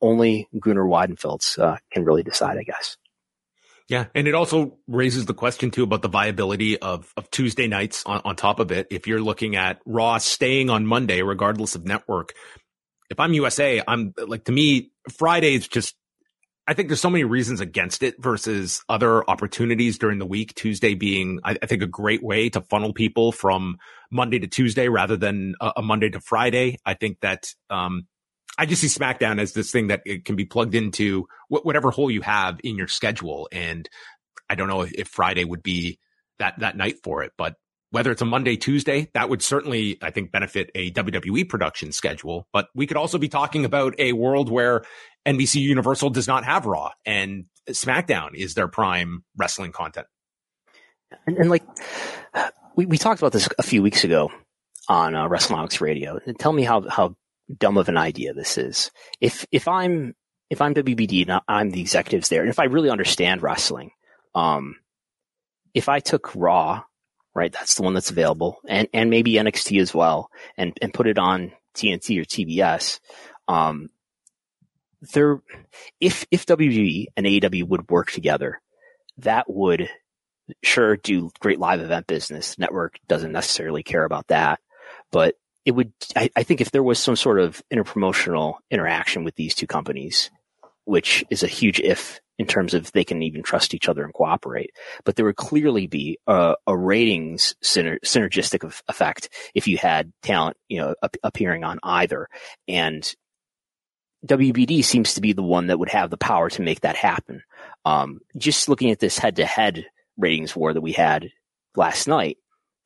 only 0.00 0.48
Gunnar 0.58 0.84
Wiedenfels 0.84 1.58
uh, 1.58 1.76
can 1.90 2.04
really 2.04 2.22
decide, 2.22 2.58
I 2.58 2.62
guess. 2.62 2.96
Yeah, 3.90 4.06
and 4.14 4.28
it 4.28 4.36
also 4.36 4.78
raises 4.86 5.26
the 5.26 5.34
question 5.34 5.72
too 5.72 5.82
about 5.82 6.02
the 6.02 6.08
viability 6.08 6.78
of 6.78 7.12
of 7.16 7.28
Tuesday 7.30 7.66
nights 7.66 8.04
on, 8.06 8.22
on 8.24 8.36
top 8.36 8.60
of 8.60 8.70
it. 8.70 8.86
If 8.88 9.08
you're 9.08 9.20
looking 9.20 9.56
at 9.56 9.80
Raw 9.84 10.18
staying 10.18 10.70
on 10.70 10.86
Monday, 10.86 11.22
regardless 11.22 11.74
of 11.74 11.84
network, 11.84 12.32
if 13.10 13.18
I'm 13.18 13.32
USA, 13.32 13.82
I'm 13.86 14.14
like 14.16 14.44
to 14.44 14.52
me 14.52 14.92
Friday 15.18 15.54
is 15.54 15.66
just. 15.66 15.96
I 16.68 16.74
think 16.74 16.88
there's 16.88 17.00
so 17.00 17.10
many 17.10 17.24
reasons 17.24 17.60
against 17.60 18.04
it 18.04 18.22
versus 18.22 18.84
other 18.88 19.28
opportunities 19.28 19.98
during 19.98 20.20
the 20.20 20.26
week. 20.26 20.54
Tuesday 20.54 20.94
being, 20.94 21.40
I, 21.42 21.56
I 21.60 21.66
think, 21.66 21.82
a 21.82 21.88
great 21.88 22.22
way 22.22 22.48
to 22.50 22.60
funnel 22.60 22.92
people 22.92 23.32
from 23.32 23.78
Monday 24.08 24.38
to 24.38 24.46
Tuesday 24.46 24.86
rather 24.86 25.16
than 25.16 25.56
a, 25.60 25.72
a 25.78 25.82
Monday 25.82 26.10
to 26.10 26.20
Friday. 26.20 26.78
I 26.86 26.94
think 26.94 27.18
that 27.22 27.52
um, 27.70 28.06
I 28.58 28.66
just 28.66 28.82
see 28.82 28.88
SmackDown 28.88 29.40
as 29.40 29.52
this 29.52 29.70
thing 29.70 29.88
that 29.88 30.02
it 30.04 30.24
can 30.24 30.36
be 30.36 30.44
plugged 30.44 30.74
into 30.74 31.26
whatever 31.48 31.90
hole 31.90 32.10
you 32.10 32.20
have 32.20 32.60
in 32.62 32.76
your 32.76 32.88
schedule. 32.88 33.48
And 33.52 33.88
I 34.48 34.54
don't 34.54 34.68
know 34.68 34.82
if 34.82 35.08
Friday 35.08 35.44
would 35.44 35.62
be 35.62 35.98
that, 36.38 36.58
that 36.58 36.76
night 36.76 36.96
for 37.02 37.22
it, 37.22 37.32
but 37.38 37.54
whether 37.90 38.12
it's 38.12 38.22
a 38.22 38.26
Monday, 38.26 38.56
Tuesday, 38.56 39.10
that 39.14 39.28
would 39.28 39.42
certainly, 39.42 39.98
I 40.00 40.10
think, 40.10 40.30
benefit 40.30 40.70
a 40.74 40.92
WWE 40.92 41.48
production 41.48 41.90
schedule. 41.92 42.46
But 42.52 42.68
we 42.74 42.86
could 42.86 42.96
also 42.96 43.18
be 43.18 43.28
talking 43.28 43.64
about 43.64 43.94
a 43.98 44.12
world 44.12 44.48
where 44.50 44.84
NBC 45.26 45.60
Universal 45.60 46.10
does 46.10 46.28
not 46.28 46.44
have 46.44 46.66
Raw 46.66 46.90
and 47.04 47.46
SmackDown 47.68 48.34
is 48.34 48.54
their 48.54 48.68
prime 48.68 49.24
wrestling 49.36 49.72
content. 49.72 50.06
And, 51.26 51.36
and 51.38 51.50
like, 51.50 51.64
we, 52.76 52.86
we 52.86 52.98
talked 52.98 53.20
about 53.20 53.32
this 53.32 53.48
a 53.58 53.62
few 53.62 53.82
weeks 53.82 54.04
ago 54.04 54.30
on 54.88 55.14
uh, 55.14 55.28
WrestleNomics 55.28 55.80
Radio. 55.80 56.20
Tell 56.38 56.52
me 56.52 56.62
how, 56.62 56.88
how 56.88 57.16
dumb 57.58 57.76
of 57.76 57.88
an 57.88 57.96
idea 57.96 58.32
this 58.32 58.58
is. 58.58 58.90
If 59.20 59.46
if 59.50 59.68
I'm 59.68 60.14
if 60.48 60.60
I'm 60.60 60.74
WBD 60.74 61.28
and 61.28 61.40
I'm 61.48 61.70
the 61.70 61.80
executives 61.80 62.28
there, 62.28 62.40
and 62.40 62.50
if 62.50 62.58
I 62.58 62.64
really 62.64 62.90
understand 62.90 63.42
wrestling, 63.42 63.92
um, 64.34 64.76
if 65.74 65.88
I 65.88 66.00
took 66.00 66.34
Raw, 66.34 66.82
right, 67.34 67.52
that's 67.52 67.74
the 67.74 67.82
one 67.82 67.94
that's 67.94 68.10
available, 68.10 68.58
and 68.68 68.88
and 68.92 69.10
maybe 69.10 69.34
NXT 69.34 69.80
as 69.80 69.94
well, 69.94 70.30
and 70.56 70.76
and 70.82 70.94
put 70.94 71.06
it 71.06 71.18
on 71.18 71.52
TNT 71.74 72.20
or 72.20 72.24
TBS, 72.24 73.00
um, 73.48 73.90
there, 75.12 75.40
if 76.00 76.26
if 76.30 76.46
WWE 76.46 77.06
and 77.16 77.26
AEW 77.26 77.68
would 77.68 77.90
work 77.90 78.10
together, 78.10 78.60
that 79.18 79.46
would 79.48 79.88
sure 80.62 80.96
do 80.96 81.30
great 81.38 81.58
live 81.58 81.80
event 81.80 82.06
business. 82.06 82.58
Network 82.58 82.98
doesn't 83.08 83.32
necessarily 83.32 83.82
care 83.82 84.04
about 84.04 84.26
that, 84.28 84.60
but 85.12 85.36
it 85.64 85.72
would, 85.72 85.92
I, 86.16 86.30
I, 86.36 86.42
think 86.42 86.60
if 86.60 86.70
there 86.70 86.82
was 86.82 86.98
some 86.98 87.16
sort 87.16 87.38
of 87.38 87.62
interpromotional 87.72 88.54
interaction 88.70 89.24
with 89.24 89.34
these 89.36 89.54
two 89.54 89.66
companies, 89.66 90.30
which 90.84 91.24
is 91.30 91.42
a 91.42 91.48
huge 91.48 91.80
if 91.80 92.20
in 92.38 92.46
terms 92.46 92.72
of 92.72 92.90
they 92.92 93.04
can 93.04 93.22
even 93.22 93.42
trust 93.42 93.74
each 93.74 93.88
other 93.88 94.02
and 94.02 94.14
cooperate, 94.14 94.70
but 95.04 95.14
there 95.14 95.26
would 95.26 95.36
clearly 95.36 95.86
be 95.86 96.18
a, 96.26 96.56
a 96.66 96.76
ratings 96.76 97.54
syner- 97.62 98.00
synergistic 98.02 98.64
effect 98.88 99.28
if 99.54 99.68
you 99.68 99.76
had 99.76 100.10
talent, 100.22 100.56
you 100.68 100.78
know, 100.78 100.94
ap- 101.02 101.18
appearing 101.22 101.64
on 101.64 101.78
either. 101.82 102.28
And 102.66 103.14
WBD 104.26 104.82
seems 104.82 105.14
to 105.14 105.20
be 105.20 105.34
the 105.34 105.42
one 105.42 105.66
that 105.66 105.78
would 105.78 105.90
have 105.90 106.08
the 106.08 106.16
power 106.16 106.48
to 106.50 106.62
make 106.62 106.80
that 106.80 106.96
happen. 106.96 107.42
Um, 107.84 108.20
just 108.36 108.68
looking 108.68 108.90
at 108.90 108.98
this 108.98 109.18
head 109.18 109.36
to 109.36 109.44
head 109.44 109.86
ratings 110.16 110.56
war 110.56 110.72
that 110.72 110.80
we 110.80 110.92
had 110.92 111.30
last 111.76 112.08
night, 112.08 112.38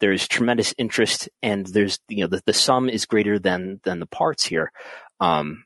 there's 0.05 0.29
tremendous 0.29 0.75
interest 0.77 1.31
and 1.43 1.65
there's, 1.65 1.99
you 2.11 2.21
know, 2.21 2.27
the, 2.27 2.43
the 2.45 2.53
sum 2.53 2.91
is 2.91 3.07
greater 3.07 3.39
than, 3.39 3.81
than 3.85 4.01
the 4.01 4.07
parts 4.07 4.45
here. 4.45 4.71
Um, 5.19 5.65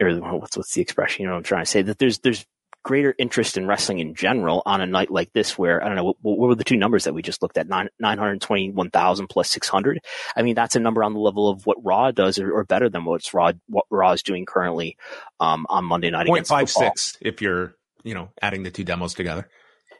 or 0.00 0.14
what's, 0.38 0.56
what's 0.56 0.72
the 0.72 0.80
expression? 0.80 1.22
You 1.22 1.28
know, 1.28 1.36
I'm 1.36 1.42
trying 1.42 1.66
to 1.66 1.70
say 1.70 1.82
that 1.82 1.98
there's, 1.98 2.18
there's 2.20 2.46
greater 2.82 3.14
interest 3.18 3.58
in 3.58 3.66
wrestling 3.66 3.98
in 3.98 4.14
general 4.14 4.62
on 4.64 4.80
a 4.80 4.86
night 4.86 5.10
like 5.10 5.34
this 5.34 5.58
where, 5.58 5.84
I 5.84 5.88
don't 5.88 5.96
know, 5.96 6.04
what, 6.04 6.16
what 6.22 6.38
were 6.38 6.54
the 6.54 6.64
two 6.64 6.78
numbers 6.78 7.04
that 7.04 7.12
we 7.12 7.20
just 7.20 7.42
looked 7.42 7.58
at? 7.58 7.68
Nine, 7.68 7.90
921,000 8.00 9.26
plus 9.26 9.50
600. 9.50 10.00
I 10.34 10.40
mean, 10.40 10.54
that's 10.54 10.76
a 10.76 10.80
number 10.80 11.04
on 11.04 11.12
the 11.12 11.20
level 11.20 11.50
of 11.50 11.66
what 11.66 11.76
Raw 11.84 12.10
does 12.10 12.38
or, 12.38 12.50
or 12.54 12.64
better 12.64 12.88
than 12.88 13.04
what's 13.04 13.34
Raw, 13.34 13.52
what 13.68 13.84
Raw 13.90 14.12
is 14.12 14.22
doing 14.22 14.46
currently, 14.46 14.96
um, 15.40 15.66
on 15.68 15.84
Monday 15.84 16.08
night. 16.08 16.26
0.56 16.26 17.18
if 17.20 17.42
you're, 17.42 17.74
you 18.02 18.14
know, 18.14 18.30
adding 18.40 18.62
the 18.62 18.70
two 18.70 18.84
demos 18.84 19.12
together. 19.12 19.46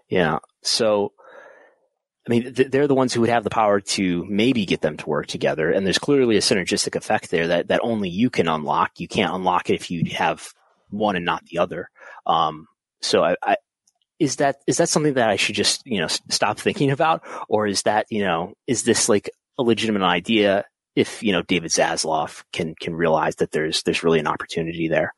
Yeah. 0.09 0.39
So, 0.63 1.13
I 2.27 2.31
mean, 2.31 2.55
th- 2.55 2.71
they're 2.71 2.89
the 2.89 2.95
ones 2.95 3.13
who 3.13 3.21
would 3.21 3.31
have 3.31 3.45
the 3.45 3.51
power 3.51 3.81
to 3.81 4.25
maybe 4.29 4.65
get 4.65 4.81
them 4.81 4.97
to 4.97 5.09
work 5.09 5.27
together. 5.27 5.71
And 5.71 5.85
there's 5.85 5.99
clearly 5.99 6.37
a 6.37 6.41
synergistic 6.41 6.97
effect 6.97 7.31
there 7.31 7.49
that, 7.49 7.69
that 7.69 7.81
only 7.83 8.09
you 8.09 8.31
can 8.31 8.49
unlock. 8.49 8.99
You 8.99 9.09
can't 9.09 9.35
unlock 9.35 9.69
it 9.69 9.75
if 9.75 9.91
you 9.91 10.05
have 10.17 10.49
one 10.89 11.17
and 11.17 11.25
not 11.25 11.45
the 11.45 11.59
other. 11.59 11.91
Um, 12.25 12.67
so 13.03 13.23
I, 13.23 13.37
I, 13.43 13.57
is 14.19 14.37
that, 14.37 14.57
is 14.67 14.79
that 14.79 14.89
something 14.89 15.15
that 15.15 15.29
I 15.29 15.37
should 15.37 15.55
just, 15.55 15.83
you 15.85 16.01
know, 16.01 16.07
stop 16.07 16.59
thinking 16.59 16.91
about? 16.91 17.23
Or 17.49 17.67
is 17.67 17.83
that, 17.83 18.07
you 18.11 18.25
know, 18.25 18.55
is 18.67 18.85
this 18.85 19.09
like 19.09 19.29
a 19.59 19.63
legitimate 19.63 20.03
idea 20.03 20.65
if, 20.97 21.23
you 21.23 21.33
know, 21.33 21.43
David 21.43 21.73
Zaslav 21.73 22.43
can, 22.53 22.75
can 22.81 22.95
realize 22.95 23.37
that 23.37 23.51
there's, 23.51 23.83
there's 23.83 24.03
really 24.03 24.21
an 24.21 24.29
opportunity 24.29 24.89
there 24.89 25.13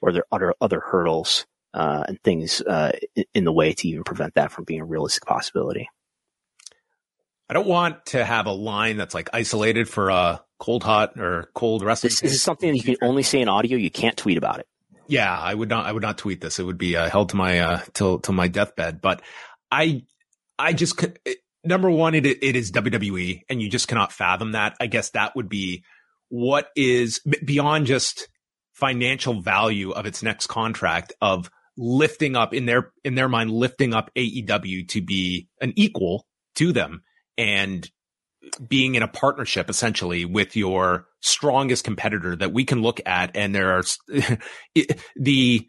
or 0.00 0.12
there 0.12 0.22
are 0.30 0.36
other, 0.36 0.54
other 0.60 0.80
hurdles, 0.80 1.46
uh, 1.72 2.04
and 2.06 2.22
things, 2.22 2.60
uh, 2.60 2.92
in 3.34 3.42
the 3.42 3.52
way 3.52 3.72
to 3.72 3.88
even 3.88 4.04
prevent 4.04 4.34
that 4.34 4.52
from 4.52 4.62
being 4.64 4.80
a 4.80 4.84
realistic 4.84 5.24
possibility? 5.24 5.88
I 7.54 7.58
don't 7.58 7.68
want 7.68 8.06
to 8.06 8.24
have 8.24 8.46
a 8.46 8.52
line 8.52 8.96
that's 8.96 9.14
like 9.14 9.30
isolated 9.32 9.88
for 9.88 10.08
a 10.08 10.42
cold 10.58 10.82
hot 10.82 11.16
or 11.20 11.50
cold 11.54 11.84
wrestling. 11.84 12.08
This, 12.08 12.18
this 12.18 12.32
is 12.32 12.42
something 12.42 12.72
that 12.72 12.76
you 12.76 12.82
can 12.82 12.96
only 13.00 13.22
say 13.22 13.40
in 13.40 13.48
audio. 13.48 13.78
You 13.78 13.92
can't 13.92 14.16
tweet 14.16 14.38
about 14.38 14.58
it. 14.58 14.66
Yeah, 15.06 15.38
I 15.38 15.54
would 15.54 15.68
not. 15.68 15.86
I 15.86 15.92
would 15.92 16.02
not 16.02 16.18
tweet 16.18 16.40
this. 16.40 16.58
It 16.58 16.64
would 16.64 16.78
be 16.78 16.96
uh, 16.96 17.08
held 17.08 17.28
to 17.28 17.36
my 17.36 17.60
uh, 17.60 17.80
till 17.92 18.18
till 18.18 18.34
my 18.34 18.48
deathbed. 18.48 19.00
But 19.00 19.22
I, 19.70 20.02
I 20.58 20.72
just 20.72 21.00
number 21.62 21.88
one, 21.88 22.16
it 22.16 22.26
it 22.26 22.56
is 22.56 22.72
WWE, 22.72 23.42
and 23.48 23.62
you 23.62 23.70
just 23.70 23.86
cannot 23.86 24.12
fathom 24.12 24.50
that. 24.52 24.74
I 24.80 24.88
guess 24.88 25.10
that 25.10 25.36
would 25.36 25.48
be 25.48 25.84
what 26.30 26.70
is 26.74 27.20
beyond 27.44 27.86
just 27.86 28.26
financial 28.72 29.40
value 29.40 29.92
of 29.92 30.06
its 30.06 30.24
next 30.24 30.48
contract 30.48 31.12
of 31.20 31.52
lifting 31.76 32.34
up 32.34 32.52
in 32.52 32.66
their 32.66 32.90
in 33.04 33.14
their 33.14 33.28
mind 33.28 33.52
lifting 33.52 33.94
up 33.94 34.10
AEW 34.16 34.88
to 34.88 35.00
be 35.00 35.46
an 35.60 35.72
equal 35.76 36.26
to 36.56 36.72
them 36.72 37.04
and 37.36 37.90
being 38.68 38.94
in 38.94 39.02
a 39.02 39.08
partnership 39.08 39.70
essentially 39.70 40.24
with 40.24 40.54
your 40.54 41.06
strongest 41.20 41.84
competitor 41.84 42.36
that 42.36 42.52
we 42.52 42.64
can 42.64 42.82
look 42.82 43.00
at 43.06 43.30
and 43.34 43.54
there 43.54 43.78
are 43.78 43.82
the 45.16 45.66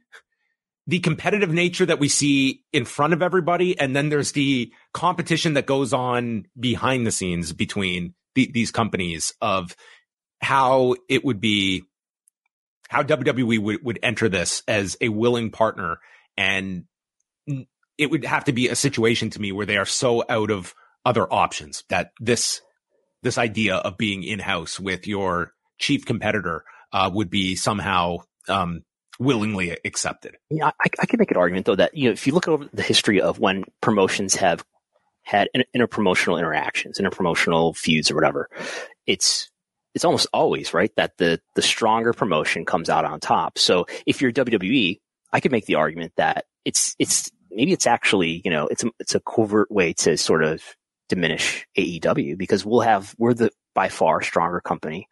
the 0.87 0.99
competitive 0.99 1.51
nature 1.51 1.85
that 1.85 1.99
we 1.99 2.09
see 2.09 2.61
in 2.73 2.85
front 2.85 3.13
of 3.13 3.21
everybody 3.21 3.79
and 3.79 3.95
then 3.95 4.09
there's 4.09 4.33
the 4.33 4.71
competition 4.93 5.53
that 5.53 5.65
goes 5.65 5.93
on 5.93 6.45
behind 6.59 7.07
the 7.07 7.11
scenes 7.11 7.53
between 7.53 8.13
the, 8.35 8.51
these 8.53 8.71
companies 8.71 9.33
of 9.41 9.75
how 10.41 10.95
it 11.09 11.23
would 11.23 11.39
be 11.39 11.83
how 12.89 13.03
WWE 13.03 13.59
would, 13.59 13.83
would 13.83 13.99
enter 14.03 14.29
this 14.29 14.63
as 14.67 14.97
a 15.01 15.09
willing 15.09 15.49
partner. 15.49 15.97
And 16.37 16.85
it 17.97 18.09
would 18.11 18.25
have 18.25 18.45
to 18.45 18.53
be 18.53 18.67
a 18.67 18.75
situation 18.75 19.29
to 19.31 19.41
me 19.41 19.51
where 19.51 19.65
they 19.65 19.77
are 19.77 19.85
so 19.85 20.23
out 20.29 20.51
of 20.51 20.75
other 21.05 21.31
options 21.31 21.83
that 21.89 22.11
this 22.19 22.61
this 23.21 23.37
idea 23.37 23.75
of 23.75 23.97
being 23.97 24.23
in 24.23 24.39
house 24.39 24.79
with 24.79 25.07
your 25.07 25.53
chief 25.77 26.05
competitor 26.05 26.63
uh, 26.93 27.09
would 27.13 27.29
be 27.29 27.55
somehow 27.55 28.17
um, 28.47 28.83
willingly 29.19 29.77
accepted. 29.83 30.35
Yeah, 30.49 30.71
I, 30.79 30.89
I 30.99 31.05
can 31.05 31.19
make 31.19 31.31
an 31.31 31.37
argument 31.37 31.65
though 31.65 31.75
that 31.75 31.95
you 31.95 32.05
know 32.09 32.13
if 32.13 32.27
you 32.27 32.33
look 32.33 32.47
over 32.47 32.67
the 32.73 32.83
history 32.83 33.21
of 33.21 33.39
when 33.39 33.63
promotions 33.81 34.35
have 34.35 34.63
had 35.23 35.49
interpromotional 35.75 36.37
interactions, 36.37 36.99
interpromotional 36.99 37.75
feuds, 37.75 38.11
or 38.11 38.15
whatever, 38.15 38.49
it's 39.07 39.49
it's 39.93 40.05
almost 40.05 40.27
always 40.33 40.73
right 40.73 40.91
that 40.97 41.17
the 41.17 41.39
the 41.55 41.61
stronger 41.61 42.13
promotion 42.13 42.65
comes 42.65 42.89
out 42.89 43.05
on 43.05 43.19
top. 43.19 43.57
So 43.57 43.85
if 44.05 44.21
you're 44.21 44.31
WWE, 44.31 44.99
I 45.31 45.39
could 45.39 45.51
make 45.51 45.65
the 45.65 45.75
argument 45.75 46.13
that 46.17 46.45
it's 46.63 46.95
it's 46.99 47.31
maybe 47.49 47.73
it's 47.73 47.87
actually 47.87 48.41
you 48.43 48.51
know 48.51 48.67
it's 48.67 48.83
a, 48.83 48.89
it's 48.99 49.15
a 49.15 49.19
covert 49.21 49.71
way 49.71 49.93
to 49.93 50.17
sort 50.17 50.43
of 50.43 50.61
diminish 51.09 51.65
AEW 51.77 52.37
because 52.37 52.65
we'll 52.65 52.81
have, 52.81 53.13
we're 53.17 53.33
the 53.33 53.51
by 53.73 53.89
far 53.89 54.21
stronger 54.21 54.61
company. 54.61 55.07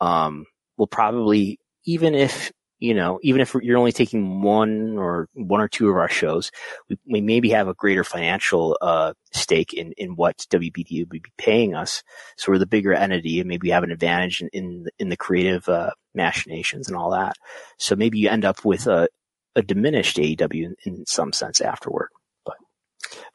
Um, 0.00 0.46
we'll 0.76 0.86
probably, 0.86 1.58
even 1.84 2.14
if, 2.14 2.52
you 2.78 2.94
know, 2.94 3.20
even 3.22 3.40
if 3.40 3.54
you're 3.62 3.78
only 3.78 3.92
taking 3.92 4.42
one 4.42 4.98
or 4.98 5.28
one 5.34 5.60
or 5.60 5.68
two 5.68 5.88
of 5.88 5.96
our 5.96 6.08
shows, 6.08 6.50
we, 6.88 6.98
we 7.06 7.20
maybe 7.20 7.50
have 7.50 7.68
a 7.68 7.74
greater 7.74 8.02
financial, 8.02 8.76
uh, 8.80 9.12
stake 9.32 9.72
in, 9.72 9.92
in 9.92 10.16
what 10.16 10.38
WBD 10.50 10.98
would 11.00 11.08
be 11.08 11.22
paying 11.38 11.74
us. 11.74 12.02
So 12.36 12.50
we're 12.50 12.58
the 12.58 12.66
bigger 12.66 12.92
entity 12.92 13.38
and 13.38 13.48
maybe 13.48 13.70
have 13.70 13.84
an 13.84 13.92
advantage 13.92 14.42
in, 14.42 14.48
in, 14.52 14.86
in 14.98 15.08
the 15.10 15.16
creative, 15.16 15.68
uh, 15.68 15.90
machinations 16.14 16.88
and 16.88 16.96
all 16.96 17.10
that. 17.10 17.36
So 17.78 17.96
maybe 17.96 18.18
you 18.18 18.28
end 18.28 18.44
up 18.44 18.64
with 18.64 18.86
a, 18.86 19.08
a 19.54 19.62
diminished 19.62 20.16
AEW 20.16 20.64
in, 20.64 20.76
in 20.84 21.06
some 21.06 21.32
sense 21.32 21.60
afterward. 21.60 22.08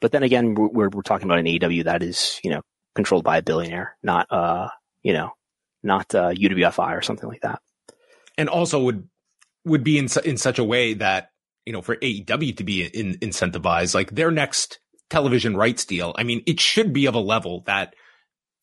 But 0.02 0.12
then 0.12 0.24
again, 0.24 0.54
we're, 0.56 0.90
we're 0.90 1.02
talking 1.02 1.28
about 1.28 1.40
an 1.40 1.46
AEW 1.46 1.86
that 1.86 2.04
is, 2.04 2.40
you 2.44 2.52
know, 2.52 2.62
controlled 2.96 3.24
by 3.24 3.38
a 3.38 3.42
billionaire, 3.42 3.98
not, 4.04 4.28
uh, 4.32 4.70
you 5.04 5.14
know, 5.14 5.32
not, 5.84 6.14
uh, 6.14 6.32
UWFI 6.32 6.98
or 6.98 7.02
something 7.02 7.30
like 7.30 7.42
that. 7.42 7.62
And 8.38 8.50
also 8.50 8.82
would, 8.84 9.08
would 9.66 9.84
be 9.84 9.98
in, 9.98 10.08
su- 10.08 10.22
in 10.22 10.38
such 10.38 10.60
a 10.60 10.64
way 10.64 10.94
that 10.96 11.30
you 11.68 11.74
know, 11.74 11.82
for 11.82 11.98
AEW 11.98 12.56
to 12.56 12.64
be 12.64 12.86
in, 12.86 13.16
incentivized, 13.16 13.94
like 13.94 14.12
their 14.12 14.32
next 14.32 14.80
television 15.10 15.58
rights 15.58 15.84
deal. 15.84 16.16
I 16.18 16.24
mean, 16.24 16.42
it 16.48 16.62
should 16.62 16.94
be 16.94 17.08
of 17.08 17.14
a 17.14 17.20
level 17.20 17.64
that 17.66 17.94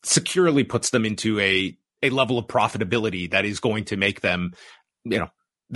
securely 0.02 0.64
puts 0.64 0.88
them 0.88 1.04
into 1.04 1.38
a, 1.38 1.76
a 2.02 2.08
level 2.08 2.38
of 2.38 2.46
profitability 2.46 3.30
that 3.30 3.44
is 3.44 3.60
going 3.60 3.84
to 3.86 3.98
make 3.98 4.22
them, 4.22 4.52
you 5.04 5.18
know, 5.18 5.28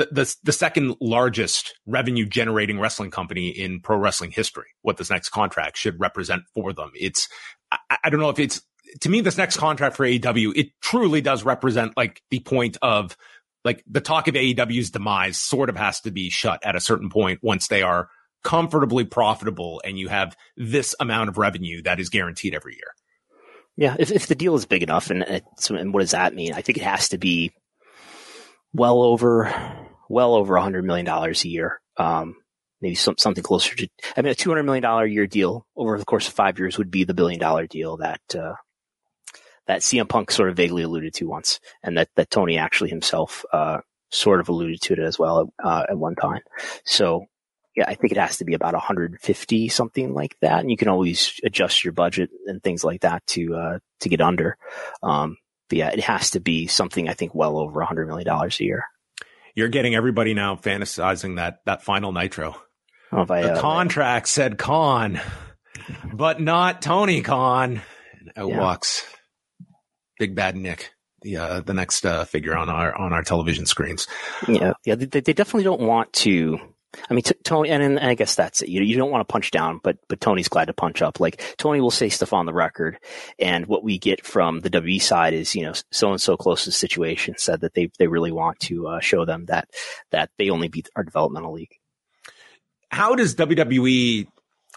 the, 0.07 0.37
the, 0.43 0.53
second 0.53 0.97
largest 1.01 1.75
revenue 1.87 2.27
generating 2.27 2.79
wrestling 2.79 3.11
company 3.11 3.49
in 3.49 3.81
pro 3.81 3.97
wrestling 3.97 4.31
history. 4.31 4.69
What 4.83 4.97
this 4.97 5.11
next 5.11 5.31
contract 5.31 5.77
should 5.77 5.99
represent 5.99 6.43
for 6.55 6.73
them. 6.73 6.91
It's, 6.95 7.29
I, 7.71 7.99
I 8.05 8.11
don't 8.11 8.21
know 8.21 8.31
if 8.31 8.39
it's, 8.39 8.63
to 9.01 9.09
me, 9.09 9.21
this 9.21 9.37
next 9.37 9.57
contract 9.57 9.97
for 9.97 10.07
AEW, 10.07 10.57
it 10.57 10.69
truly 10.81 11.21
does 11.21 11.43
represent 11.45 11.97
like 11.97 12.23
the 12.31 12.41
point 12.41 12.77
of 12.81 13.17
like 13.65 13.85
the 13.87 14.01
talk 14.01 14.29
of 14.29 14.35
AEW's 14.35 14.91
demise 14.91 15.39
sort 15.39 15.69
of 15.69 15.77
has 15.77 16.01
to 16.03 16.11
be 16.11 16.31
shut 16.31 16.65
at 16.65 16.77
a 16.77 16.81
certain 16.81 17.11
point 17.11 17.41
once 17.43 17.69
they 17.69 17.83
are 17.83 18.09
comfortably 18.45 19.05
profitable 19.05 19.83
and 19.85 19.99
you 19.99 20.09
have 20.09 20.37
this 20.57 20.95
amount 21.01 21.29
of 21.29 21.39
revenue 21.39 21.83
that 21.83 22.01
is 22.01 22.09
guaranteed 22.09 22.55
every 22.55 22.75
year. 22.75 22.95
Yeah, 23.77 23.97
if, 23.99 24.11
if 24.11 24.27
the 24.27 24.35
deal 24.35 24.55
is 24.55 24.65
big 24.65 24.83
enough, 24.83 25.11
and, 25.11 25.23
and 25.23 25.95
what 25.95 26.01
does 26.01 26.11
that 26.11 26.35
mean? 26.35 26.53
I 26.53 26.63
think 26.63 26.79
it 26.79 26.85
has 26.85 27.11
to 27.11 27.19
be 27.19 27.53
well 28.73 29.03
over, 29.03 29.53
well 30.09 30.35
over 30.35 30.57
a 30.57 30.63
hundred 30.63 30.85
million 30.85 31.07
dollars 31.07 31.45
a 31.45 31.49
year. 31.49 31.81
Um, 31.97 32.37
maybe 32.81 32.95
some, 32.95 33.17
something 33.19 33.43
closer 33.43 33.75
to. 33.77 33.89
I 34.17 34.23
mean, 34.23 34.33
a 34.33 34.35
two 34.35 34.51
hundred 34.51 34.65
million 34.65 34.83
dollar 34.83 35.05
a 35.05 35.11
year 35.11 35.27
deal 35.27 35.67
over 35.77 35.99
the 35.99 36.05
course 36.05 36.29
of 36.29 36.35
five 36.35 36.59
years 36.59 36.79
would 36.79 36.91
be 36.91 37.05
the 37.05 37.15
billion 37.15 37.41
dollar 37.41 37.67
deal 37.67 37.97
that 37.99 38.21
uh, 38.35 38.55
that 39.67 39.81
CM 39.81 40.09
Punk 40.09 40.31
sort 40.31 40.49
of 40.49 40.57
vaguely 40.57 40.83
alluded 40.83 41.15
to 41.15 41.29
once, 41.29 41.61
and 41.83 41.97
that 41.99 42.09
that 42.17 42.31
Tony 42.31 42.59
actually 42.59 42.91
himself 42.91 43.45
uh, 43.53 43.79
sort 44.11 44.41
of 44.41 44.49
alluded 44.49 44.81
to 44.83 44.95
it 44.95 44.99
as 44.99 45.19
well 45.19 45.53
uh, 45.63 45.85
at 45.89 45.99
one 45.99 46.15
time. 46.15 46.41
So 46.85 47.27
yeah, 47.77 47.85
I 47.87 47.95
think 47.95 48.13
it 48.13 48.19
has 48.19 48.39
to 48.39 48.45
be 48.45 48.55
about 48.55 48.75
150 48.75 49.69
something 49.69 50.15
like 50.15 50.37
that, 50.41 50.61
and 50.61 50.71
you 50.71 50.77
can 50.77 50.89
always 50.89 51.39
adjust 51.45 51.85
your 51.85 51.93
budget 51.93 52.31
and 52.47 52.63
things 52.63 52.83
like 52.85 53.03
that 53.03 53.25
to 53.29 53.55
uh, 53.55 53.79
to 54.01 54.09
get 54.09 54.21
under. 54.21 54.57
Um, 55.03 55.37
but 55.69 55.79
yeah, 55.79 55.91
it 55.91 56.01
has 56.01 56.31
to 56.31 56.41
be 56.41 56.67
something 56.67 57.09
I 57.09 57.15
think 57.15 57.35
well 57.35 57.59
over 57.59 57.81
a 57.81 57.85
100 57.85 58.09
million 58.09 58.27
dollars 58.27 58.59
a 58.61 58.65
year. 58.65 58.85
You're 59.59 59.67
getting 59.67 59.97
everybody 59.97 60.35
now 60.35 60.55
fantasizing 60.55 61.35
that 61.35 61.65
that 61.67 61.83
final 61.83 62.13
Nitro. 62.13 62.55
Oh, 63.11 63.27
I, 63.29 63.43
the 63.43 63.55
uh, 63.55 63.61
contract 63.61 64.29
said 64.29 64.57
Khan, 64.57 65.21
but 66.15 66.41
not 66.41 66.81
Tony 66.81 67.23
Khan. 67.23 67.83
Out 68.37 68.51
yeah. 68.51 68.61
walks 68.61 69.05
Big 70.21 70.37
Bad 70.37 70.55
Nick, 70.55 70.93
the 71.23 71.39
uh, 71.39 71.61
the 71.63 71.75
next 71.75 72.07
uh, 72.07 72.25
figure 72.25 72.57
on 72.57 72.69
our 72.69 72.95
on 72.95 73.13
our 73.13 73.25
television 73.25 73.67
screens. 73.67 74.07
Yeah, 74.47 74.75
yeah, 74.85 74.95
they, 74.95 75.07
they 75.07 75.33
definitely 75.33 75.65
don't 75.65 75.81
want 75.81 76.13
to. 76.13 76.61
I 77.11 77.15
mean, 77.15 77.23
t- 77.23 77.35
Tony, 77.45 77.71
and, 77.71 77.83
and, 77.83 77.99
I 77.99 78.15
guess 78.15 78.35
that's 78.35 78.63
it. 78.63 78.69
You, 78.69 78.83
you 78.83 78.97
don't 78.97 79.11
want 79.11 79.27
to 79.27 79.33
punch 79.33 79.51
down, 79.51 79.81
but 79.83 79.99
but 80.09 80.21
Tony's 80.21 80.49
glad 80.49 80.67
to 80.67 80.73
punch 80.73 81.03
up. 81.03 81.21
Like 81.21 81.57
Tony 81.57 81.81
will 81.81 81.91
say 81.91 82.09
stuff 82.09 82.33
on 82.33 82.47
the 82.47 82.53
record, 82.53 82.99
and 83.39 83.67
what 83.67 83.85
we 83.85 83.99
get 83.99 84.25
from 84.25 84.61
the 84.61 84.71
WE 84.71 84.99
side 84.99 85.35
is, 85.35 85.55
you 85.55 85.63
know, 85.63 85.75
so 85.91 86.11
and 86.11 86.21
so 86.21 86.37
close 86.37 86.65
to 86.65 86.71
the 86.71 86.73
situation 86.73 87.35
said 87.39 87.61
that 87.61 87.75
they 87.75 87.91
they 87.99 88.07
really 88.07 88.33
want 88.33 88.61
to 88.61 88.89
uh, 88.89 89.01
show 89.01 89.25
them 89.25 89.47
that 89.47 89.69
that 90.11 90.31
they 90.39 90.51
only 90.51 90.69
beat 90.69 90.89
our 90.97 91.05
developmental 91.05 91.53
league. 91.53 91.77
How 92.91 93.15
does 93.15 93.35
WWE 93.35 94.27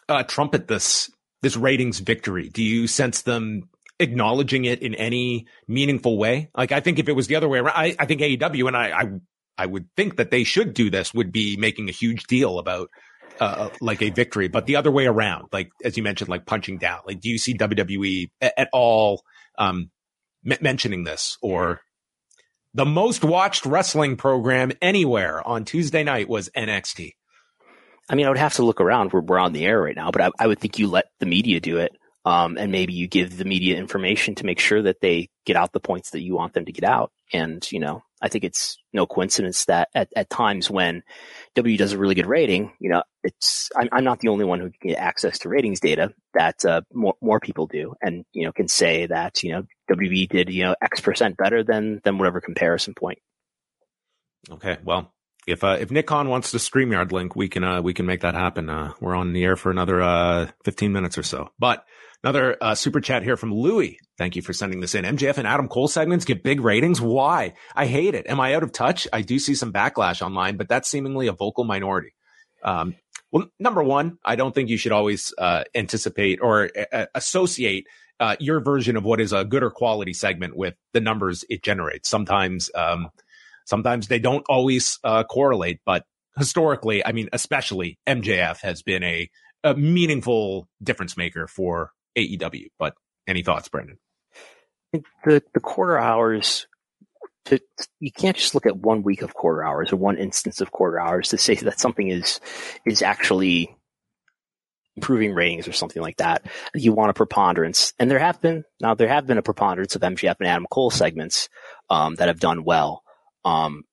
uh, 0.09 0.23
trumpet 0.23 0.67
this 0.67 1.11
this 1.41 1.55
ratings 1.57 1.99
victory? 1.99 2.49
Do 2.49 2.63
you 2.63 2.87
sense 2.87 3.21
them 3.21 3.69
acknowledging 4.01 4.65
it 4.65 4.81
in 4.81 4.95
any 4.95 5.45
meaningful 5.67 6.17
way. 6.17 6.49
Like 6.57 6.71
I 6.71 6.79
think 6.79 6.99
if 6.99 7.07
it 7.07 7.13
was 7.13 7.27
the 7.27 7.35
other 7.35 7.47
way 7.47 7.59
around, 7.59 7.75
I, 7.75 7.95
I 7.99 8.05
think 8.05 8.21
AEW 8.21 8.67
and 8.67 8.75
I, 8.75 8.89
I, 8.89 9.03
I 9.57 9.65
would 9.65 9.87
think 9.95 10.17
that 10.17 10.31
they 10.31 10.43
should 10.43 10.73
do 10.73 10.89
this 10.89 11.13
would 11.13 11.31
be 11.31 11.57
making 11.57 11.89
a 11.89 11.93
huge 11.93 12.23
deal 12.25 12.59
about 12.59 12.89
uh, 13.39 13.69
like 13.79 14.01
a 14.01 14.09
victory, 14.09 14.47
but 14.47 14.65
the 14.65 14.75
other 14.75 14.91
way 14.91 15.05
around, 15.07 15.47
like 15.51 15.71
as 15.83 15.97
you 15.97 16.03
mentioned, 16.03 16.29
like 16.29 16.45
punching 16.45 16.77
down. 16.77 16.99
Like, 17.05 17.19
do 17.19 17.29
you 17.29 17.37
see 17.37 17.57
WWE 17.57 18.29
at, 18.39 18.53
at 18.57 18.69
all 18.71 19.23
um, 19.57 19.89
m- 20.49 20.57
mentioning 20.61 21.03
this 21.03 21.37
or 21.41 21.81
the 22.73 22.85
most 22.85 23.23
watched 23.23 23.65
wrestling 23.65 24.15
program 24.15 24.71
anywhere 24.81 25.45
on 25.45 25.65
Tuesday 25.65 26.03
night 26.03 26.29
was 26.29 26.49
NXT? 26.55 27.13
I 28.09 28.15
mean, 28.15 28.25
I 28.25 28.29
would 28.29 28.37
have 28.37 28.55
to 28.55 28.65
look 28.65 28.81
around. 28.81 29.13
We're, 29.13 29.21
we're 29.21 29.39
on 29.39 29.53
the 29.53 29.65
air 29.65 29.81
right 29.81 29.95
now, 29.95 30.11
but 30.11 30.21
I, 30.21 30.31
I 30.39 30.47
would 30.47 30.59
think 30.59 30.79
you 30.79 30.87
let 30.87 31.05
the 31.19 31.25
media 31.25 31.59
do 31.59 31.77
it. 31.77 31.91
Um, 32.23 32.57
and 32.57 32.71
maybe 32.71 32.93
you 32.93 33.07
give 33.07 33.37
the 33.37 33.45
media 33.45 33.77
information 33.77 34.35
to 34.35 34.45
make 34.45 34.59
sure 34.59 34.83
that 34.83 35.01
they 35.01 35.29
get 35.45 35.55
out 35.55 35.71
the 35.71 35.79
points 35.79 36.11
that 36.11 36.21
you 36.21 36.35
want 36.35 36.53
them 36.53 36.65
to 36.65 36.71
get 36.71 36.83
out. 36.83 37.11
And, 37.33 37.67
you 37.71 37.79
know, 37.79 38.03
I 38.21 38.29
think 38.29 38.43
it's 38.43 38.77
no 38.93 39.05
coincidence 39.05 39.65
that 39.65 39.89
at, 39.95 40.09
at 40.15 40.29
times 40.29 40.69
when 40.69 41.03
W 41.55 41.77
does 41.77 41.93
a 41.93 41.97
really 41.97 42.15
good 42.15 42.27
rating, 42.27 42.73
you 42.79 42.89
know, 42.89 43.03
it's, 43.23 43.69
I'm, 43.75 43.89
I'm 43.91 44.03
not 44.03 44.19
the 44.19 44.27
only 44.27 44.45
one 44.45 44.59
who 44.59 44.69
can 44.69 44.89
get 44.89 44.99
access 44.99 45.39
to 45.39 45.49
ratings 45.49 45.79
data 45.79 46.13
that, 46.33 46.63
uh, 46.63 46.81
more, 46.93 47.15
more 47.21 47.39
people 47.39 47.67
do 47.67 47.95
and, 48.01 48.25
you 48.33 48.45
know, 48.45 48.51
can 48.51 48.67
say 48.67 49.07
that, 49.07 49.43
you 49.43 49.51
know, 49.51 49.63
WB 49.89 50.29
did, 50.29 50.49
you 50.49 50.63
know, 50.63 50.75
X 50.81 51.01
percent 51.01 51.37
better 51.37 51.63
than, 51.63 52.01
than 52.03 52.17
whatever 52.17 52.41
comparison 52.41 52.93
point. 52.93 53.19
Okay. 54.49 54.77
Well, 54.83 55.13
if 55.47 55.63
uh, 55.63 55.77
if 55.79 55.91
Nick 55.91 56.07
Khan 56.07 56.29
wants 56.29 56.51
the 56.51 56.57
StreamYard 56.57 57.11
link, 57.11 57.35
we 57.35 57.49
can 57.49 57.63
uh, 57.63 57.81
we 57.81 57.93
can 57.93 58.05
make 58.05 58.21
that 58.21 58.35
happen. 58.35 58.69
Uh, 58.69 58.93
we're 58.99 59.15
on 59.15 59.33
the 59.33 59.43
air 59.43 59.55
for 59.55 59.71
another 59.71 60.01
uh, 60.01 60.47
15 60.63 60.91
minutes 60.91 61.17
or 61.17 61.23
so. 61.23 61.49
But 61.59 61.85
Another 62.23 62.55
uh, 62.61 62.75
super 62.75 63.01
chat 63.01 63.23
here 63.23 63.35
from 63.35 63.51
Louie. 63.51 63.97
Thank 64.19 64.35
you 64.35 64.43
for 64.43 64.53
sending 64.53 64.79
this 64.79 64.93
in. 64.93 65.05
MJF 65.05 65.39
and 65.39 65.47
Adam 65.47 65.67
Cole 65.67 65.87
segments 65.87 66.23
get 66.23 66.43
big 66.43 66.61
ratings. 66.61 67.01
Why? 67.01 67.55
I 67.75 67.87
hate 67.87 68.13
it. 68.13 68.27
Am 68.27 68.39
I 68.39 68.53
out 68.53 68.61
of 68.61 68.71
touch? 68.71 69.07
I 69.11 69.21
do 69.23 69.39
see 69.39 69.55
some 69.55 69.73
backlash 69.73 70.21
online, 70.21 70.55
but 70.55 70.69
that's 70.69 70.87
seemingly 70.87 71.25
a 71.25 71.31
vocal 71.31 71.63
minority. 71.63 72.13
Um, 72.63 72.95
well, 73.31 73.47
number 73.59 73.81
one, 73.81 74.19
I 74.23 74.35
don't 74.35 74.53
think 74.53 74.69
you 74.69 74.77
should 74.77 74.91
always 74.91 75.33
uh, 75.35 75.63
anticipate 75.73 76.39
or 76.43 76.69
associate 77.15 77.87
your 78.39 78.59
version 78.59 78.97
of 78.97 79.03
what 79.03 79.19
is 79.19 79.33
a 79.33 79.43
good 79.43 79.63
or 79.63 79.71
quality 79.71 80.13
segment 80.13 80.55
with 80.55 80.75
the 80.93 81.01
numbers 81.01 81.43
it 81.49 81.63
generates. 81.63 82.07
Sometimes, 82.07 82.69
um, 82.75 83.09
sometimes 83.71 84.09
they 84.09 84.19
don't 84.19 84.45
always 84.49 84.99
uh, 85.03 85.23
correlate, 85.23 85.79
but 85.85 86.03
historically, 86.37 87.03
I 87.03 87.13
mean, 87.13 87.29
especially 87.31 87.97
MJF 88.05 88.59
has 88.61 88.83
been 88.83 89.01
a, 89.01 89.29
a 89.63 89.75
meaningful 89.75 90.67
difference 90.83 91.15
maker 91.15 91.47
for 91.47 91.91
AEW. 92.17 92.67
But 92.77 92.93
any 93.25 93.43
thoughts, 93.43 93.69
Brandon? 93.69 93.97
The 94.91 95.41
the 95.53 95.61
quarter 95.61 95.97
hours. 95.97 96.67
To, 97.45 97.59
you 97.99 98.11
can't 98.11 98.37
just 98.37 98.53
look 98.53 98.67
at 98.67 98.77
one 98.77 99.01
week 99.01 99.23
of 99.23 99.33
quarter 99.33 99.63
hours 99.63 99.91
or 99.91 99.95
one 99.95 100.17
instance 100.17 100.61
of 100.61 100.71
quarter 100.71 100.99
hours 100.99 101.29
to 101.29 101.39
say 101.39 101.55
that 101.55 101.79
something 101.79 102.07
is 102.07 102.39
is 102.85 103.01
actually 103.01 103.75
improving 104.95 105.33
ratings 105.33 105.67
or 105.67 105.71
something 105.71 106.01
like 106.01 106.17
that. 106.17 106.45
You 106.75 106.91
want 106.91 107.09
a 107.09 107.13
preponderance, 107.13 107.93
and 107.97 108.11
there 108.11 108.19
have 108.19 108.41
been 108.41 108.63
now 108.81 108.95
there 108.95 109.07
have 109.07 109.25
been 109.25 109.37
a 109.37 109.41
preponderance 109.41 109.95
of 109.95 110.01
MJF 110.01 110.35
and 110.39 110.47
Adam 110.47 110.67
Cole 110.69 110.91
segments 110.91 111.47
um, 111.89 112.15
that 112.15 112.27
have 112.27 112.39
done 112.39 112.65
well. 112.65 113.01
Um, 113.43 113.83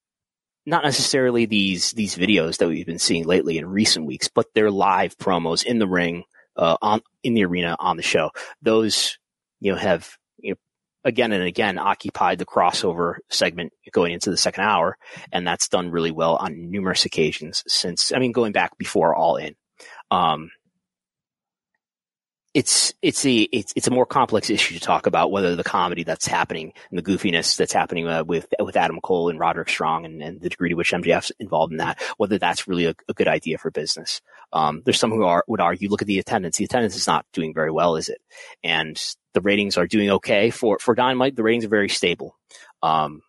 not 0.66 0.84
necessarily 0.84 1.46
these 1.46 1.92
these 1.92 2.14
videos 2.14 2.58
that 2.58 2.68
we've 2.68 2.86
been 2.86 2.98
seeing 2.98 3.24
lately 3.24 3.56
in 3.56 3.66
recent 3.66 4.06
weeks, 4.06 4.28
but 4.28 4.46
their 4.54 4.70
live 4.70 5.16
promos 5.16 5.64
in 5.64 5.78
the 5.78 5.86
ring 5.86 6.24
uh, 6.56 6.76
on 6.82 7.00
in 7.22 7.34
the 7.34 7.44
arena 7.44 7.76
on 7.78 7.96
the 7.96 8.02
show. 8.02 8.30
Those 8.60 9.18
you 9.60 9.72
know 9.72 9.78
have 9.78 10.10
you 10.38 10.50
know, 10.50 10.56
again 11.04 11.32
and 11.32 11.44
again 11.44 11.78
occupied 11.78 12.38
the 12.38 12.44
crossover 12.44 13.14
segment 13.30 13.72
going 13.92 14.12
into 14.12 14.30
the 14.30 14.36
second 14.36 14.64
hour, 14.64 14.98
and 15.32 15.46
that's 15.46 15.68
done 15.68 15.90
really 15.90 16.12
well 16.12 16.36
on 16.36 16.70
numerous 16.70 17.06
occasions 17.06 17.64
since. 17.66 18.12
I 18.12 18.18
mean, 18.18 18.32
going 18.32 18.52
back 18.52 18.76
before 18.76 19.14
All 19.14 19.36
In. 19.36 19.54
Um, 20.10 20.50
it's 22.58 22.92
it's 23.02 23.24
a 23.24 23.42
it's, 23.52 23.72
it's 23.76 23.86
a 23.86 23.92
more 23.92 24.04
complex 24.04 24.50
issue 24.50 24.74
to 24.74 24.80
talk 24.80 25.06
about 25.06 25.30
whether 25.30 25.54
the 25.54 25.62
comedy 25.62 26.02
that's 26.02 26.26
happening 26.26 26.72
and 26.90 26.98
the 26.98 27.04
goofiness 27.04 27.56
that's 27.56 27.72
happening 27.72 28.08
uh, 28.08 28.24
with 28.24 28.52
with 28.58 28.76
Adam 28.76 28.98
Cole 29.00 29.28
and 29.28 29.38
Roderick 29.38 29.68
Strong 29.68 30.04
and, 30.04 30.20
and, 30.20 30.40
the 30.40 30.48
degree 30.48 30.70
to 30.70 30.74
which 30.74 30.90
MJF's 30.90 31.30
involved 31.38 31.70
in 31.70 31.78
that, 31.78 32.02
whether 32.16 32.36
that's 32.36 32.66
really 32.66 32.86
a, 32.86 32.96
a 33.08 33.14
good 33.14 33.28
idea 33.28 33.58
for 33.58 33.70
business. 33.70 34.20
Um, 34.52 34.82
there's 34.84 34.98
some 34.98 35.12
who 35.12 35.22
are, 35.22 35.44
would 35.46 35.60
argue, 35.60 35.88
look 35.88 36.02
at 36.02 36.08
the 36.08 36.18
attendance. 36.18 36.56
The 36.56 36.64
attendance 36.64 36.96
is 36.96 37.06
not 37.06 37.26
doing 37.32 37.54
very 37.54 37.70
well, 37.70 37.94
is 37.94 38.08
it? 38.08 38.20
And 38.64 39.00
the 39.34 39.40
ratings 39.40 39.78
are 39.78 39.86
doing 39.86 40.10
okay 40.10 40.50
for 40.50 40.80
for 40.80 40.96
Dynamite. 40.96 41.36
The 41.36 41.44
ratings 41.44 41.64
are 41.64 41.68
very 41.68 41.88
stable. 41.88 42.36
Um, 42.82 43.22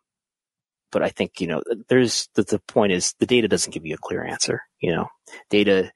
but 0.91 1.03
I 1.03 1.09
think 1.09 1.39
you 1.39 1.45
know 1.45 1.61
there's 1.87 2.29
the, 2.33 2.41
the 2.41 2.59
point 2.67 2.93
is 2.93 3.13
the 3.19 3.27
data 3.27 3.47
doesn't 3.47 3.73
give 3.73 3.85
you 3.85 3.93
a 3.93 3.99
clear 3.99 4.23
answer. 4.23 4.63
You 4.79 4.95
know, 4.95 5.09
data 5.51 5.91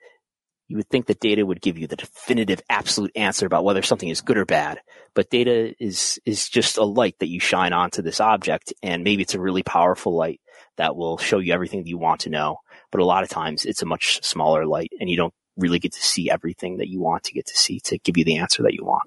you 0.67 0.77
would 0.77 0.89
think 0.89 1.07
that 1.07 1.19
data 1.19 1.45
would 1.45 1.61
give 1.61 1.77
you 1.77 1.87
the 1.87 1.95
definitive 1.95 2.61
absolute 2.69 3.11
answer 3.15 3.45
about 3.45 3.63
whether 3.63 3.81
something 3.81 4.09
is 4.09 4.21
good 4.21 4.37
or 4.37 4.45
bad. 4.45 4.79
But 5.13 5.29
data 5.29 5.75
is, 5.79 6.19
is 6.25 6.49
just 6.49 6.77
a 6.77 6.83
light 6.83 7.15
that 7.19 7.29
you 7.29 7.39
shine 7.39 7.73
onto 7.73 8.01
this 8.01 8.19
object. 8.19 8.73
And 8.81 9.03
maybe 9.03 9.23
it's 9.23 9.35
a 9.35 9.39
really 9.39 9.63
powerful 9.63 10.15
light 10.15 10.41
that 10.77 10.95
will 10.95 11.17
show 11.17 11.39
you 11.39 11.53
everything 11.53 11.83
that 11.83 11.89
you 11.89 11.97
want 11.97 12.21
to 12.21 12.29
know. 12.29 12.57
But 12.91 13.01
a 13.01 13.05
lot 13.05 13.23
of 13.23 13.29
times 13.29 13.65
it's 13.65 13.81
a 13.81 13.85
much 13.85 14.23
smaller 14.23 14.65
light 14.65 14.91
and 14.99 15.09
you 15.09 15.17
don't 15.17 15.33
really 15.57 15.79
get 15.79 15.93
to 15.93 16.01
see 16.01 16.29
everything 16.29 16.77
that 16.77 16.89
you 16.89 16.99
want 16.99 17.25
to 17.25 17.33
get 17.33 17.45
to 17.47 17.57
see 17.57 17.79
to 17.81 17.99
give 17.99 18.17
you 18.17 18.23
the 18.23 18.37
answer 18.37 18.63
that 18.63 18.73
you 18.73 18.83
want. 18.83 19.03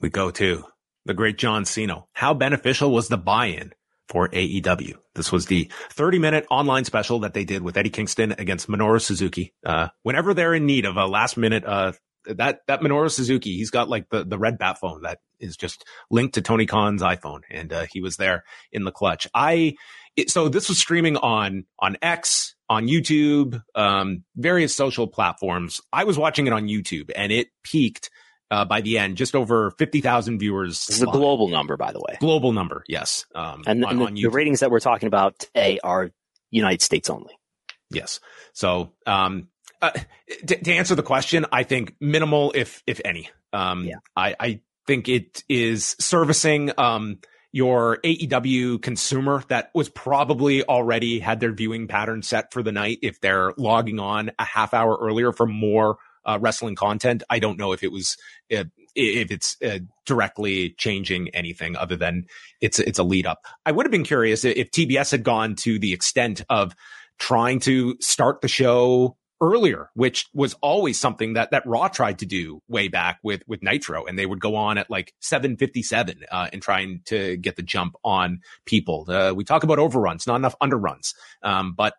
We 0.00 0.10
go 0.10 0.30
to 0.30 0.64
the 1.04 1.14
great 1.14 1.38
John 1.38 1.64
Siino. 1.64 2.06
How 2.12 2.34
beneficial 2.34 2.92
was 2.92 3.08
the 3.08 3.18
buy-in 3.18 3.72
for 4.08 4.28
AEW. 4.28 4.94
This 5.14 5.30
was 5.30 5.46
the 5.46 5.70
30 5.90 6.18
minute 6.18 6.46
online 6.50 6.84
special 6.84 7.20
that 7.20 7.34
they 7.34 7.44
did 7.44 7.62
with 7.62 7.76
Eddie 7.76 7.90
Kingston 7.90 8.32
against 8.32 8.68
Minoru 8.68 9.00
Suzuki. 9.00 9.54
Uh, 9.64 9.88
whenever 10.02 10.34
they're 10.34 10.54
in 10.54 10.66
need 10.66 10.86
of 10.86 10.96
a 10.96 11.06
last 11.06 11.36
minute, 11.36 11.64
uh, 11.64 11.92
that, 12.26 12.60
that 12.66 12.80
Minoru 12.80 13.10
Suzuki, 13.10 13.56
he's 13.56 13.70
got 13.70 13.88
like 13.88 14.08
the, 14.10 14.24
the 14.24 14.38
red 14.38 14.58
bat 14.58 14.78
phone 14.78 15.02
that 15.02 15.18
is 15.40 15.56
just 15.56 15.84
linked 16.10 16.34
to 16.34 16.42
Tony 16.42 16.66
Khan's 16.66 17.02
iPhone. 17.02 17.40
And, 17.50 17.72
uh, 17.72 17.86
he 17.90 18.00
was 18.00 18.16
there 18.16 18.44
in 18.72 18.84
the 18.84 18.92
clutch. 18.92 19.28
I, 19.34 19.76
it, 20.16 20.30
so 20.30 20.48
this 20.48 20.68
was 20.68 20.78
streaming 20.78 21.16
on, 21.16 21.64
on 21.78 21.96
X, 22.02 22.54
on 22.68 22.86
YouTube, 22.86 23.62
um, 23.74 24.24
various 24.36 24.74
social 24.74 25.06
platforms. 25.06 25.80
I 25.92 26.04
was 26.04 26.18
watching 26.18 26.46
it 26.46 26.52
on 26.52 26.66
YouTube 26.66 27.10
and 27.14 27.32
it 27.32 27.48
peaked 27.62 28.10
uh, 28.50 28.64
by 28.64 28.80
the 28.80 28.98
end, 28.98 29.16
just 29.16 29.34
over 29.34 29.70
50,000 29.72 30.38
viewers. 30.38 30.86
This 30.86 30.96
is 30.96 31.02
a 31.02 31.06
global 31.06 31.48
number, 31.48 31.76
by 31.76 31.92
the 31.92 32.00
way. 32.00 32.16
Global 32.20 32.52
number, 32.52 32.84
yes. 32.88 33.26
Um, 33.34 33.62
and, 33.66 33.84
on, 33.84 34.02
and 34.02 34.16
the, 34.16 34.22
the, 34.22 34.30
ratings 34.30 34.60
that 34.60 34.70
we're 34.70 34.80
talking 34.80 35.06
about 35.06 35.38
today 35.38 35.78
are 35.82 36.10
United 36.50 36.82
States 36.82 37.10
only. 37.10 37.38
Yes. 37.90 38.20
So, 38.52 38.92
um, 39.06 39.48
uh, 39.80 39.90
to, 40.46 40.56
to, 40.56 40.72
answer 40.72 40.94
the 40.94 41.02
question, 41.02 41.46
I 41.52 41.62
think 41.62 41.94
minimal, 42.00 42.52
if 42.54 42.82
if 42.86 43.00
any. 43.04 43.30
Um, 43.52 43.84
yeah. 43.84 43.96
I, 44.16 44.34
I 44.38 44.60
think 44.86 45.08
it 45.08 45.44
is 45.48 45.94
servicing 46.00 46.72
um, 46.78 47.18
your 47.52 47.98
AEW 47.98 48.82
consumer 48.82 49.42
that 49.48 49.70
was 49.74 49.88
probably 49.88 50.64
already 50.64 51.20
had 51.20 51.40
their 51.40 51.52
viewing 51.52 51.86
pattern 51.86 52.22
set 52.22 52.52
for 52.52 52.62
the 52.62 52.72
night 52.72 52.98
if 53.02 53.20
they're 53.20 53.52
logging 53.56 54.00
on 54.00 54.32
a 54.38 54.44
half 54.44 54.74
hour 54.74 54.98
earlier 55.00 55.32
for 55.32 55.46
more 55.46 55.98
uh, 56.28 56.38
wrestling 56.40 56.76
content. 56.76 57.22
I 57.30 57.38
don't 57.38 57.58
know 57.58 57.72
if 57.72 57.82
it 57.82 57.90
was 57.90 58.16
uh, 58.54 58.64
if 58.94 59.30
it's 59.30 59.56
uh, 59.62 59.78
directly 60.06 60.70
changing 60.70 61.28
anything 61.30 61.76
other 61.76 61.96
than 61.96 62.26
it's 62.60 62.78
it's 62.78 62.98
a 62.98 63.04
lead 63.04 63.26
up. 63.26 63.46
I 63.64 63.72
would 63.72 63.86
have 63.86 63.92
been 63.92 64.04
curious 64.04 64.44
if 64.44 64.70
TBS 64.70 65.10
had 65.10 65.24
gone 65.24 65.54
to 65.56 65.78
the 65.78 65.92
extent 65.92 66.44
of 66.50 66.74
trying 67.18 67.60
to 67.60 67.96
start 68.00 68.40
the 68.42 68.48
show 68.48 69.16
earlier, 69.40 69.90
which 69.94 70.26
was 70.34 70.54
always 70.54 70.98
something 70.98 71.34
that 71.34 71.50
that 71.52 71.66
Raw 71.66 71.88
tried 71.88 72.18
to 72.20 72.26
do 72.26 72.60
way 72.68 72.88
back 72.88 73.18
with 73.22 73.42
with 73.46 73.62
Nitro, 73.62 74.04
and 74.04 74.18
they 74.18 74.26
would 74.26 74.40
go 74.40 74.56
on 74.56 74.78
at 74.78 74.90
like 74.90 75.14
seven 75.20 75.56
fifty 75.56 75.82
seven 75.82 76.24
uh, 76.30 76.48
and 76.52 76.60
trying 76.60 77.00
to 77.06 77.36
get 77.36 77.56
the 77.56 77.62
jump 77.62 77.94
on 78.04 78.40
people. 78.66 79.06
Uh, 79.08 79.32
we 79.34 79.44
talk 79.44 79.62
about 79.62 79.78
overruns, 79.78 80.26
not 80.26 80.36
enough 80.36 80.56
underruns, 80.62 81.14
um, 81.42 81.72
but 81.74 81.94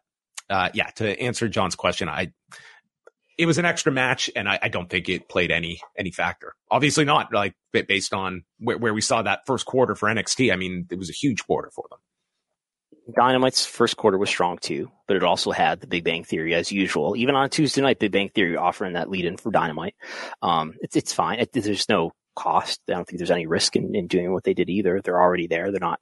uh, 0.50 0.70
yeah. 0.74 0.90
To 0.96 1.20
answer 1.20 1.48
John's 1.48 1.76
question, 1.76 2.10
I 2.10 2.32
it 3.40 3.46
was 3.46 3.58
an 3.58 3.64
extra 3.64 3.90
match, 3.90 4.30
and 4.36 4.50
I, 4.50 4.60
I, 4.62 4.68
don't 4.68 4.90
think 4.90 5.08
it 5.08 5.30
played 5.30 5.50
any 5.50 5.80
any 5.98 6.12
factor. 6.12 6.56
Obviously 6.70 7.06
not, 7.06 7.34
like 7.34 7.56
based 7.72 8.14
on 8.14 8.44
where, 8.60 8.78
where 8.78 8.94
we 8.94 9.00
saw 9.00 9.22
that 9.22 9.46
first 9.46 9.66
quarter 9.66 9.96
for 9.96 10.10
NXT. 10.10 10.52
I 10.52 10.58
mean, 10.58 10.88
it 10.92 11.00
was 11.00 11.10
a 11.10 11.14
huge 11.14 11.48
quarter 11.48 11.72
for 11.74 11.86
them. 11.90 12.00
Dynamite's 13.16 13.66
first 13.66 13.96
quarter 13.96 14.18
was 14.18 14.30
strong 14.30 14.58
too, 14.58 14.92
but 15.08 15.16
it 15.16 15.24
also 15.24 15.52
had 15.52 15.80
the 15.80 15.88
Big 15.88 16.04
Bang 16.04 16.26
Theory 16.26 16.54
as 16.54 16.70
usual. 16.70 17.16
Even 17.16 17.34
on 17.36 17.50
Tuesday 17.50 17.82
night, 17.82 17.98
Big 17.98 18.12
Bang 18.12 18.28
Theory 18.28 18.58
offering 18.58 18.94
that 18.94 19.10
lead 19.10 19.24
in 19.24 19.38
for 19.38 19.52
Dynamite. 19.52 19.96
Um, 20.42 20.76
it's 20.82 20.98
it's 20.98 21.14
fine. 21.14 21.40
It, 21.40 21.54
there's 21.54 21.88
no 21.88 22.12
cost. 22.36 22.82
I 22.90 22.92
don't 22.92 23.08
think 23.08 23.20
there's 23.20 23.32
any 23.32 23.48
risk 23.48 23.78
in, 23.78 23.96
in 23.96 24.08
doing 24.08 24.34
what 24.34 24.44
they 24.44 24.54
did 24.54 24.70
either. 24.70 25.00
They're 25.02 25.22
already 25.22 25.48
there. 25.48 25.72
They're 25.72 25.80
not. 25.80 26.02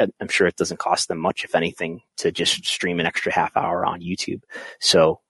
I'm 0.00 0.28
sure 0.28 0.48
it 0.48 0.56
doesn't 0.56 0.80
cost 0.80 1.06
them 1.06 1.18
much, 1.18 1.44
if 1.44 1.54
anything, 1.54 2.00
to 2.16 2.32
just 2.32 2.66
stream 2.66 2.98
an 2.98 3.06
extra 3.06 3.32
half 3.32 3.56
hour 3.56 3.86
on 3.86 4.00
YouTube. 4.00 4.42
So 4.80 5.20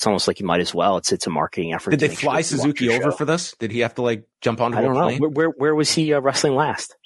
it's 0.00 0.06
almost 0.06 0.26
like 0.26 0.40
you 0.40 0.46
might 0.46 0.62
as 0.62 0.74
well. 0.74 0.96
It's 0.96 1.12
it's 1.12 1.26
a 1.26 1.30
marketing 1.30 1.74
effort. 1.74 1.90
Did 1.90 2.00
they 2.00 2.08
fly 2.08 2.36
sure 2.36 2.56
Suzuki 2.56 2.88
over 2.88 3.10
show. 3.10 3.16
for 3.18 3.26
this? 3.26 3.54
Did 3.58 3.70
he 3.70 3.80
have 3.80 3.96
to 3.96 4.02
like 4.02 4.26
jump 4.40 4.62
onto 4.62 4.78
I 4.78 4.80
don't 4.80 4.94
know. 4.94 5.14
Where, 5.18 5.28
where, 5.28 5.48
where 5.50 5.74
was 5.74 5.92
he 5.92 6.14
uh, 6.14 6.20
wrestling 6.20 6.54
last? 6.54 6.96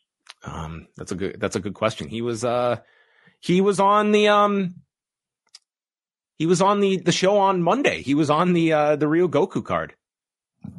Um, 0.44 0.86
that's 0.96 1.10
a 1.10 1.16
good 1.16 1.40
that's 1.40 1.56
a 1.56 1.60
good 1.60 1.74
question. 1.74 2.06
He 2.06 2.22
was 2.22 2.44
uh 2.44 2.76
he 3.40 3.60
was 3.60 3.80
on 3.80 4.12
the 4.12 4.28
um 4.28 4.76
he 6.36 6.46
was 6.46 6.62
on 6.62 6.78
the 6.78 6.98
the 6.98 7.10
show 7.10 7.36
on 7.38 7.64
Monday. 7.64 8.00
He 8.00 8.14
was 8.14 8.30
on 8.30 8.52
the 8.52 8.72
uh 8.72 8.94
the 8.94 9.06
Ryogoku 9.06 9.64
card. 9.64 9.96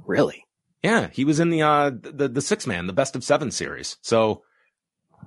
Really? 0.06 0.46
Yeah, 0.84 1.10
he 1.12 1.26
was 1.26 1.42
in 1.42 1.50
the 1.50 1.64
uh 1.64 1.92
the 2.02 2.30
the 2.30 2.42
six 2.42 2.66
man, 2.66 2.88
the 2.88 2.94
best 2.94 3.18
of 3.18 3.26
seven 3.26 3.52
series. 3.52 3.98
So 4.02 4.44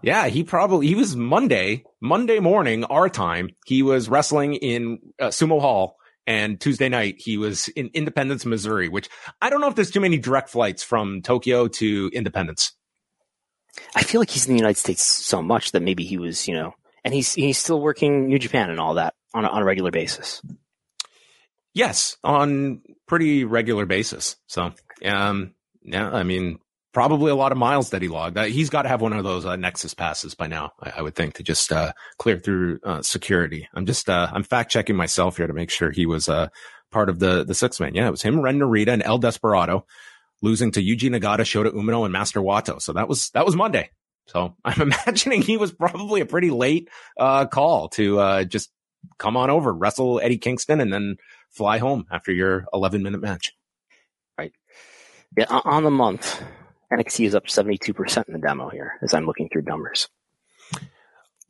yeah, 0.01 0.29
he 0.29 0.43
probably 0.43 0.87
he 0.87 0.95
was 0.95 1.15
Monday, 1.15 1.85
Monday 2.01 2.39
morning 2.41 2.85
our 2.85 3.11
time. 3.11 3.51
He 3.67 3.83
was 3.83 4.09
wrestling 4.09 4.55
in 4.55 5.01
uh, 5.21 5.27
Sumo 5.27 5.61
Hall 5.61 5.98
and 6.29 6.61
Tuesday 6.61 6.91
night 6.91 7.17
he 7.19 7.39
was 7.39 7.69
in 7.69 7.91
Independence, 7.95 8.45
Missouri, 8.45 8.91
which 8.91 9.09
I 9.41 9.49
don't 9.49 9.63
know 9.63 9.69
if 9.69 9.75
there's 9.75 9.91
too 9.91 10.01
many 10.01 10.19
direct 10.19 10.51
flights 10.51 10.83
from 10.83 11.23
Tokyo 11.23 11.69
to 11.69 12.11
Independence. 12.13 12.73
I 13.97 14.03
feel 14.03 14.21
like 14.21 14.29
he's 14.29 14.47
in 14.47 14.53
the 14.53 14.59
United 14.59 14.77
States 14.77 15.03
so 15.03 15.41
much 15.41 15.73
that 15.73 15.81
maybe 15.81 16.05
he 16.05 16.19
was, 16.19 16.47
you 16.47 16.53
know, 16.53 16.75
and 17.03 17.15
he's 17.15 17.33
he's 17.33 17.57
still 17.57 17.81
working 17.81 18.29
New 18.29 18.39
Japan 18.39 18.69
and 18.69 18.79
all 18.79 18.95
that 18.95 19.15
on 19.33 19.47
a, 19.47 19.49
on 19.49 19.63
a 19.63 19.65
regular 19.65 19.91
basis. 19.91 20.43
Yes, 21.73 22.19
on 22.23 22.83
pretty 23.07 23.45
regular 23.45 23.87
basis. 23.87 24.37
So, 24.49 24.75
um, 25.07 25.55
yeah, 25.83 26.11
I 26.11 26.25
mean, 26.25 26.59
probably 26.93 27.31
a 27.31 27.35
lot 27.35 27.53
of 27.53 27.59
miles 27.59 27.91
that 27.91 28.03
he 28.03 28.09
logged. 28.09 28.37
Uh, 28.37 28.45
he's 28.45 28.71
got 28.71 28.83
to 28.83 28.89
have 28.89 29.01
one 29.01 29.13
of 29.13 29.25
those 29.25 29.45
uh, 29.45 29.57
Nexus 29.57 29.95
passes 29.95 30.35
by 30.35 30.47
now, 30.47 30.73
I, 30.81 30.95
I 30.97 31.03
would 31.03 31.15
think, 31.15 31.35
to 31.35 31.43
just 31.43 31.71
uh, 31.73 31.93
clear 32.19 32.39
through 32.39 32.81
uh, 32.83 33.03
security. 33.03 33.69
I'm 33.75 33.87
just 33.87 34.09
uh, 34.09 34.29
I'm 34.33 34.43
fact 34.43 34.71
checking 34.71 34.97
myself 34.97 35.37
here 35.37 35.47
to 35.47 35.53
make 35.53 35.71
sure 35.71 35.91
he 35.91 36.07
was 36.07 36.29
uh, 36.29 36.49
part 36.91 37.09
of 37.09 37.19
the 37.19 37.45
the 37.45 37.55
six 37.55 37.81
man. 37.81 37.95
Yeah, 37.95 38.09
it 38.09 38.11
was 38.11 38.23
him, 38.23 38.41
Ren 38.41 38.59
Narita, 38.59 38.89
and 38.89 39.03
El 39.03 39.19
Desperado, 39.19 39.87
losing 40.43 40.71
to 40.73 40.83
Yuji 40.83 41.11
Nagata, 41.11 41.41
Shota 41.41 41.73
Umino, 41.73 42.05
and 42.05 42.13
Master 42.13 42.41
Wato. 42.41 42.81
So 42.81 42.93
that 42.95 43.09
was 43.09 43.31
that 43.31 43.45
was 43.45 43.57
Monday. 43.57 43.91
So 44.27 44.57
I'm 44.65 44.81
imagining 44.81 45.43
he 45.43 45.57
was 45.57 45.73
probably 45.73 46.21
a 46.21 46.27
pretty 46.27 46.51
late 46.51 46.89
call 47.19 47.89
to 47.91 48.45
just 48.45 48.71
come 49.19 49.37
on 49.37 49.51
over, 49.51 49.73
wrestle 49.73 50.21
Eddie 50.21 50.39
Kingston, 50.39 50.81
and 50.81 50.93
then 50.93 51.17
fly 51.51 51.79
home 51.79 52.05
after 52.11 52.33
your 52.33 52.67
11 52.73 53.03
minute 53.03 53.21
match. 53.21 53.53
Right. 54.39 54.53
Yeah, 55.37 55.47
on 55.49 55.85
the 55.85 55.91
month, 55.91 56.43
NXT 56.93 57.27
is 57.27 57.35
up 57.35 57.47
72% 57.47 58.29
in 58.29 58.33
the 58.33 58.39
demo 58.39 58.69
here 58.71 58.93
as 59.03 59.15
I'm 59.15 59.27
looking 59.27 59.49
through 59.49 59.63
numbers. 59.63 60.09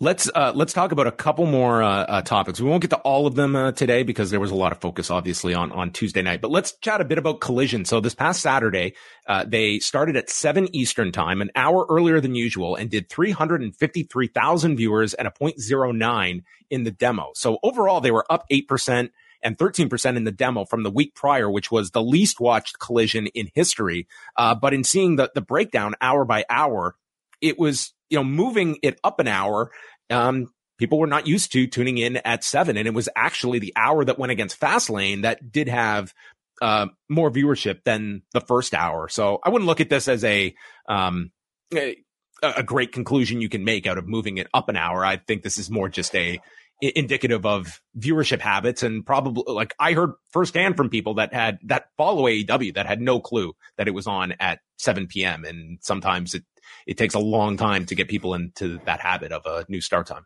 Let's 0.01 0.31
uh, 0.33 0.53
let's 0.55 0.73
talk 0.73 0.93
about 0.93 1.09
a 1.09 1.13
couple 1.13 1.45
more 1.45 1.83
uh, 1.83 2.05
uh, 2.05 2.23
topics. 2.23 2.61
We 2.61 2.69
won't 2.71 2.83
get 2.83 2.91
to 2.91 2.99
all 2.99 3.27
of 3.27 3.35
them 3.35 3.57
uh, 3.57 3.73
today 3.73 4.05
because 4.05 4.31
there 4.31 4.39
was 4.39 4.53
a 4.53 4.55
lot 4.55 4.71
of 4.71 4.81
focus, 4.81 5.11
obviously, 5.11 5.55
on 5.55 5.73
on 5.73 5.91
Tuesday 5.91 6.23
night. 6.23 6.41
But 6.41 6.53
let's 6.53 6.77
chat 6.79 7.01
a 7.01 7.05
bit 7.05 7.19
about 7.19 7.41
Collision. 7.41 7.85
So 7.85 7.99
this 7.99 8.15
past 8.15 8.41
Saturday, 8.41 8.95
uh, 9.27 9.45
they 9.45 9.81
started 9.81 10.15
at 10.15 10.31
seven 10.31 10.73
Eastern 10.73 11.11
time, 11.11 11.43
an 11.43 11.51
hour 11.57 11.85
earlier 11.91 12.21
than 12.21 12.37
usual, 12.37 12.77
and 12.77 12.89
did 12.89 13.09
three 13.09 13.33
hundred 13.33 13.61
and 13.61 13.75
fifty 13.75 14.05
three 14.05 14.29
thousand 14.29 14.77
viewers 14.77 15.15
and 15.15 15.27
a 15.27 15.33
0.09 15.33 16.43
in 16.71 16.85
the 16.85 16.93
demo. 16.93 17.33
So 17.35 17.59
overall, 17.65 18.01
they 18.01 18.13
were 18.13 18.25
up 18.31 18.45
eight 18.51 18.69
percent 18.69 19.11
and 19.43 19.57
13% 19.57 20.17
in 20.17 20.25
the 20.25 20.33
demo 20.33 20.65
from 20.65 20.83
the 20.83 20.91
week 20.91 21.15
prior, 21.15 21.51
which 21.51 21.71
was 21.71 21.91
the 21.91 22.03
least 22.03 22.41
watched 22.41 22.79
collision 22.79 23.27
in 23.29 23.51
history. 23.55 24.07
Uh, 24.37 24.55
but 24.55 24.75
in 24.75 24.85
seeing 24.85 25.17
the, 25.17 25.31
the 25.35 25.41
breakdown 25.41 25.95
hour 26.01 26.25
by 26.25 26.45
hour, 26.51 26.97
it 27.41 27.59
was, 27.59 27.93
you 28.11 28.19
know, 28.19 28.25
moving 28.25 28.79
it 28.83 28.99
up 29.05 29.21
an 29.21 29.29
hour. 29.29 29.71
Um, 30.11 30.49
people 30.79 30.99
were 30.99 31.07
not 31.07 31.27
used 31.27 31.53
to 31.53 31.67
tuning 31.67 31.99
in 31.99 32.17
at 32.19 32.45
seven. 32.45 32.77
And 32.77 32.89
it 32.89 32.95
was 32.95 33.09
actually 33.15 33.59
the 33.59 33.73
hour 33.77 34.05
that 34.05 34.19
went 34.19 34.33
against 34.33 34.61
Fastlane 34.61 35.23
that 35.23 35.53
did 35.53 35.69
have 35.69 36.13
uh, 36.61 36.87
more 37.09 37.31
viewership 37.31 37.85
than 37.85 38.23
the 38.33 38.41
first 38.41 38.75
hour. 38.75 39.09
So 39.09 39.41
I 39.45 39.51
wouldn't 39.51 39.67
look 39.67 39.81
at 39.81 39.91
this 39.91 40.09
as 40.09 40.25
a, 40.25 40.55
um, 40.89 41.31
a, 41.75 41.97
a 42.43 42.63
great 42.63 42.93
conclusion 42.93 43.41
you 43.41 43.49
can 43.49 43.65
make 43.65 43.87
out 43.87 43.99
of 43.99 44.09
moving 44.09 44.39
it 44.39 44.49
up 44.55 44.69
an 44.69 44.77
hour. 44.77 45.05
I 45.05 45.17
think 45.17 45.43
this 45.43 45.59
is 45.59 45.71
more 45.71 45.89
just 45.89 46.15
a 46.15 46.41
indicative 46.81 47.45
of 47.45 47.81
viewership 47.99 48.41
habits 48.41 48.83
and 48.83 49.05
probably 49.05 49.43
like 49.49 49.75
I 49.79 49.95
heard 49.95 50.13
firsthand 50.31 50.77
from 50.77 50.91
people 50.91 51.15
that 51.15 51.35
had 51.35 51.59
that 51.65 51.89
follow 51.97 52.25
AEW 52.25 52.75
that 52.75 52.87
had 52.87 53.01
no 53.01 53.21
clue 53.21 53.55
that 53.77 53.89
it 53.89 53.93
was 53.93 54.07
on 54.07 54.35
at 54.39 54.61
7 54.77 55.09
p.m. 55.09 55.45
And 55.45 55.79
sometimes 55.81 56.35
it, 56.35 56.45
it 56.87 56.97
takes 56.97 57.15
a 57.15 57.19
long 57.19 57.57
time 57.57 57.87
to 57.87 57.95
get 57.95 58.09
people 58.09 58.35
into 58.35 58.81
that 58.87 59.01
habit 59.01 59.33
of 59.33 59.45
a 59.45 59.65
new 59.69 59.81
start 59.81 60.07
time. 60.07 60.25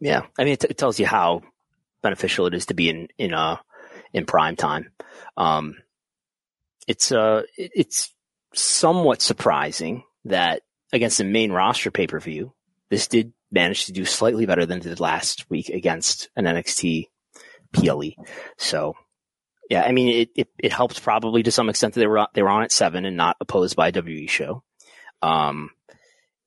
Yeah. 0.00 0.22
I 0.38 0.44
mean, 0.44 0.54
it, 0.54 0.64
it 0.64 0.78
tells 0.78 1.00
you 1.00 1.06
how 1.06 1.42
beneficial 2.02 2.46
it 2.46 2.54
is 2.54 2.66
to 2.66 2.74
be 2.74 2.90
in, 2.90 3.08
in, 3.16 3.32
uh, 3.32 3.56
in 4.12 4.26
prime 4.26 4.56
time. 4.56 4.90
Um, 5.36 5.76
it's, 6.86 7.10
uh, 7.10 7.42
it, 7.56 7.70
it's 7.74 8.14
somewhat 8.54 9.22
surprising 9.22 10.04
that 10.26 10.62
against 10.92 11.18
the 11.18 11.24
main 11.24 11.52
roster 11.52 11.90
pay 11.90 12.06
per 12.06 12.20
view, 12.20 12.52
this 12.90 13.06
did 13.06 13.32
managed 13.50 13.86
to 13.86 13.92
do 13.92 14.04
slightly 14.04 14.46
better 14.46 14.66
than 14.66 14.80
did 14.80 15.00
last 15.00 15.48
week 15.50 15.68
against 15.68 16.28
an 16.36 16.44
NXT 16.44 17.08
PLE. 17.72 18.12
So 18.56 18.94
yeah, 19.68 19.82
I 19.82 19.92
mean, 19.92 20.08
it, 20.08 20.30
it, 20.34 20.48
it 20.58 20.72
helped 20.72 21.02
probably 21.02 21.44
to 21.44 21.52
some 21.52 21.68
extent 21.68 21.94
that 21.94 22.00
they 22.00 22.06
were, 22.06 22.26
they 22.34 22.42
were 22.42 22.48
on 22.48 22.64
at 22.64 22.72
seven 22.72 23.04
and 23.04 23.16
not 23.16 23.36
opposed 23.40 23.76
by 23.76 23.88
a 23.88 23.92
WWE 23.92 24.28
show. 24.28 24.64
Um, 25.22 25.70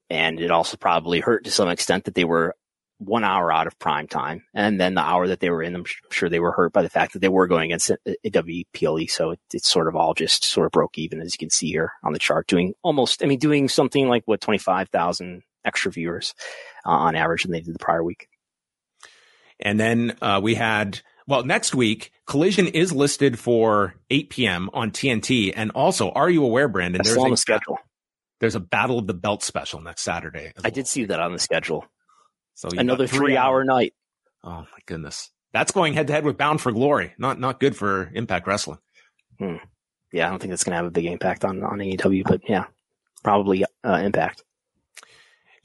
and 0.09 0.39
it 0.39 0.51
also 0.51 0.77
probably 0.77 1.21
hurt 1.21 1.45
to 1.45 1.51
some 1.51 1.69
extent 1.69 2.05
that 2.05 2.15
they 2.15 2.25
were 2.25 2.55
one 2.97 3.23
hour 3.23 3.51
out 3.51 3.67
of 3.67 3.79
prime 3.79 4.07
time. 4.07 4.43
And 4.53 4.79
then 4.79 4.93
the 4.93 5.01
hour 5.01 5.27
that 5.27 5.39
they 5.39 5.49
were 5.49 5.63
in, 5.63 5.75
I'm 5.75 5.85
sure 6.11 6.29
they 6.29 6.39
were 6.39 6.51
hurt 6.51 6.73
by 6.73 6.81
the 6.81 6.89
fact 6.89 7.13
that 7.13 7.19
they 7.19 7.29
were 7.29 7.47
going 7.47 7.71
against 7.71 7.89
a, 7.89 7.97
a 8.23 8.29
WPLE. 8.29 9.09
So 9.09 9.31
it, 9.31 9.39
it's 9.53 9.69
sort 9.69 9.87
of 9.87 9.95
all 9.95 10.13
just 10.13 10.43
sort 10.43 10.65
of 10.65 10.71
broke 10.71 10.97
even, 10.97 11.21
as 11.21 11.33
you 11.33 11.37
can 11.37 11.49
see 11.49 11.67
here 11.67 11.93
on 12.03 12.13
the 12.13 12.19
chart, 12.19 12.47
doing 12.47 12.73
almost, 12.83 13.23
I 13.23 13.27
mean, 13.27 13.39
doing 13.39 13.69
something 13.69 14.07
like 14.07 14.23
what, 14.25 14.41
25,000 14.41 15.43
extra 15.66 15.91
viewers 15.91 16.34
uh, 16.86 16.91
on 16.91 17.16
average 17.16 17.43
than 17.43 17.51
they 17.51 17.61
did 17.61 17.74
the 17.74 17.80
prior 17.80 18.03
week. 18.03 18.28
And 19.59 19.80
then 19.80 20.18
uh, 20.22 20.39
we 20.43 20.55
had 20.55 21.01
well, 21.28 21.43
next 21.43 21.74
week, 21.74 22.11
Collision 22.28 22.68
is 22.68 22.91
listed 22.91 23.39
for 23.39 23.95
8 24.09 24.30
p.m. 24.30 24.70
on 24.74 24.91
TNT. 24.91 25.53
And 25.55 25.72
also, 25.72 26.11
are 26.11 26.30
you 26.30 26.43
aware, 26.43 26.68
Brandon? 26.68 27.01
There's 27.03 27.18
on 27.18 27.30
the 27.30 27.38
schedule. 27.38 27.78
There's 28.39 28.55
a 28.55 28.59
Battle 28.59 28.99
of 28.99 29.07
the 29.07 29.14
Belt 29.14 29.41
special 29.41 29.80
next 29.80 30.01
Saturday. 30.01 30.47
I 30.57 30.61
well. 30.64 30.72
did 30.72 30.88
see 30.88 31.05
that 31.05 31.20
on 31.20 31.32
the 31.32 31.39
schedule. 31.39 31.86
So 32.55 32.70
another 32.78 33.07
three 33.07 33.38
hour 33.38 33.64
night. 33.64 33.93
Oh 34.43 34.59
my 34.59 34.80
goodness, 34.86 35.32
that's 35.53 35.72
going 35.72 35.93
head 35.93 36.07
to 36.07 36.14
head 36.14 36.26
with 36.26 36.38
Bound 36.38 36.61
for 36.61 36.72
Glory. 36.72 37.14
Not 37.18 37.39
not 37.39 37.59
good 37.59 37.76
for 37.76 38.11
Impact 38.14 38.45
Wrestling. 38.45 38.80
Hmm. 39.39 39.55
Yeah, 40.11 40.28
I 40.28 40.30
don't 40.30 40.39
think 40.39 40.51
that's 40.51 40.64
going 40.64 40.74
to 40.74 40.78
have 40.78 40.86
a 40.86 40.91
big 40.91 41.05
impact 41.05 41.45
on 41.45 41.64
on 41.64 41.80
AEW, 41.80 42.24
but 42.26 42.41
yeah, 42.47 42.66
probably 43.24 43.66
uh, 43.84 43.93
impact. 44.03 44.43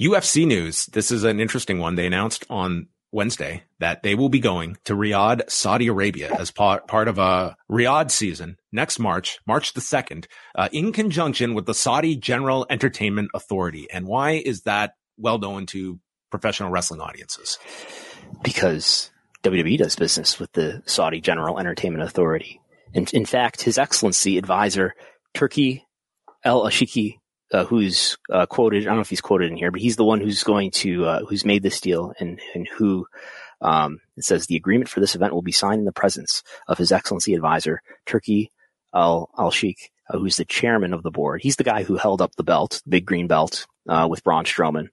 UFC 0.01 0.47
news. 0.47 0.87
This 0.87 1.11
is 1.11 1.25
an 1.25 1.41
interesting 1.41 1.79
one. 1.79 1.97
They 1.97 2.07
announced 2.07 2.45
on 2.49 2.89
Wednesday 3.11 3.65
that 3.81 4.03
they 4.03 4.15
will 4.15 4.29
be 4.29 4.39
going 4.39 4.77
to 4.85 4.95
Riyadh, 4.95 5.51
Saudi 5.51 5.89
Arabia 5.89 6.33
as 6.33 6.51
part, 6.51 6.87
part 6.87 7.09
of 7.09 7.19
a 7.19 7.57
Riyadh 7.71 8.11
season 8.11 8.59
next 8.71 8.99
March, 8.99 9.39
March 9.47 9.73
the 9.73 9.81
2nd, 9.81 10.27
uh, 10.55 10.69
in 10.73 10.93
conjunction 10.93 11.55
with 11.55 11.67
the 11.67 11.75
Saudi 11.75 12.17
General 12.17 12.67
Entertainment 12.71 13.31
Authority. 13.35 13.89
And 13.91 14.07
why 14.07 14.33
is 14.33 14.63
that 14.63 14.93
well 15.17 15.39
known 15.39 15.67
to 15.67 15.99
professional 16.31 16.71
wrestling 16.71 17.01
audiences? 17.01 17.59
Because 18.43 19.11
WWE 19.43 19.79
does 19.79 19.97
business 19.97 20.39
with 20.39 20.53
the 20.53 20.83
Saudi 20.87 21.21
General 21.21 21.59
Entertainment 21.59 22.05
Authority. 22.05 22.61
And 22.95 23.13
in 23.15 23.25
fact, 23.25 23.63
His 23.63 23.79
Excellency 23.79 24.39
advisor, 24.39 24.95
Turki 25.35 25.87
Alalshikh 26.45 27.19
uh, 27.53 27.65
who's 27.65 28.17
uh, 28.31 28.47
quoted. 28.47 28.83
I 28.83 28.87
don't 28.87 28.97
know 28.97 29.03
if 29.03 29.11
he's 29.11 29.21
quoted 29.21 29.51
in 29.51 29.57
here, 29.57 29.71
but 29.71 29.81
he's 29.81 29.97
the 29.97 30.05
one 30.05 30.21
who's 30.21 30.43
going 30.43 30.71
to 30.73 31.05
uh, 31.07 31.25
who's 31.25 31.45
made 31.45 31.63
this 31.63 31.81
deal 31.81 32.13
and 32.19 32.41
and 32.55 32.69
who 32.69 33.07
um, 33.61 34.01
it 34.17 34.25
says 34.25 34.47
the 34.47 34.57
agreement 34.57 34.89
for 34.89 35.01
this 35.01 35.15
event 35.15 35.33
will 35.33 35.43
be 35.43 35.53
signed 35.53 35.81
in 35.81 35.85
the 35.85 35.93
presence 35.93 36.43
of 36.67 36.79
His 36.79 36.93
Excellency 36.93 37.35
Advisor 37.35 37.83
Turki 38.07 38.53
Al 38.95 39.31
Al 39.39 39.51
Sheikh, 39.51 39.91
uh, 40.11 40.19
who's 40.19 40.37
the 40.37 40.45
chairman 40.45 40.93
of 40.93 41.03
the 41.03 41.11
board. 41.11 41.43
He's 41.43 41.57
the 41.57 41.65
guy 41.65 41.83
who 41.83 41.97
held 41.97 42.23
up 42.23 42.37
the 42.37 42.45
belt, 42.45 42.81
the 42.85 42.91
big 42.91 43.07
green 43.07 43.27
belt, 43.27 43.67
uh, 43.89 44.07
with 44.09 44.25
Braun 44.25 44.45
Strowman 44.45 44.89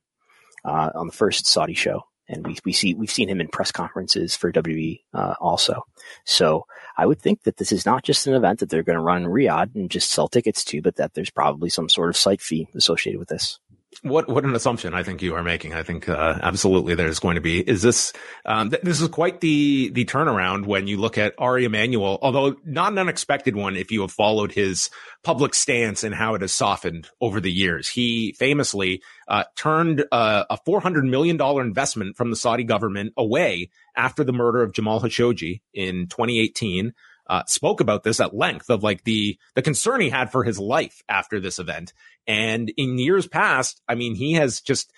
uh, 0.64 0.92
on 0.96 1.08
the 1.08 1.14
first 1.14 1.48
Saudi 1.48 1.74
show 1.74 2.04
and 2.28 2.46
we, 2.46 2.58
we 2.66 2.74
see 2.74 2.94
we've 2.94 3.12
seen 3.12 3.30
him 3.30 3.42
in 3.42 3.48
press 3.48 3.72
conferences 3.72 4.36
for 4.36 4.52
WWE 4.52 5.02
uh, 5.14 5.36
also. 5.40 5.86
So 6.26 6.66
I 6.98 7.06
would 7.06 7.20
think 7.20 7.44
that 7.44 7.58
this 7.58 7.72
is 7.72 7.86
not 7.86 8.04
just 8.04 8.28
an 8.28 8.34
event 8.34 8.60
that 8.60 8.70
they're 8.70 8.84
going 8.84 8.98
to 8.98 9.04
run 9.04 9.26
Riyadh 9.26 9.76
and 9.76 9.90
just 9.90 10.12
sell 10.12 10.28
tickets 10.28 10.64
to, 10.66 10.82
but 10.82 10.96
that 10.96 11.14
there's 11.14 11.30
probably 11.30 11.70
some 11.70 11.90
sort 11.90 12.10
of 12.10 12.18
site 12.18 12.42
fee 12.42 12.68
associated 12.76 13.20
with 13.20 13.30
this 13.30 13.60
what 14.04 14.28
what 14.28 14.44
an 14.44 14.56
assumption 14.56 14.94
I 14.94 15.04
think 15.04 15.22
you 15.22 15.36
are 15.36 15.44
making. 15.44 15.74
I 15.74 15.84
think 15.84 16.08
uh, 16.10 16.40
absolutely 16.42 16.96
there's 16.96 17.20
going 17.20 17.36
to 17.36 17.42
be. 17.42 17.60
Is 17.60 17.82
this 17.82 18.14
um, 18.46 18.70
th- 18.70 18.82
this 18.84 19.02
is 19.02 19.08
quite 19.10 19.42
the 19.42 19.90
the 19.90 20.06
turnaround 20.06 20.66
when 20.66 20.88
you 20.88 20.98
look 20.98 21.18
at 21.18 21.34
Ari 21.38 21.66
Emanuel, 21.66 22.20
although 22.22 22.56
not 22.66 22.92
an 22.92 23.00
unexpected 23.00 23.56
one 23.56 23.76
if 23.76 23.92
you 23.92 24.02
have 24.02 24.12
followed 24.12 24.52
his 24.52 24.90
public 25.24 25.54
stance 25.54 26.04
and 26.04 26.14
how 26.14 26.36
it 26.36 26.42
has 26.42 26.52
softened 26.52 27.10
over 27.22 27.40
the 27.40 27.52
years. 27.52 27.88
He 27.88 28.34
famously 28.34 29.02
uh, 29.28 29.46
turned 29.56 30.06
uh, 30.12 30.46
a 30.50 30.58
400 30.66 31.06
million 31.06 31.38
dollar 31.38 31.62
investment 31.62 32.16
from 32.16 32.30
the 32.30 32.36
Saudi 32.36 32.64
government 32.64 33.14
away 33.18 33.70
after 33.96 34.24
the 34.24 34.34
murder 34.34 34.62
of 34.62 34.74
Jamal 34.74 35.02
Khashoggi 35.02 35.62
in 35.74 36.08
2018 36.08 36.94
uh, 37.28 37.44
spoke 37.48 37.82
about 37.82 38.04
this 38.04 38.20
at 38.20 38.36
length 38.36 38.70
of 38.70 38.84
like 38.84 39.04
the 39.04 39.38
the 39.56 39.62
concern 39.62 40.02
he 40.02 40.10
had 40.10 40.32
for 40.32 40.44
his 40.44 40.60
life 40.60 41.02
after 41.10 41.40
this 41.40 41.60
event. 41.60 41.94
And 42.28 42.72
in 42.78 42.98
years 42.98 43.28
past, 43.28 43.82
I 43.88 43.96
mean, 43.96 44.16
he 44.16 44.34
has 44.34 44.62
just 44.62 44.92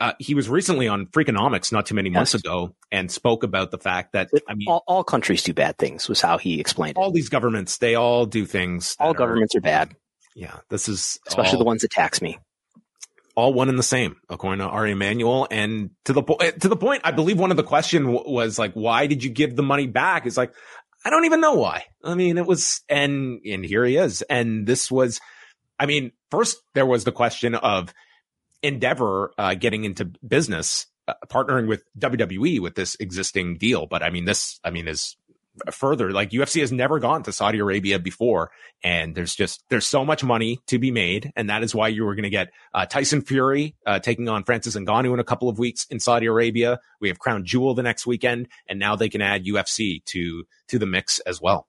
uh, 0.00 0.12
he 0.18 0.34
was 0.34 0.48
recently 0.48 0.88
on 0.88 1.06
Freakonomics 1.06 1.72
not 1.72 1.86
too 1.86 1.94
many 1.94 2.10
months 2.10 2.34
yes. 2.34 2.42
ago 2.42 2.74
and 2.90 3.10
spoke 3.10 3.42
about 3.42 3.70
the 3.70 3.78
fact 3.78 4.12
that 4.12 4.28
I 4.48 4.54
mean, 4.54 4.68
all, 4.68 4.82
all, 4.86 5.04
countries 5.04 5.42
do 5.42 5.54
bad 5.54 5.78
things 5.78 6.08
was 6.08 6.20
how 6.20 6.36
he 6.36 6.60
explained 6.60 6.96
it. 6.96 7.00
all 7.00 7.10
it. 7.10 7.14
these 7.14 7.28
governments 7.28 7.78
they 7.78 7.94
all 7.94 8.26
do 8.26 8.44
things. 8.44 8.96
All 8.98 9.14
governments 9.14 9.54
are, 9.54 9.58
are, 9.58 9.62
bad. 9.62 9.96
Yeah, 10.34 10.58
this 10.68 10.88
is 10.88 11.18
especially 11.28 11.52
all, 11.52 11.58
the 11.60 11.64
ones 11.64 11.82
that 11.82 11.92
tax 11.92 12.20
me. 12.20 12.38
All 13.36 13.52
one 13.52 13.68
and 13.68 13.78
the 13.78 13.84
same, 13.84 14.16
according 14.28 14.58
to 14.58 14.66
Ari 14.66 14.92
Emanuel. 14.92 15.46
And 15.50 15.90
to 16.04 16.12
the 16.12 16.22
point, 16.22 16.60
to 16.60 16.68
the 16.68 16.76
point, 16.76 17.02
I 17.04 17.12
believe 17.12 17.38
one 17.38 17.50
of 17.50 17.56
the 17.56 17.64
question 17.64 18.04
w- 18.04 18.30
was 18.30 18.58
like, 18.58 18.74
"Why 18.74 19.06
did 19.06 19.22
you 19.22 19.30
give 19.30 19.54
the 19.54 19.62
money 19.62 19.86
back?" 19.86 20.26
It's 20.26 20.36
like, 20.36 20.52
I 21.04 21.10
don't 21.10 21.26
even 21.26 21.40
know 21.40 21.54
why. 21.54 21.84
I 22.02 22.14
mean, 22.14 22.38
it 22.38 22.46
was, 22.46 22.82
and, 22.88 23.40
and 23.44 23.64
here 23.64 23.84
he 23.84 23.96
is. 23.96 24.22
And 24.22 24.66
this 24.66 24.90
was, 24.90 25.20
I 25.78 25.86
mean, 25.86 26.12
first 26.30 26.56
there 26.74 26.86
was 26.86 27.04
the 27.04 27.12
question 27.12 27.54
of 27.54 27.92
Endeavor 28.62 29.32
uh, 29.36 29.54
getting 29.54 29.84
into 29.84 30.06
business, 30.26 30.86
uh, 31.06 31.14
partnering 31.28 31.68
with 31.68 31.84
WWE 31.98 32.60
with 32.60 32.74
this 32.74 32.96
existing 32.98 33.58
deal. 33.58 33.86
But 33.86 34.02
I 34.02 34.10
mean, 34.10 34.24
this, 34.24 34.58
I 34.64 34.70
mean, 34.70 34.88
is 34.88 35.16
further 35.70 36.10
like 36.10 36.30
UFC 36.30 36.60
has 36.60 36.72
never 36.72 36.98
gone 36.98 37.22
to 37.22 37.32
Saudi 37.32 37.58
Arabia 37.58 37.98
before. 37.98 38.50
And 38.82 39.14
there's 39.14 39.34
just, 39.34 39.62
there's 39.68 39.86
so 39.86 40.04
much 40.04 40.24
money 40.24 40.60
to 40.66 40.78
be 40.78 40.90
made. 40.90 41.32
And 41.36 41.50
that 41.50 41.62
is 41.62 41.74
why 41.74 41.88
you 41.88 42.04
were 42.04 42.14
going 42.14 42.24
to 42.24 42.30
get 42.30 42.50
uh, 42.72 42.86
Tyson 42.86 43.22
Fury 43.22 43.76
uh, 43.86 43.98
taking 43.98 44.28
on 44.28 44.44
Francis 44.44 44.76
Ngannou 44.76 45.14
in 45.14 45.20
a 45.20 45.24
couple 45.24 45.48
of 45.48 45.58
weeks 45.58 45.86
in 45.90 46.00
Saudi 46.00 46.26
Arabia. 46.26 46.80
We 47.00 47.08
have 47.08 47.18
Crown 47.18 47.44
Jewel 47.44 47.74
the 47.74 47.82
next 47.82 48.06
weekend. 48.06 48.48
And 48.68 48.78
now 48.78 48.96
they 48.96 49.08
can 49.08 49.22
add 49.22 49.44
UFC 49.44 50.04
to, 50.06 50.44
to 50.68 50.78
the 50.78 50.86
mix 50.86 51.20
as 51.20 51.40
well. 51.40 51.68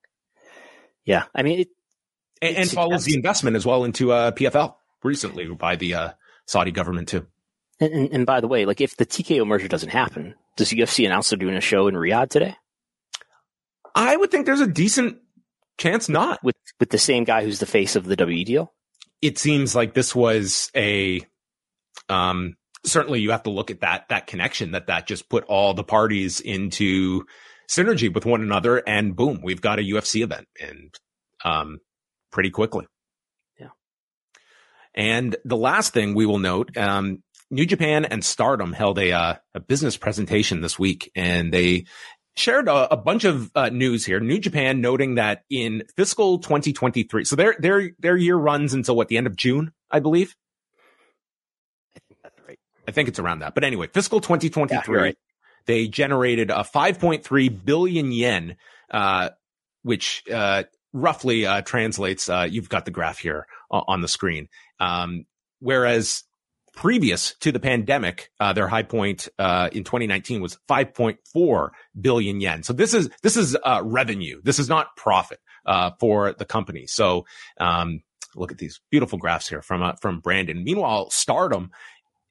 Yeah. 1.05 1.25
I 1.35 1.43
mean, 1.43 1.61
it, 1.61 1.67
and, 2.41 2.57
and 2.57 2.69
follows 2.69 3.05
the 3.05 3.15
investment 3.15 3.55
as 3.55 3.65
well 3.65 3.83
into 3.83 4.11
uh, 4.11 4.31
PFL 4.31 4.75
recently 5.03 5.47
by 5.47 5.75
the 5.75 5.93
uh, 5.93 6.09
Saudi 6.45 6.71
government 6.71 7.07
too. 7.07 7.25
And, 7.79 7.93
and, 7.93 8.09
and, 8.11 8.25
by 8.25 8.39
the 8.39 8.47
way, 8.47 8.65
like 8.65 8.79
if 8.79 8.95
the 8.95 9.05
TKO 9.05 9.45
merger 9.45 9.67
doesn't 9.67 9.89
happen, 9.89 10.35
does 10.55 10.71
UFC 10.71 11.05
announce 11.05 11.29
they're 11.29 11.37
doing 11.37 11.55
a 11.55 11.61
show 11.61 11.87
in 11.87 11.95
Riyadh 11.95 12.29
today? 12.29 12.55
I 13.95 14.15
would 14.15 14.29
think 14.29 14.45
there's 14.45 14.61
a 14.61 14.67
decent 14.67 15.17
chance 15.77 16.09
not 16.09 16.43
with 16.43 16.55
with 16.79 16.89
the 16.89 16.97
same 16.97 17.23
guy 17.23 17.43
who's 17.43 17.59
the 17.59 17.65
face 17.65 17.95
of 17.95 18.05
the 18.05 18.15
WWE 18.15 18.45
deal. 18.45 18.73
It 19.21 19.37
seems 19.37 19.73
like 19.75 19.93
this 19.93 20.13
was 20.13 20.69
a 20.75 21.21
um 22.09 22.55
certainly 22.85 23.21
you 23.21 23.31
have 23.31 23.43
to 23.43 23.49
look 23.49 23.71
at 23.71 23.81
that 23.81 24.09
that 24.09 24.27
connection 24.27 24.71
that 24.71 24.87
that 24.87 25.07
just 25.07 25.29
put 25.29 25.45
all 25.45 25.73
the 25.73 25.83
parties 25.83 26.39
into 26.39 27.25
synergy 27.69 28.13
with 28.13 28.25
one 28.25 28.41
another 28.41 28.83
and 28.85 29.15
boom 29.15 29.39
we've 29.41 29.61
got 29.61 29.79
a 29.79 29.81
UFC 29.81 30.21
event 30.21 30.47
and 30.61 30.93
um 31.43 31.79
pretty 32.35 32.51
quickly. 32.51 32.85
Yeah. 33.57 33.69
And 34.93 35.37
the 35.45 35.57
last 35.57 35.93
thing 35.93 36.13
we 36.13 36.25
will 36.25 36.37
note, 36.37 36.75
um, 36.75 37.23
New 37.49 37.65
Japan 37.65 38.03
and 38.03 38.23
Stardom 38.25 38.73
held 38.73 38.99
a 38.99 39.13
uh, 39.13 39.35
a 39.53 39.59
business 39.61 39.95
presentation 39.95 40.59
this 40.61 40.77
week, 40.77 41.11
and 41.15 41.53
they 41.53 41.85
shared 42.35 42.67
a, 42.67 42.93
a 42.93 42.97
bunch 42.97 43.23
of 43.23 43.51
uh, 43.55 43.69
news 43.69 44.05
here. 44.05 44.19
New 44.19 44.39
Japan 44.39 44.81
noting 44.81 45.15
that 45.15 45.43
in 45.49 45.83
fiscal 45.95 46.39
2023, 46.39 47.25
so 47.25 47.35
their 47.35 47.55
their 47.59 47.91
their 47.99 48.17
year 48.17 48.35
runs 48.35 48.73
until 48.73 48.95
what 48.95 49.07
the 49.07 49.17
end 49.17 49.27
of 49.27 49.35
June, 49.35 49.71
I 49.89 49.99
believe. 49.99 50.35
I 51.95 51.99
think 52.07 52.19
that's 52.21 52.39
right. 52.47 52.59
I 52.87 52.91
think 52.91 53.09
it's 53.09 53.19
around 53.19 53.39
that. 53.39 53.55
But 53.55 53.63
anyway, 53.63 53.87
fiscal 53.87 54.19
2023, 54.19 54.95
yeah, 54.95 55.01
right. 55.01 55.17
they 55.65 55.87
generated 55.87 56.51
a 56.51 56.63
5.3 56.63 57.65
billion 57.65 58.11
yen, 58.11 58.57
uh, 58.91 59.29
which 59.83 60.23
uh, 60.31 60.63
roughly 60.93 61.45
uh, 61.45 61.61
translates. 61.61 62.29
Uh, 62.29 62.47
you've 62.49 62.69
got 62.69 62.85
the 62.85 62.91
graph 62.91 63.19
here 63.19 63.47
on 63.71 64.01
the 64.01 64.07
screen. 64.07 64.47
Um, 64.79 65.25
whereas 65.59 66.23
previous 66.75 67.35
to 67.39 67.51
the 67.51 67.59
pandemic, 67.59 68.31
uh, 68.39 68.53
their 68.53 68.67
high 68.67 68.83
point 68.83 69.27
uh, 69.39 69.69
in 69.71 69.83
2019 69.83 70.41
was 70.41 70.57
5.4 70.69 71.69
billion 71.99 72.41
yen. 72.41 72.63
So 72.63 72.73
this 72.73 72.93
is 72.93 73.09
this 73.23 73.37
is 73.37 73.57
uh, 73.63 73.81
revenue. 73.83 74.41
This 74.43 74.59
is 74.59 74.69
not 74.69 74.95
profit 74.95 75.39
uh, 75.65 75.91
for 75.99 76.33
the 76.33 76.45
company. 76.45 76.87
So 76.87 77.25
um, 77.59 78.01
look 78.35 78.51
at 78.51 78.57
these 78.57 78.81
beautiful 78.91 79.17
graphs 79.17 79.47
here 79.47 79.61
from 79.61 79.81
uh, 79.81 79.93
from 80.01 80.19
Brandon. 80.19 80.63
Meanwhile, 80.63 81.09
Stardom 81.09 81.71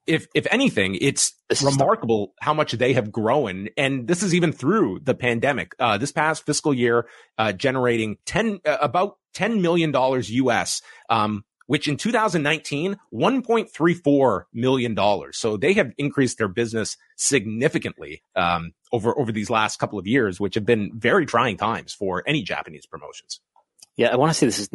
if 0.06 0.26
if 0.34 0.46
anything, 0.50 0.96
it's 1.00 1.34
remarkable 1.62 2.34
how 2.40 2.54
much 2.54 2.72
they 2.72 2.92
have 2.92 3.10
grown, 3.10 3.68
and 3.76 4.06
this 4.06 4.22
is 4.22 4.34
even 4.34 4.52
through 4.52 5.00
the 5.02 5.14
pandemic. 5.14 5.74
Uh, 5.78 5.98
this 5.98 6.12
past 6.12 6.44
fiscal 6.44 6.74
year, 6.74 7.06
uh, 7.38 7.52
generating 7.52 8.18
ten 8.26 8.60
uh, 8.66 8.76
about 8.80 9.16
ten 9.32 9.62
million 9.62 9.90
dollars 9.92 10.30
US, 10.30 10.82
um, 11.08 11.44
which 11.66 11.88
in 11.88 11.96
2019 11.96 12.96
1.34 13.12 14.44
million 14.52 14.94
dollars. 14.94 15.36
So 15.36 15.56
they 15.56 15.72
have 15.74 15.92
increased 15.98 16.38
their 16.38 16.48
business 16.48 16.96
significantly 17.16 18.22
um, 18.36 18.72
over 18.92 19.18
over 19.18 19.32
these 19.32 19.50
last 19.50 19.78
couple 19.78 19.98
of 19.98 20.06
years, 20.06 20.40
which 20.40 20.54
have 20.54 20.66
been 20.66 20.92
very 20.94 21.26
trying 21.26 21.56
times 21.56 21.92
for 21.92 22.22
any 22.26 22.42
Japanese 22.42 22.86
promotions. 22.86 23.40
Yeah, 23.96 24.08
I 24.08 24.16
want 24.16 24.30
to 24.30 24.34
say 24.34 24.46
this 24.46 24.58
is 24.58 24.68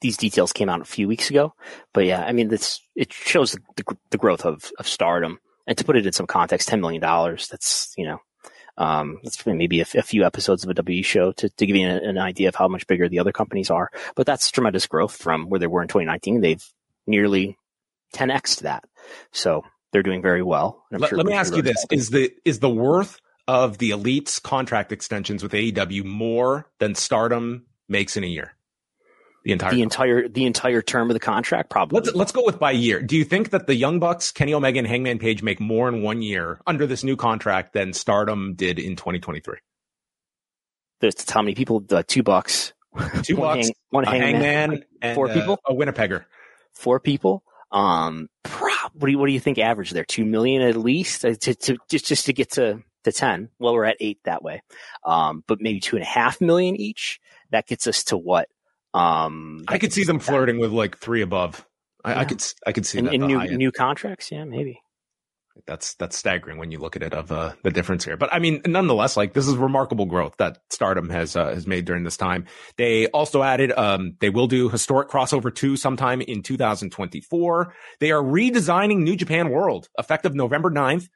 these 0.00 0.16
details 0.16 0.52
came 0.52 0.68
out 0.68 0.80
a 0.80 0.84
few 0.84 1.06
weeks 1.08 1.30
ago. 1.30 1.54
But 1.92 2.06
yeah, 2.06 2.24
I 2.24 2.32
mean, 2.32 2.48
this 2.48 2.80
it 2.96 3.12
shows 3.12 3.52
the, 3.52 3.60
the, 3.76 3.96
the 4.10 4.18
growth 4.18 4.44
of, 4.44 4.70
of 4.78 4.88
stardom. 4.88 5.38
And 5.66 5.76
to 5.78 5.84
put 5.84 5.96
it 5.96 6.06
in 6.06 6.12
some 6.12 6.26
context, 6.26 6.68
$10 6.68 6.80
million, 6.80 7.00
that's, 7.00 7.94
you 7.96 8.04
know, 8.04 8.18
um, 8.76 9.18
that's 9.22 9.44
maybe 9.46 9.80
a, 9.80 9.86
a, 9.94 10.02
few 10.02 10.24
episodes 10.24 10.64
of 10.64 10.68
a 10.68 10.72
a 10.72 10.74
W 10.74 11.02
show 11.02 11.32
to, 11.32 11.48
to 11.48 11.66
give 11.66 11.76
you 11.76 11.86
an, 11.86 12.04
an, 12.04 12.18
idea 12.18 12.48
of 12.48 12.54
how 12.54 12.68
much 12.68 12.86
bigger 12.86 13.08
the 13.08 13.18
other 13.18 13.32
companies 13.32 13.70
are. 13.70 13.90
But 14.14 14.26
that's 14.26 14.50
tremendous 14.50 14.86
growth 14.86 15.16
from 15.16 15.48
where 15.48 15.60
they 15.60 15.66
were 15.66 15.82
in 15.82 15.88
2019. 15.88 16.40
They've 16.40 16.64
nearly 17.06 17.58
10x 18.14 18.60
that. 18.60 18.84
So 19.32 19.64
they're 19.92 20.02
doing 20.02 20.22
very 20.22 20.42
well. 20.42 20.84
Let, 20.90 21.10
sure 21.10 21.18
let 21.18 21.26
me 21.26 21.34
ask 21.34 21.54
you 21.54 21.62
this: 21.62 21.84
is 21.90 22.10
the 22.10 22.32
is 22.44 22.60
the 22.60 22.70
worth 22.70 23.20
of 23.48 23.78
the 23.78 23.90
elites 23.90 24.40
contract 24.40 24.92
extensions 24.92 25.42
with 25.42 25.52
AEW 25.52 26.04
more 26.04 26.66
than 26.78 26.94
Stardom 26.94 27.66
makes 27.88 28.16
in 28.16 28.24
a 28.24 28.28
year? 28.28 28.54
The 29.42 29.52
entire 29.52 29.72
the 29.72 29.82
entire 29.82 30.28
the 30.28 30.44
entire 30.44 30.82
term 30.82 31.08
of 31.08 31.14
the 31.14 31.20
contract, 31.20 31.70
probably. 31.70 32.00
Let's 32.00 32.14
let's 32.14 32.32
go 32.32 32.44
with 32.44 32.58
by 32.58 32.72
year. 32.72 33.00
Do 33.00 33.16
you 33.16 33.24
think 33.24 33.50
that 33.50 33.66
the 33.66 33.74
Young 33.74 33.98
Bucks, 33.98 34.30
Kenny 34.30 34.52
Omega, 34.52 34.78
and 34.78 34.86
Hangman 34.86 35.18
Page 35.18 35.42
make 35.42 35.60
more 35.60 35.88
in 35.88 36.02
one 36.02 36.20
year 36.20 36.60
under 36.66 36.86
this 36.86 37.02
new 37.02 37.16
contract 37.16 37.72
than 37.72 37.94
Stardom 37.94 38.54
did 38.54 38.78
in 38.78 38.96
2023? 38.96 39.56
There's 41.00 41.30
how 41.30 41.40
many 41.40 41.54
people? 41.54 41.80
The 41.80 42.02
two 42.02 42.22
bucks, 42.22 42.74
two 43.22 43.36
one 43.36 43.56
bucks, 43.56 43.68
hang, 43.68 43.74
one 43.88 44.04
hangman, 44.04 44.42
hangman 44.42 44.84
and, 45.00 45.14
four 45.14 45.30
uh, 45.30 45.34
people, 45.34 45.58
a 45.66 45.72
Winnipegger, 45.72 46.24
four 46.74 47.00
people. 47.00 47.42
Um, 47.72 48.28
what 48.92 49.06
do 49.06 49.12
you 49.12 49.18
what 49.18 49.26
do 49.26 49.32
you 49.32 49.40
think 49.40 49.58
average 49.58 49.90
there? 49.92 50.04
Two 50.04 50.26
million 50.26 50.62
at 50.62 50.76
least 50.76 51.24
uh, 51.24 51.34
to, 51.34 51.54
to 51.54 51.76
just 51.88 52.06
just 52.06 52.26
to 52.26 52.32
get 52.32 52.52
to 52.52 52.82
to 53.04 53.12
ten. 53.12 53.48
Well, 53.58 53.72
we're 53.74 53.84
at 53.84 53.96
eight 54.00 54.18
that 54.24 54.42
way, 54.42 54.62
um, 55.04 55.44
but 55.46 55.60
maybe 55.60 55.80
two 55.80 55.96
and 55.96 56.02
a 56.02 56.08
half 56.08 56.40
million 56.40 56.76
each. 56.76 57.20
That 57.50 57.66
gets 57.66 57.86
us 57.86 58.04
to 58.04 58.18
what? 58.18 58.48
Um, 58.94 59.64
I 59.68 59.78
could 59.78 59.92
see 59.92 60.04
them 60.04 60.18
flirting 60.18 60.58
with 60.58 60.72
like 60.72 60.98
three 60.98 61.22
above. 61.22 61.66
I, 62.04 62.12
yeah. 62.12 62.20
I 62.20 62.24
could 62.24 62.44
I 62.66 62.72
could 62.72 62.86
see 62.86 62.98
in, 62.98 63.04
that 63.06 63.14
in 63.14 63.26
new 63.26 63.56
new 63.56 63.72
contracts. 63.72 64.30
Yeah, 64.30 64.44
maybe. 64.44 64.80
That's 65.66 65.94
that's 65.94 66.16
staggering 66.16 66.58
when 66.58 66.70
you 66.70 66.78
look 66.78 66.96
at 66.96 67.02
it 67.02 67.12
of 67.12 67.30
uh, 67.30 67.52
the 67.62 67.70
difference 67.70 68.04
here. 68.04 68.16
But 68.16 68.32
I 68.32 68.38
mean, 68.38 68.62
nonetheless, 68.66 69.16
like 69.16 69.32
this 69.32 69.46
is 69.46 69.56
remarkable 69.56 70.06
growth 70.06 70.34
that 70.38 70.58
Stardom 70.70 71.10
has 71.10 71.36
uh, 71.36 71.48
has 71.48 71.66
made 71.66 71.84
during 71.84 72.04
this 72.04 72.16
time. 72.16 72.46
They 72.76 73.06
also 73.08 73.42
added 73.42 73.72
um, 73.72 74.16
they 74.20 74.30
will 74.30 74.46
do 74.46 74.68
historic 74.68 75.08
crossover 75.08 75.54
two 75.54 75.76
sometime 75.76 76.20
in 76.20 76.42
2024. 76.42 77.74
They 77.98 78.12
are 78.12 78.22
redesigning 78.22 78.98
New 78.98 79.16
Japan 79.16 79.50
World 79.50 79.88
effective 79.98 80.34
November 80.34 80.70
9th. 80.70 81.08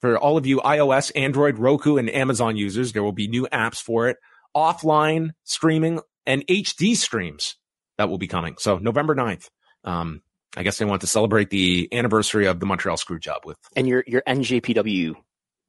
For 0.00 0.16
all 0.16 0.38
of 0.38 0.46
you 0.46 0.60
iOS, 0.60 1.12
Android, 1.14 1.58
Roku, 1.58 1.98
and 1.98 2.08
Amazon 2.08 2.56
users, 2.56 2.92
there 2.92 3.02
will 3.02 3.12
be 3.12 3.28
new 3.28 3.46
apps 3.52 3.82
for 3.82 4.08
it, 4.08 4.16
offline 4.56 5.30
streaming 5.44 6.00
and 6.26 6.46
HD 6.46 6.96
streams 6.96 7.56
that 7.98 8.08
will 8.08 8.18
be 8.18 8.28
coming. 8.28 8.56
So 8.58 8.78
November 8.78 9.14
9th. 9.14 9.48
Um, 9.84 10.22
I 10.56 10.62
guess 10.62 10.78
they 10.78 10.84
want 10.84 11.02
to 11.02 11.06
celebrate 11.06 11.50
the 11.50 11.88
anniversary 11.92 12.46
of 12.46 12.58
the 12.58 12.66
Montreal 12.66 12.96
Screwjob 12.96 13.44
with. 13.44 13.56
And 13.76 13.86
your 13.86 14.02
your 14.06 14.22
NJPW 14.26 15.14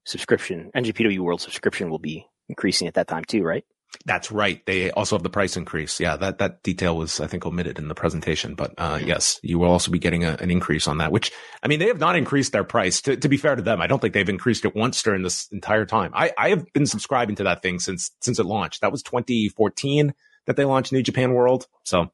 subscription, 0.06 0.72
NJPW 0.76 1.20
World 1.20 1.41
subscription 1.41 1.89
will 1.89 1.99
be 1.99 2.26
increasing 2.49 2.88
at 2.88 2.95
that 2.95 3.08
time 3.08 3.24
too, 3.26 3.43
right? 3.43 3.64
That's 4.06 4.32
right. 4.32 4.66
They 4.66 4.89
also 4.91 5.16
have 5.16 5.24
the 5.24 5.30
price 5.30 5.58
increase. 5.58 5.99
Yeah, 5.99 6.16
that 6.18 6.39
that 6.39 6.64
detail 6.64 6.95
was 6.95 7.20
I 7.20 7.28
think 7.28 7.45
omitted 7.45 7.78
in 7.78 7.89
the 7.89 7.95
presentation, 7.95 8.56
but 8.56 8.74
uh, 8.78 8.99
yes, 9.04 9.39
you 9.43 9.60
will 9.60 9.70
also 9.70 9.91
be 9.91 9.99
getting 9.99 10.24
a, 10.24 10.38
an 10.39 10.49
increase 10.49 10.88
on 10.88 10.99
that. 10.99 11.12
Which 11.12 11.32
I 11.62 11.68
mean, 11.68 11.80
they 11.80 11.88
have 11.88 11.99
not 11.99 12.16
increased 12.16 12.54
their 12.54 12.64
price. 12.64 13.02
To, 13.02 13.18
to 13.18 13.30
be 13.30 13.38
fair 13.38 13.56
to 13.56 13.62
them, 13.62 13.82
I 13.82 13.88
don't 13.88 13.99
think 13.99 14.14
they've 14.14 14.28
increased 14.28 14.66
it 14.66 14.76
once 14.76 15.04
during 15.04 15.24
this 15.24 15.47
entire 15.52 15.86
time. 15.86 16.12
I 16.16 16.32
I 16.38 16.49
have 16.49 16.66
been 16.74 16.86
subscribing 16.86 17.36
to 17.36 17.43
that 17.43 17.62
thing 17.62 17.80
since 17.80 18.12
since 18.22 18.39
it 18.39 18.45
launched. 18.45 18.82
That 18.82 18.91
was 18.93 19.04
2014 19.04 20.14
that 20.48 20.56
they 20.56 20.66
launched 20.66 20.92
New 20.92 21.04
Japan 21.04 21.34
World. 21.34 21.68
So, 21.84 22.12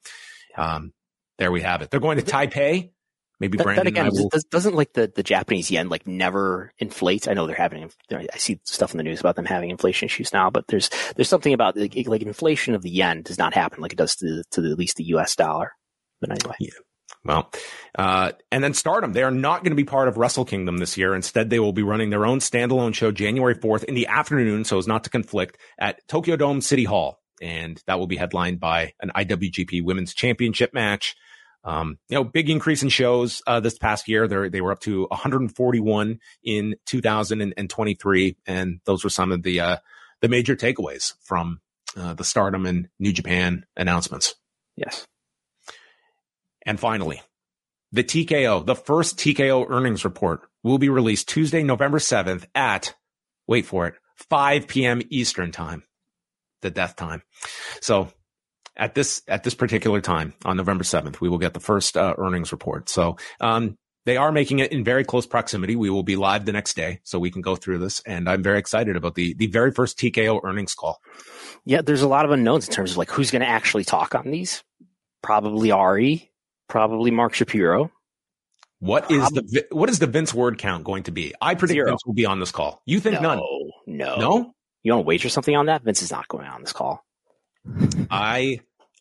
um, 0.55 0.93
there 1.37 1.51
we 1.51 1.61
have 1.61 1.81
it. 1.81 1.91
They're 1.91 1.99
going 1.99 2.17
to 2.17 2.23
Taipei. 2.23 2.91
Maybe 3.39 3.57
that, 3.57 3.63
Brandon 3.63 3.83
that 3.83 3.89
again, 3.89 4.09
will... 4.11 4.31
doesn't 4.49 4.73
like 4.73 4.93
the, 4.93 5.11
the 5.13 5.21
Japanese 5.21 5.69
yen 5.69 5.89
like 5.89 6.07
never 6.07 6.73
inflate. 6.79 7.27
I 7.27 7.33
know 7.33 7.45
they're 7.45 7.55
having. 7.55 7.91
I 8.11 8.37
see 8.37 8.59
stuff 8.63 8.93
in 8.93 8.97
the 8.97 9.03
news 9.03 9.19
about 9.19 9.35
them 9.35 9.45
having 9.45 9.69
inflation 9.69 10.07
issues 10.07 10.33
now, 10.33 10.49
but 10.49 10.65
there's 10.67 10.89
there's 11.15 11.29
something 11.29 11.53
about 11.53 11.77
like, 11.77 11.95
like 12.07 12.23
inflation 12.23 12.73
of 12.73 12.81
the 12.81 12.89
yen 12.89 13.21
does 13.21 13.37
not 13.37 13.53
happen 13.53 13.81
like 13.81 13.93
it 13.93 13.97
does 13.97 14.15
to 14.17 14.43
to 14.51 14.61
the, 14.61 14.71
at 14.71 14.79
least 14.79 14.97
the 14.97 15.03
U.S. 15.05 15.35
dollar. 15.35 15.73
But 16.19 16.31
anyway, 16.31 16.55
yeah. 16.59 16.71
Well, 17.23 17.51
uh, 17.95 18.31
and 18.51 18.63
then 18.63 18.73
Stardom, 18.73 19.13
they 19.13 19.23
are 19.23 19.31
not 19.31 19.63
going 19.63 19.71
to 19.71 19.75
be 19.75 19.83
part 19.83 20.07
of 20.07 20.17
Wrestle 20.17 20.45
Kingdom 20.45 20.77
this 20.77 20.97
year. 20.97 21.13
Instead, 21.13 21.49
they 21.49 21.59
will 21.59 21.73
be 21.73 21.83
running 21.83 22.09
their 22.09 22.25
own 22.25 22.39
standalone 22.39 22.93
show 22.93 23.11
January 23.11 23.55
4th 23.55 23.83
in 23.83 23.95
the 23.95 24.07
afternoon, 24.07 24.63
so 24.63 24.77
as 24.77 24.87
not 24.87 25.03
to 25.03 25.09
conflict 25.09 25.57
at 25.77 26.07
Tokyo 26.07 26.37
Dome 26.37 26.61
City 26.61 26.85
Hall. 26.85 27.19
And 27.41 27.81
that 27.87 27.99
will 27.99 28.07
be 28.07 28.17
headlined 28.17 28.59
by 28.59 28.93
an 28.99 29.11
IWGP 29.15 29.83
Women's 29.83 30.13
Championship 30.13 30.73
match. 30.73 31.15
Um, 31.63 31.97
you 32.07 32.15
know, 32.15 32.23
big 32.23 32.49
increase 32.49 32.83
in 32.83 32.89
shows 32.89 33.41
uh, 33.45 33.59
this 33.59 33.77
past 33.77 34.07
year. 34.07 34.27
They 34.27 34.49
they 34.49 34.61
were 34.61 34.71
up 34.71 34.79
to 34.81 35.05
141 35.07 36.19
in 36.43 36.75
2023, 36.85 38.37
and 38.45 38.79
those 38.85 39.03
were 39.03 39.09
some 39.09 39.31
of 39.31 39.43
the 39.43 39.59
uh, 39.59 39.77
the 40.21 40.29
major 40.29 40.55
takeaways 40.55 41.13
from 41.21 41.59
uh, 41.97 42.13
the 42.13 42.23
Stardom 42.23 42.65
and 42.65 42.89
New 42.99 43.11
Japan 43.11 43.65
announcements. 43.75 44.35
Yes. 44.75 45.05
And 46.65 46.79
finally, 46.79 47.21
the 47.91 48.03
TKO, 48.03 48.65
the 48.65 48.75
first 48.75 49.17
TKO 49.17 49.69
earnings 49.69 50.05
report, 50.05 50.41
will 50.63 50.77
be 50.77 50.89
released 50.89 51.29
Tuesday, 51.29 51.63
November 51.63 51.99
7th 51.99 52.45
at 52.53 52.93
wait 53.47 53.65
for 53.65 53.87
it, 53.87 53.95
5 54.15 54.67
p.m. 54.67 55.01
Eastern 55.09 55.51
time, 55.51 55.83
the 56.61 56.69
death 56.69 56.95
time. 56.95 57.21
So 57.81 58.09
at 58.75 58.95
this 58.95 59.21
at 59.27 59.43
this 59.43 59.55
particular 59.55 60.01
time 60.01 60.33
on 60.45 60.57
November 60.57 60.83
7th, 60.83 61.19
we 61.19 61.29
will 61.29 61.37
get 61.37 61.53
the 61.53 61.59
first 61.59 61.97
uh, 61.97 62.15
earnings 62.17 62.51
report. 62.51 62.89
So 62.89 63.17
um, 63.41 63.77
they 64.05 64.15
are 64.15 64.31
making 64.31 64.59
it 64.59 64.71
in 64.71 64.83
very 64.83 65.03
close 65.03 65.25
proximity. 65.25 65.75
We 65.75 65.89
will 65.89 66.03
be 66.03 66.15
live 66.15 66.45
the 66.45 66.53
next 66.53 66.75
day, 66.75 67.01
so 67.03 67.19
we 67.19 67.29
can 67.29 67.41
go 67.41 67.55
through 67.57 67.79
this. 67.79 68.01
And 68.05 68.29
I'm 68.29 68.41
very 68.41 68.59
excited 68.59 68.95
about 68.95 69.15
the 69.15 69.33
the 69.33 69.47
very 69.47 69.71
first 69.71 69.99
TKO 69.99 70.41
earnings 70.43 70.75
call. 70.75 70.99
Yeah, 71.65 71.81
there's 71.81 72.03
a 72.03 72.07
lot 72.07 72.23
of 72.23 72.31
unknowns 72.31 72.67
in 72.67 72.73
terms 72.73 72.91
of 72.91 72.97
like 72.97 73.09
who's 73.09 73.31
going 73.31 73.41
to 73.41 73.47
actually 73.47 73.83
talk 73.83 74.15
on 74.15 74.31
these. 74.31 74.63
Probably 75.21 75.71
Ari, 75.71 76.31
probably 76.69 77.11
Mark 77.11 77.33
Shapiro. 77.33 77.91
What 78.79 79.09
is 79.09 79.27
the 79.29 79.65
what 79.71 79.89
is 79.89 79.99
the 79.99 80.07
Vince 80.07 80.33
word 80.33 80.57
count 80.57 80.83
going 80.83 81.03
to 81.03 81.11
be? 81.11 81.33
I 81.41 81.55
predict 81.55 81.75
Zero. 81.75 81.89
Vince 81.89 82.05
will 82.05 82.13
be 82.13 82.25
on 82.27 82.39
this 82.39 82.51
call. 82.51 82.81
You 82.85 82.99
think 82.99 83.21
no, 83.21 83.35
none? 83.35 83.43
No, 83.87 84.15
no. 84.17 84.53
You 84.83 84.93
want 84.93 85.05
to 85.05 85.07
wager 85.07 85.29
something 85.29 85.55
on 85.55 85.65
that? 85.67 85.83
Vince 85.83 86.01
is 86.01 86.11
not 86.11 86.27
going 86.27 86.47
on 86.47 86.61
this 86.61 86.73
call. 86.73 87.03
I 88.09 88.59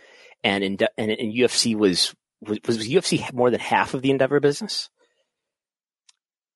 and 0.44 0.64
in 0.64 0.78
and 0.98 1.12
in 1.12 1.34
UFC 1.34 1.76
was, 1.76 2.14
was 2.42 2.60
was 2.68 2.88
UFC 2.88 3.32
more 3.34 3.50
than 3.50 3.60
half 3.60 3.94
of 3.94 4.02
the 4.02 4.12
Endeavor 4.12 4.40
business? 4.40 4.90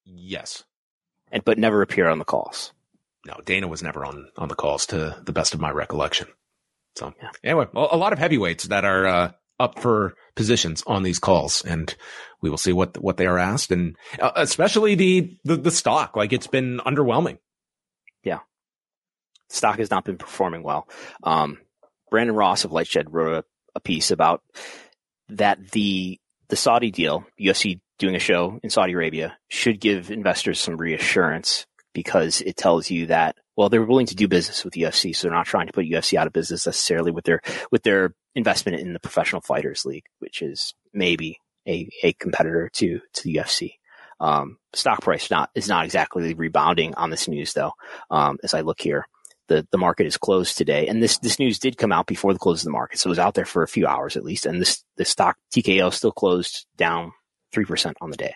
Yes, 0.06 0.64
and 1.32 1.44
but 1.44 1.58
never 1.58 1.82
appear 1.82 2.08
on 2.08 2.20
the 2.20 2.26
calls. 2.26 2.74
No, 3.26 3.40
Dana 3.46 3.68
was 3.68 3.84
never 3.84 4.06
on 4.06 4.30
on 4.38 4.50
the 4.50 4.56
calls, 4.56 4.86
to 4.88 5.18
the 5.24 5.34
best 5.34 5.54
of 5.54 5.60
my 5.60 5.72
recollection. 5.72 6.28
So 6.96 7.14
yeah. 7.22 7.30
anyway, 7.44 7.68
well, 7.74 7.90
a 7.92 7.98
lot 7.98 8.14
of 8.14 8.20
heavyweights 8.20 8.66
that 8.66 8.86
are 8.86 9.06
uh, 9.06 9.32
up 9.60 9.80
for 9.80 10.16
positions 10.36 10.84
on 10.88 11.04
these 11.04 11.20
calls, 11.20 11.64
and 11.64 11.94
we 12.42 12.50
will 12.50 12.58
see 12.58 12.74
what 12.74 12.98
what 13.02 13.18
they 13.18 13.26
are 13.26 13.40
asked, 13.40 13.72
and 13.72 13.96
uh, 14.20 14.32
especially 14.36 14.96
the, 14.96 15.38
the 15.44 15.58
the 15.58 15.72
stock. 15.72 16.16
Like 16.16 16.34
it's 16.34 16.48
been 16.48 16.80
underwhelming. 16.80 17.38
Yeah, 18.24 18.40
stock 19.50 19.80
has 19.80 19.92
not 19.92 20.06
been 20.06 20.18
performing 20.18 20.64
well. 20.64 20.88
Um, 21.24 21.60
Brandon 22.10 22.36
Ross 22.36 22.64
of 22.64 22.72
Lightshed 22.72 23.08
wrote 23.10 23.34
a 23.34 23.44
a 23.78 23.80
piece 23.80 24.12
about 24.12 24.44
that 25.30 25.72
the 25.72 26.20
the 26.50 26.56
Saudi 26.56 26.92
deal, 26.92 27.26
UFC 27.40 27.80
doing 28.00 28.16
a 28.16 28.20
show 28.20 28.60
in 28.64 28.70
Saudi 28.70 28.94
Arabia, 28.94 29.38
should 29.50 29.80
give 29.80 30.12
investors 30.12 30.60
some 30.60 30.78
reassurance 30.78 31.66
because 31.94 32.42
it 32.42 32.58
tells 32.58 32.90
you 32.90 33.08
that 33.08 33.36
well 33.56 33.70
they're 33.70 33.84
willing 33.84 34.06
to 34.08 34.16
do 34.16 34.28
business 34.28 34.66
with 34.66 34.74
UFC, 34.74 35.16
so 35.16 35.28
they're 35.28 35.38
not 35.38 35.46
trying 35.46 35.68
to 35.68 35.74
put 35.74 35.86
UFC 35.86 36.18
out 36.18 36.28
of 36.28 36.34
business 36.34 36.66
necessarily 36.66 37.12
with 37.12 37.24
their 37.24 37.42
with 37.72 37.84
their 37.84 38.14
investment 38.36 38.80
in 38.82 38.94
the 38.94 39.00
Professional 39.00 39.42
Fighters 39.42 39.86
League, 39.86 40.06
which 40.20 40.42
is 40.42 40.74
maybe 40.94 41.40
a, 41.68 41.88
a 42.04 42.14
competitor 42.14 42.70
to 42.74 43.00
to 43.14 43.24
the 43.24 43.36
UFC. 43.36 43.76
Um, 44.20 44.58
stock 44.74 45.02
price 45.02 45.30
not 45.30 45.52
is 45.54 45.68
not 45.68 45.86
exactly 45.86 46.34
rebounding 46.34 46.96
on 46.96 47.12
this 47.12 47.28
news 47.28 47.54
though. 47.54 47.74
Um, 48.10 48.40
as 48.44 48.56
I 48.56 48.62
look 48.62 48.82
here, 48.82 49.06
the, 49.48 49.68
the 49.72 49.78
market 49.78 50.06
is 50.06 50.18
closed 50.18 50.58
today. 50.58 50.88
And 50.88 51.02
this, 51.02 51.18
this 51.20 51.40
news 51.40 51.60
did 51.60 51.78
come 51.78 51.92
out 51.92 52.08
before 52.08 52.34
the 52.34 52.40
close 52.40 52.62
of 52.62 52.66
the 52.66 52.72
market. 52.72 53.00
So 53.00 53.08
it 53.08 53.12
was 53.12 53.20
out 53.20 53.34
there 53.34 53.46
for 53.46 53.64
a 53.64 53.68
few 53.68 53.88
hours 53.88 54.18
at 54.18 54.24
least. 54.24 54.46
And 54.46 54.62
this, 54.62 54.84
the 54.98 55.06
stock 55.06 55.38
TKO 55.54 55.94
still 55.94 56.12
closed 56.12 56.66
down 56.78 57.12
3% 57.54 57.94
on 58.02 58.12
the 58.12 58.18
day. 58.18 58.36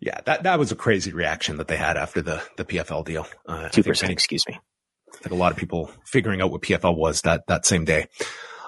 Yeah, 0.00 0.20
that, 0.26 0.44
that 0.44 0.58
was 0.58 0.70
a 0.70 0.76
crazy 0.76 1.12
reaction 1.12 1.56
that 1.56 1.68
they 1.68 1.76
had 1.76 1.96
after 1.96 2.22
the, 2.22 2.42
the 2.56 2.64
PFL 2.64 3.04
deal. 3.04 3.26
Uh, 3.46 3.68
2%, 3.68 4.10
excuse 4.10 4.46
me. 4.46 4.58
I 5.12 5.16
think 5.18 5.32
a 5.32 5.36
lot 5.36 5.52
of 5.52 5.58
people 5.58 5.90
figuring 6.04 6.40
out 6.40 6.50
what 6.50 6.62
PFL 6.62 6.96
was 6.96 7.22
that, 7.22 7.46
that 7.48 7.66
same 7.66 7.84
day. 7.84 8.06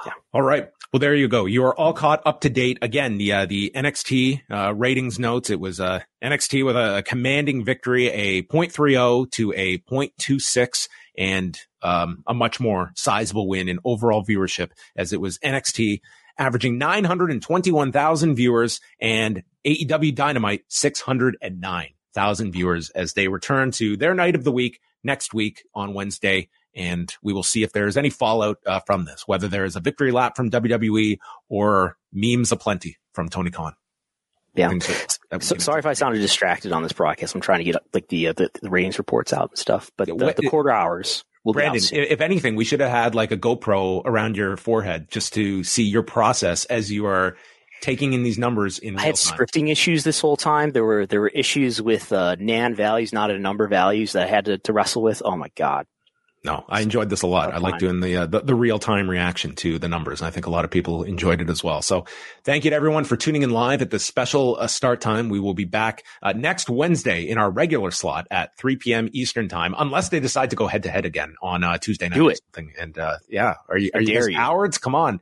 Yeah. 0.04 0.12
All 0.32 0.42
right. 0.42 0.70
Well, 0.92 0.98
there 0.98 1.14
you 1.14 1.28
go. 1.28 1.46
You 1.46 1.64
are 1.66 1.78
all 1.78 1.92
caught 1.92 2.22
up 2.26 2.40
to 2.40 2.50
date. 2.50 2.78
Again, 2.82 3.16
the 3.16 3.32
uh, 3.32 3.46
the 3.46 3.70
NXT 3.76 4.42
uh, 4.50 4.74
ratings 4.74 5.20
notes. 5.20 5.48
It 5.48 5.60
was 5.60 5.78
uh, 5.78 6.00
NXT 6.20 6.66
with 6.66 6.76
a, 6.76 6.96
a 6.96 7.02
commanding 7.04 7.64
victory, 7.64 8.08
a 8.08 8.42
.30 8.42 9.30
to 9.30 9.52
a 9.54 9.78
.26, 9.78 10.88
and 11.16 11.60
um, 11.82 12.22
a 12.26 12.34
much 12.34 12.60
more 12.60 12.92
sizable 12.96 13.48
win 13.48 13.68
in 13.68 13.78
overall 13.84 14.24
viewership, 14.24 14.70
as 14.96 15.12
it 15.12 15.20
was 15.20 15.38
NXT 15.38 16.00
averaging 16.38 16.78
921,000 16.78 18.34
viewers 18.34 18.80
and 19.00 19.42
AEW 19.66 20.14
Dynamite 20.14 20.64
609,000 20.68 22.52
viewers 22.52 22.90
as 22.90 23.12
they 23.12 23.28
return 23.28 23.70
to 23.72 23.96
their 23.96 24.14
night 24.14 24.34
of 24.34 24.44
the 24.44 24.52
week 24.52 24.80
next 25.04 25.34
week 25.34 25.62
on 25.74 25.92
Wednesday 25.92 26.48
and 26.74 27.14
we 27.22 27.32
will 27.32 27.42
see 27.42 27.62
if 27.62 27.72
there 27.72 27.86
is 27.86 27.96
any 27.96 28.10
fallout 28.10 28.58
uh, 28.66 28.80
from 28.80 29.04
this, 29.04 29.26
whether 29.26 29.48
there 29.48 29.64
is 29.64 29.76
a 29.76 29.80
victory 29.80 30.12
lap 30.12 30.36
from 30.36 30.50
WWE 30.50 31.18
or 31.48 31.96
memes 32.12 32.52
aplenty 32.52 32.96
from 33.12 33.28
Tony 33.28 33.50
Khan. 33.50 33.74
Yeah. 34.54 34.72
So, 35.40 35.56
sorry 35.58 35.78
if 35.78 35.86
I 35.86 35.92
sounded 35.92 36.18
distracted 36.18 36.72
on 36.72 36.82
this 36.82 36.92
broadcast. 36.92 37.34
I'm 37.34 37.40
trying 37.40 37.60
to 37.60 37.64
get 37.64 37.76
like 37.94 38.08
the 38.08 38.28
uh, 38.28 38.32
the, 38.32 38.50
the, 38.60 38.70
ratings 38.70 38.98
reports 38.98 39.32
out 39.32 39.50
and 39.50 39.58
stuff, 39.58 39.92
but 39.96 40.08
the, 40.08 40.34
the 40.36 40.48
quarter 40.48 40.70
hours. 40.70 41.24
Will 41.44 41.54
Brandon, 41.54 41.82
if 41.92 42.20
anything, 42.20 42.54
we 42.54 42.64
should 42.64 42.80
have 42.80 42.90
had 42.90 43.14
like 43.14 43.32
a 43.32 43.36
GoPro 43.36 44.02
around 44.04 44.36
your 44.36 44.56
forehead 44.56 45.10
just 45.10 45.32
to 45.34 45.64
see 45.64 45.84
your 45.84 46.02
process 46.02 46.66
as 46.66 46.92
you 46.92 47.06
are 47.06 47.36
taking 47.80 48.12
in 48.12 48.22
these 48.22 48.38
numbers 48.38 48.78
in 48.78 48.98
I 48.98 49.02
had 49.02 49.16
time. 49.16 49.38
scripting 49.38 49.70
issues 49.70 50.04
this 50.04 50.20
whole 50.20 50.36
time. 50.36 50.72
There 50.72 50.84
were 50.84 51.06
there 51.06 51.20
were 51.20 51.28
issues 51.28 51.80
with 51.80 52.12
uh, 52.12 52.36
NaN 52.36 52.74
values, 52.76 53.12
not 53.12 53.30
a 53.30 53.38
number 53.38 53.66
values 53.68 54.12
that 54.12 54.24
I 54.24 54.30
had 54.30 54.44
to, 54.46 54.58
to 54.58 54.72
wrestle 54.72 55.02
with. 55.02 55.22
Oh 55.24 55.36
my 55.36 55.48
god! 55.56 55.86
No, 56.42 56.64
I 56.70 56.80
enjoyed 56.80 57.10
this 57.10 57.20
a 57.20 57.26
lot. 57.26 57.52
I 57.52 57.58
like 57.58 57.78
doing 57.78 58.00
the, 58.00 58.16
uh, 58.16 58.26
the, 58.26 58.40
the 58.40 58.54
real 58.54 58.78
time 58.78 59.10
reaction 59.10 59.54
to 59.56 59.78
the 59.78 59.88
numbers. 59.88 60.22
And 60.22 60.28
I 60.28 60.30
think 60.30 60.46
a 60.46 60.50
lot 60.50 60.64
of 60.64 60.70
people 60.70 61.02
enjoyed 61.02 61.42
it 61.42 61.50
as 61.50 61.62
well. 61.62 61.82
So 61.82 62.06
thank 62.44 62.64
you 62.64 62.70
to 62.70 62.76
everyone 62.76 63.04
for 63.04 63.14
tuning 63.14 63.42
in 63.42 63.50
live 63.50 63.82
at 63.82 63.90
this 63.90 64.06
special 64.06 64.56
uh, 64.58 64.66
start 64.66 65.02
time. 65.02 65.28
We 65.28 65.38
will 65.38 65.52
be 65.52 65.66
back 65.66 66.02
uh, 66.22 66.32
next 66.32 66.70
Wednesday 66.70 67.28
in 67.28 67.36
our 67.36 67.50
regular 67.50 67.90
slot 67.90 68.26
at 68.30 68.56
3 68.56 68.76
p.m. 68.76 69.10
Eastern 69.12 69.48
time, 69.48 69.74
unless 69.78 70.08
they 70.08 70.18
decide 70.18 70.48
to 70.50 70.56
go 70.56 70.66
head 70.66 70.84
to 70.84 70.90
head 70.90 71.04
again 71.04 71.34
on 71.42 71.62
uh, 71.62 71.76
Tuesday 71.76 72.08
night. 72.08 72.16
Do 72.16 72.28
it. 72.30 72.40
And 72.56 72.98
uh, 72.98 73.18
yeah, 73.28 73.56
are 73.68 73.76
you 73.76 73.90
are 73.92 74.00
you, 74.00 74.34
cowards? 74.34 74.78
Come 74.78 74.94
on. 74.94 75.20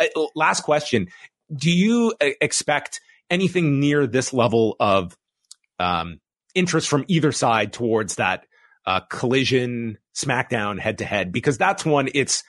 Uh, 0.00 0.06
last 0.34 0.62
question: 0.62 1.06
Do 1.54 1.70
you 1.70 2.14
expect 2.20 3.00
anything 3.30 3.78
near 3.78 4.08
this 4.08 4.32
level 4.32 4.74
of 4.80 5.16
um, 5.78 6.20
interest 6.56 6.88
from 6.88 7.04
either 7.06 7.30
side 7.30 7.72
towards 7.72 8.16
that? 8.16 8.44
uh, 8.88 9.00
collision 9.00 9.98
SmackDown 10.18 10.80
head 10.80 10.98
to 10.98 11.04
head 11.04 11.32
because 11.32 11.58
that's 11.58 11.84
one 11.84 12.08
it's 12.14 12.42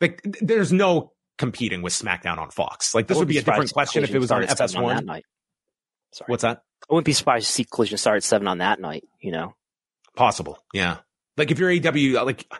like 0.00 0.20
there's 0.40 0.72
no 0.72 1.12
competing 1.38 1.82
with 1.82 1.92
SmackDown 1.92 2.38
on 2.38 2.50
Fox. 2.50 2.94
Like 2.94 3.06
this 3.06 3.18
would 3.18 3.28
be 3.28 3.38
a 3.38 3.42
different 3.42 3.72
question 3.72 4.04
if 4.04 4.14
it 4.14 4.18
was 4.18 4.30
on 4.30 4.42
FS1. 4.42 5.08
On 5.08 5.22
Sorry. 6.10 6.26
What's 6.26 6.42
that? 6.42 6.62
I 6.88 6.94
wouldn't 6.94 7.04
be 7.04 7.12
surprised 7.12 7.46
to 7.46 7.52
see 7.52 7.64
Collision 7.64 7.98
start 7.98 8.16
at 8.16 8.24
seven 8.24 8.48
on 8.48 8.58
that 8.58 8.80
night. 8.80 9.04
You 9.20 9.32
know, 9.32 9.54
possible. 10.16 10.58
Yeah. 10.72 10.98
Like 11.36 11.50
if 11.50 11.58
you're 11.58 11.70
AEW, 11.70 12.24
like 12.24 12.50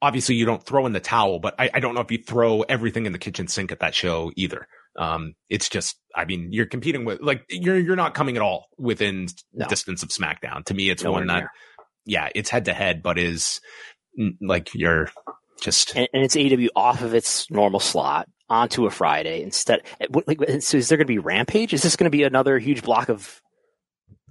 obviously 0.00 0.34
you 0.34 0.46
don't 0.46 0.62
throw 0.62 0.86
in 0.86 0.92
the 0.92 1.00
towel, 1.00 1.38
but 1.38 1.54
I, 1.58 1.70
I 1.74 1.80
don't 1.80 1.94
know 1.94 2.00
if 2.00 2.10
you 2.10 2.18
throw 2.18 2.62
everything 2.62 3.06
in 3.06 3.12
the 3.12 3.18
kitchen 3.18 3.48
sink 3.48 3.72
at 3.72 3.80
that 3.80 3.94
show 3.94 4.32
either. 4.36 4.66
Um, 4.98 5.34
it's 5.48 5.68
just, 5.68 5.96
I 6.14 6.24
mean, 6.24 6.52
you're 6.52 6.66
competing 6.66 7.04
with 7.04 7.20
like 7.20 7.44
you're 7.48 7.78
you're 7.78 7.96
not 7.96 8.14
coming 8.14 8.36
at 8.36 8.42
all 8.42 8.68
within 8.78 9.28
no. 9.52 9.66
distance 9.66 10.02
of 10.02 10.08
SmackDown. 10.08 10.64
To 10.66 10.74
me, 10.74 10.90
it's 10.90 11.04
Nowhere 11.04 11.20
one 11.20 11.26
that 11.28 11.44
yeah, 12.06 12.28
it's 12.34 12.48
head 12.48 12.64
to 12.66 12.72
head, 12.72 13.02
but 13.02 13.18
is 13.18 13.60
mm, 14.18 14.36
like 14.40 14.74
you're 14.74 15.10
just 15.60 15.94
and, 15.96 16.08
and, 16.12 16.22
it's 16.22 16.36
AEW 16.36 16.68
off 16.74 17.02
of 17.02 17.14
its 17.14 17.50
normal 17.50 17.80
slot 17.80 18.28
onto 18.48 18.86
a 18.86 18.90
Friday 18.90 19.42
instead. 19.42 19.82
Eh, 20.00 20.06
like, 20.26 20.38
so 20.60 20.78
is 20.78 20.88
there 20.88 20.96
going 20.96 21.06
to 21.06 21.12
be 21.12 21.18
Rampage? 21.18 21.74
Is 21.74 21.82
this 21.82 21.96
going 21.96 22.10
to 22.10 22.16
be 22.16 22.22
another 22.22 22.58
huge 22.58 22.82
block 22.82 23.08
of? 23.08 23.42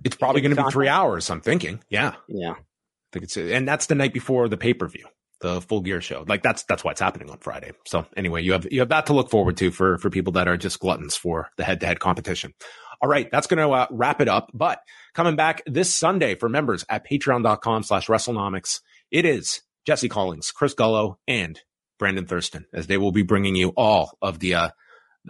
It's 0.03 0.15
probably 0.15 0.41
going 0.41 0.55
to 0.55 0.63
be 0.63 0.71
three 0.71 0.88
hours. 0.88 1.30
I'm 1.30 1.41
thinking. 1.41 1.82
Yeah. 1.89 2.13
Yeah. 2.28 2.51
I 2.51 3.11
think 3.11 3.23
it's 3.23 3.38
and 3.38 3.67
that's 3.67 3.88
the 3.88 3.95
night 3.95 4.13
before 4.13 4.47
the 4.47 4.57
pay 4.57 4.73
per 4.73 4.88
view, 4.88 5.07
the 5.41 5.61
Full 5.61 5.82
Gear 5.82 6.01
show. 6.01 6.26
Like 6.28 6.43
that's 6.43 6.63
that's 6.63 6.84
why 6.84 6.91
it's 6.91 7.01
happening 7.01 7.30
on 7.30 7.39
Friday. 7.39 7.71
So 7.86 8.05
anyway, 8.15 8.43
you 8.43 8.51
have 8.51 8.67
you 8.71 8.82
have 8.82 8.89
that 8.89 9.07
to 9.07 9.13
look 9.13 9.30
forward 9.30 9.57
to 9.57 9.71
for 9.71 9.97
for 9.97 10.09
people 10.09 10.34
that 10.34 10.47
are 10.47 10.57
just 10.57 10.80
gluttons 10.80 11.15
for 11.15 11.49
the 11.57 11.63
head 11.63 11.80
to 11.80 11.88
head 11.88 11.99
competition. 11.99 12.53
All 13.01 13.09
right, 13.09 13.29
that's 13.31 13.47
going 13.47 13.59
to 13.59 13.69
uh, 13.69 13.87
wrap 13.89 14.21
it 14.21 14.27
up. 14.27 14.51
But 14.53 14.81
coming 15.13 15.35
back 15.35 15.61
this 15.65 15.93
Sunday 15.93 16.35
for 16.35 16.49
members 16.49 16.85
at 16.89 17.07
patreon.com 17.07 17.83
slash 17.83 18.07
WrestleNomics, 18.07 18.81
it 19.11 19.25
is 19.25 19.61
Jesse 19.85 20.09
Collins, 20.09 20.51
Chris 20.51 20.73
Gullo, 20.73 21.17
and 21.27 21.59
Brandon 21.99 22.25
Thurston, 22.25 22.65
as 22.73 22.87
they 22.87 22.97
will 22.97 23.11
be 23.11 23.23
bringing 23.23 23.55
you 23.55 23.69
all 23.69 24.17
of 24.21 24.39
the, 24.39 24.55
uh, 24.55 24.69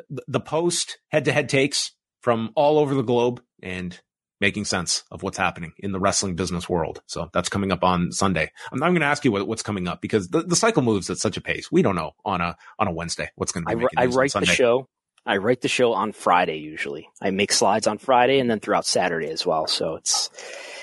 the, 0.10 0.24
the 0.28 0.40
post 0.40 1.00
head 1.10 1.26
to 1.26 1.32
head 1.32 1.50
takes 1.50 1.92
from 2.22 2.52
all 2.56 2.80
over 2.80 2.96
the 2.96 3.04
globe 3.04 3.42
and 3.62 4.00
making 4.42 4.66
sense 4.66 5.04
of 5.12 5.24
what's 5.24 5.38
happening 5.38 5.74
in 5.80 5.92
the 5.92 6.00
wrestling 6.00 6.36
business 6.36 6.68
world. 6.68 7.02
So 7.06 7.30
that's 7.34 7.50
coming 7.50 7.72
up 7.72 7.84
on 7.84 8.12
Sunday. 8.12 8.52
I'm, 8.72 8.84
I'm 8.84 8.92
going 8.92 9.02
to 9.02 9.08
ask 9.08 9.24
you 9.24 9.32
what, 9.32 9.48
what's 9.48 9.64
coming 9.64 9.88
up 9.88 10.02
because 10.02 10.28
the, 10.30 10.42
the 10.42 10.56
cycle 10.56 10.82
moves 10.82 11.10
at 11.10 11.18
such 11.18 11.38
a 11.38 11.42
pace. 11.42 11.72
We 11.72 11.82
don't 11.82 11.96
know 11.96 12.12
on 12.26 12.42
a 12.42 12.58
on 12.78 12.88
a 12.88 12.92
Wednesday 12.92 13.30
what's 13.36 13.52
going 13.52 13.66
to 13.66 13.76
be. 13.76 13.86
I, 13.98 14.04
I 14.04 14.06
write 14.08 14.34
the 14.34 14.46
show 14.46 14.88
I 15.26 15.38
write 15.38 15.62
the 15.62 15.68
show 15.68 15.94
on 15.94 16.12
Friday 16.12 16.58
usually. 16.58 17.10
I 17.22 17.32
make 17.32 17.52
slides 17.52 17.88
on 17.88 17.98
Friday 17.98 18.40
and 18.40 18.50
then 18.50 18.60
throughout 18.60 18.86
Saturday 18.86 19.30
as 19.30 19.46
well. 19.46 19.68
So 19.68 19.96
it's 19.96 20.30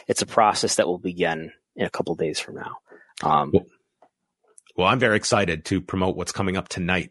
it's 0.09 0.23
a 0.23 0.27
process 0.27 0.77
that 0.77 0.87
will 0.87 0.99
begin 0.99 1.53
in 1.77 1.87
a 1.87 1.91
couple 1.91 2.15
days 2.15 2.41
from 2.41 2.57
now. 2.57 2.79
Um, 3.23 3.51
well, 3.53 3.67
well, 4.77 4.89
I'm 4.89 4.99
very 4.99 5.17
excited 5.17 5.65
to 5.67 5.81
promote 5.81 6.17
what's 6.17 6.33
coming 6.33 6.57
up 6.57 6.69
tonight 6.69 7.11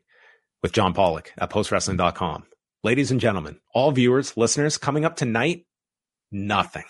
with 0.62 0.74
John 0.74 0.94
Pollock 0.94 1.32
at 1.38 1.50
postwrestling.com. 1.50 2.46
Ladies 2.84 3.12
and 3.12 3.20
gentlemen, 3.20 3.60
all 3.74 3.92
viewers, 3.92 4.36
listeners, 4.36 4.78
coming 4.78 5.06
up 5.06 5.16
tonight, 5.16 5.66
nothing. 6.32 6.86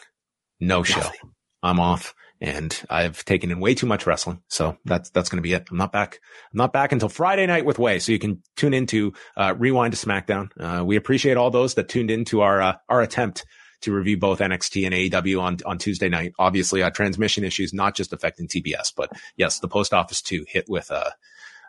No 0.59 0.83
show. 0.83 1.01
Nothing. 1.01 1.31
I'm 1.61 1.79
off 1.79 2.15
and 2.41 2.77
I've 2.89 3.23
taken 3.23 3.51
in 3.51 3.59
way 3.59 3.75
too 3.75 3.85
much 3.85 4.07
wrestling. 4.07 4.41
So 4.47 4.75
that's, 4.83 5.11
that's 5.11 5.29
going 5.29 5.37
to 5.37 5.43
be 5.43 5.53
it. 5.53 5.67
I'm 5.69 5.77
not 5.77 5.91
back. 5.91 6.19
I'm 6.51 6.57
not 6.57 6.73
back 6.73 6.91
until 6.91 7.07
Friday 7.07 7.45
night 7.45 7.65
with 7.65 7.77
Wai. 7.77 7.99
So 7.99 8.11
you 8.11 8.19
can 8.19 8.41
tune 8.57 8.73
into, 8.73 9.13
uh, 9.37 9.53
Rewind 9.57 9.93
to 9.93 10.05
SmackDown. 10.05 10.49
Uh, 10.59 10.83
we 10.83 10.95
appreciate 10.95 11.37
all 11.37 11.51
those 11.51 11.75
that 11.75 11.87
tuned 11.87 12.09
into 12.09 12.41
our, 12.41 12.59
uh, 12.61 12.75
our 12.89 13.01
attempt 13.01 13.45
to 13.81 13.93
review 13.93 14.17
both 14.17 14.39
NXT 14.39 14.85
and 14.85 14.95
AEW 14.95 15.39
on, 15.39 15.57
on 15.65 15.77
Tuesday 15.77 16.09
night. 16.09 16.33
Obviously, 16.39 16.81
uh, 16.81 16.89
transmission 16.89 17.43
issues, 17.43 17.73
not 17.73 17.95
just 17.95 18.11
affecting 18.11 18.47
TBS, 18.47 18.91
but 18.95 19.11
yes, 19.37 19.59
the 19.59 19.67
post 19.67 19.93
office 19.93 20.21
too 20.21 20.43
hit 20.47 20.65
with 20.67 20.89
a, 20.89 21.13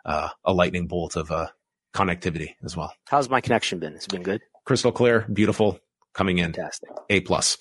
uh, 0.05 0.29
a 0.43 0.53
lightning 0.53 0.87
bolt 0.87 1.15
of, 1.15 1.31
uh, 1.31 1.47
connectivity 1.93 2.55
as 2.63 2.75
well. 2.75 2.91
How's 3.07 3.29
my 3.29 3.41
connection 3.41 3.77
been? 3.77 3.93
It's 3.93 4.07
been 4.07 4.23
good. 4.23 4.41
Crystal 4.65 4.91
clear, 4.91 5.27
beautiful, 5.31 5.79
coming 6.13 6.37
in. 6.37 6.53
Fantastic. 6.53 6.89
A 7.09 7.21
plus. 7.21 7.57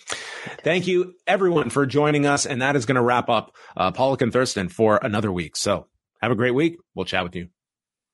Thank 0.63 0.87
you 0.87 1.15
everyone 1.27 1.71
for 1.71 1.87
joining 1.87 2.27
us. 2.27 2.47
And 2.47 2.63
that 2.63 2.77
is 2.77 2.87
going 2.87 2.97
to 2.97 3.03
wrap 3.03 3.29
up 3.29 3.55
uh, 3.77 3.91
Pollock 3.93 4.23
and 4.23 4.33
Thurston 4.33 4.69
for 4.69 4.99
another 5.03 5.33
week. 5.33 5.57
So 5.57 5.87
have 6.21 6.33
a 6.33 6.37
great 6.37 6.55
week. 6.55 6.79
We'll 6.95 7.07
chat 7.07 7.25
with 7.25 7.35
you 7.35 7.49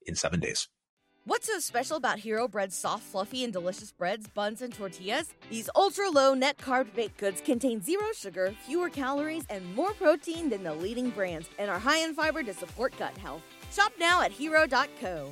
in 0.07 0.15
seven 0.15 0.41
days. 0.41 0.69
What's 1.29 1.47
so 1.47 1.59
special 1.59 1.99
about 1.99 2.19
Hero 2.21 2.49
Bread's 2.49 2.75
soft, 2.75 3.03
fluffy, 3.03 3.45
and 3.45 3.53
delicious 3.53 3.93
breads, 3.93 4.27
buns, 4.29 4.63
and 4.63 4.73
tortillas? 4.73 5.35
These 5.51 5.69
ultra 5.77 6.09
low 6.09 6.33
net 6.33 6.57
carb 6.57 6.95
baked 6.95 7.19
goods 7.19 7.43
contain 7.43 7.83
zero 7.83 8.07
sugar, 8.17 8.55
fewer 8.65 8.89
calories, 8.89 9.45
and 9.51 9.75
more 9.75 9.93
protein 9.93 10.49
than 10.49 10.63
the 10.63 10.73
leading 10.73 11.11
brands, 11.11 11.51
and 11.59 11.71
are 11.71 11.79
high 11.79 11.99
in 11.99 12.15
fiber 12.15 12.43
to 12.43 12.55
support 12.55 12.95
gut 12.99 13.15
health. 13.19 13.43
Shop 13.71 13.93
now 13.99 14.23
at 14.23 14.33
hero.co. 14.33 15.31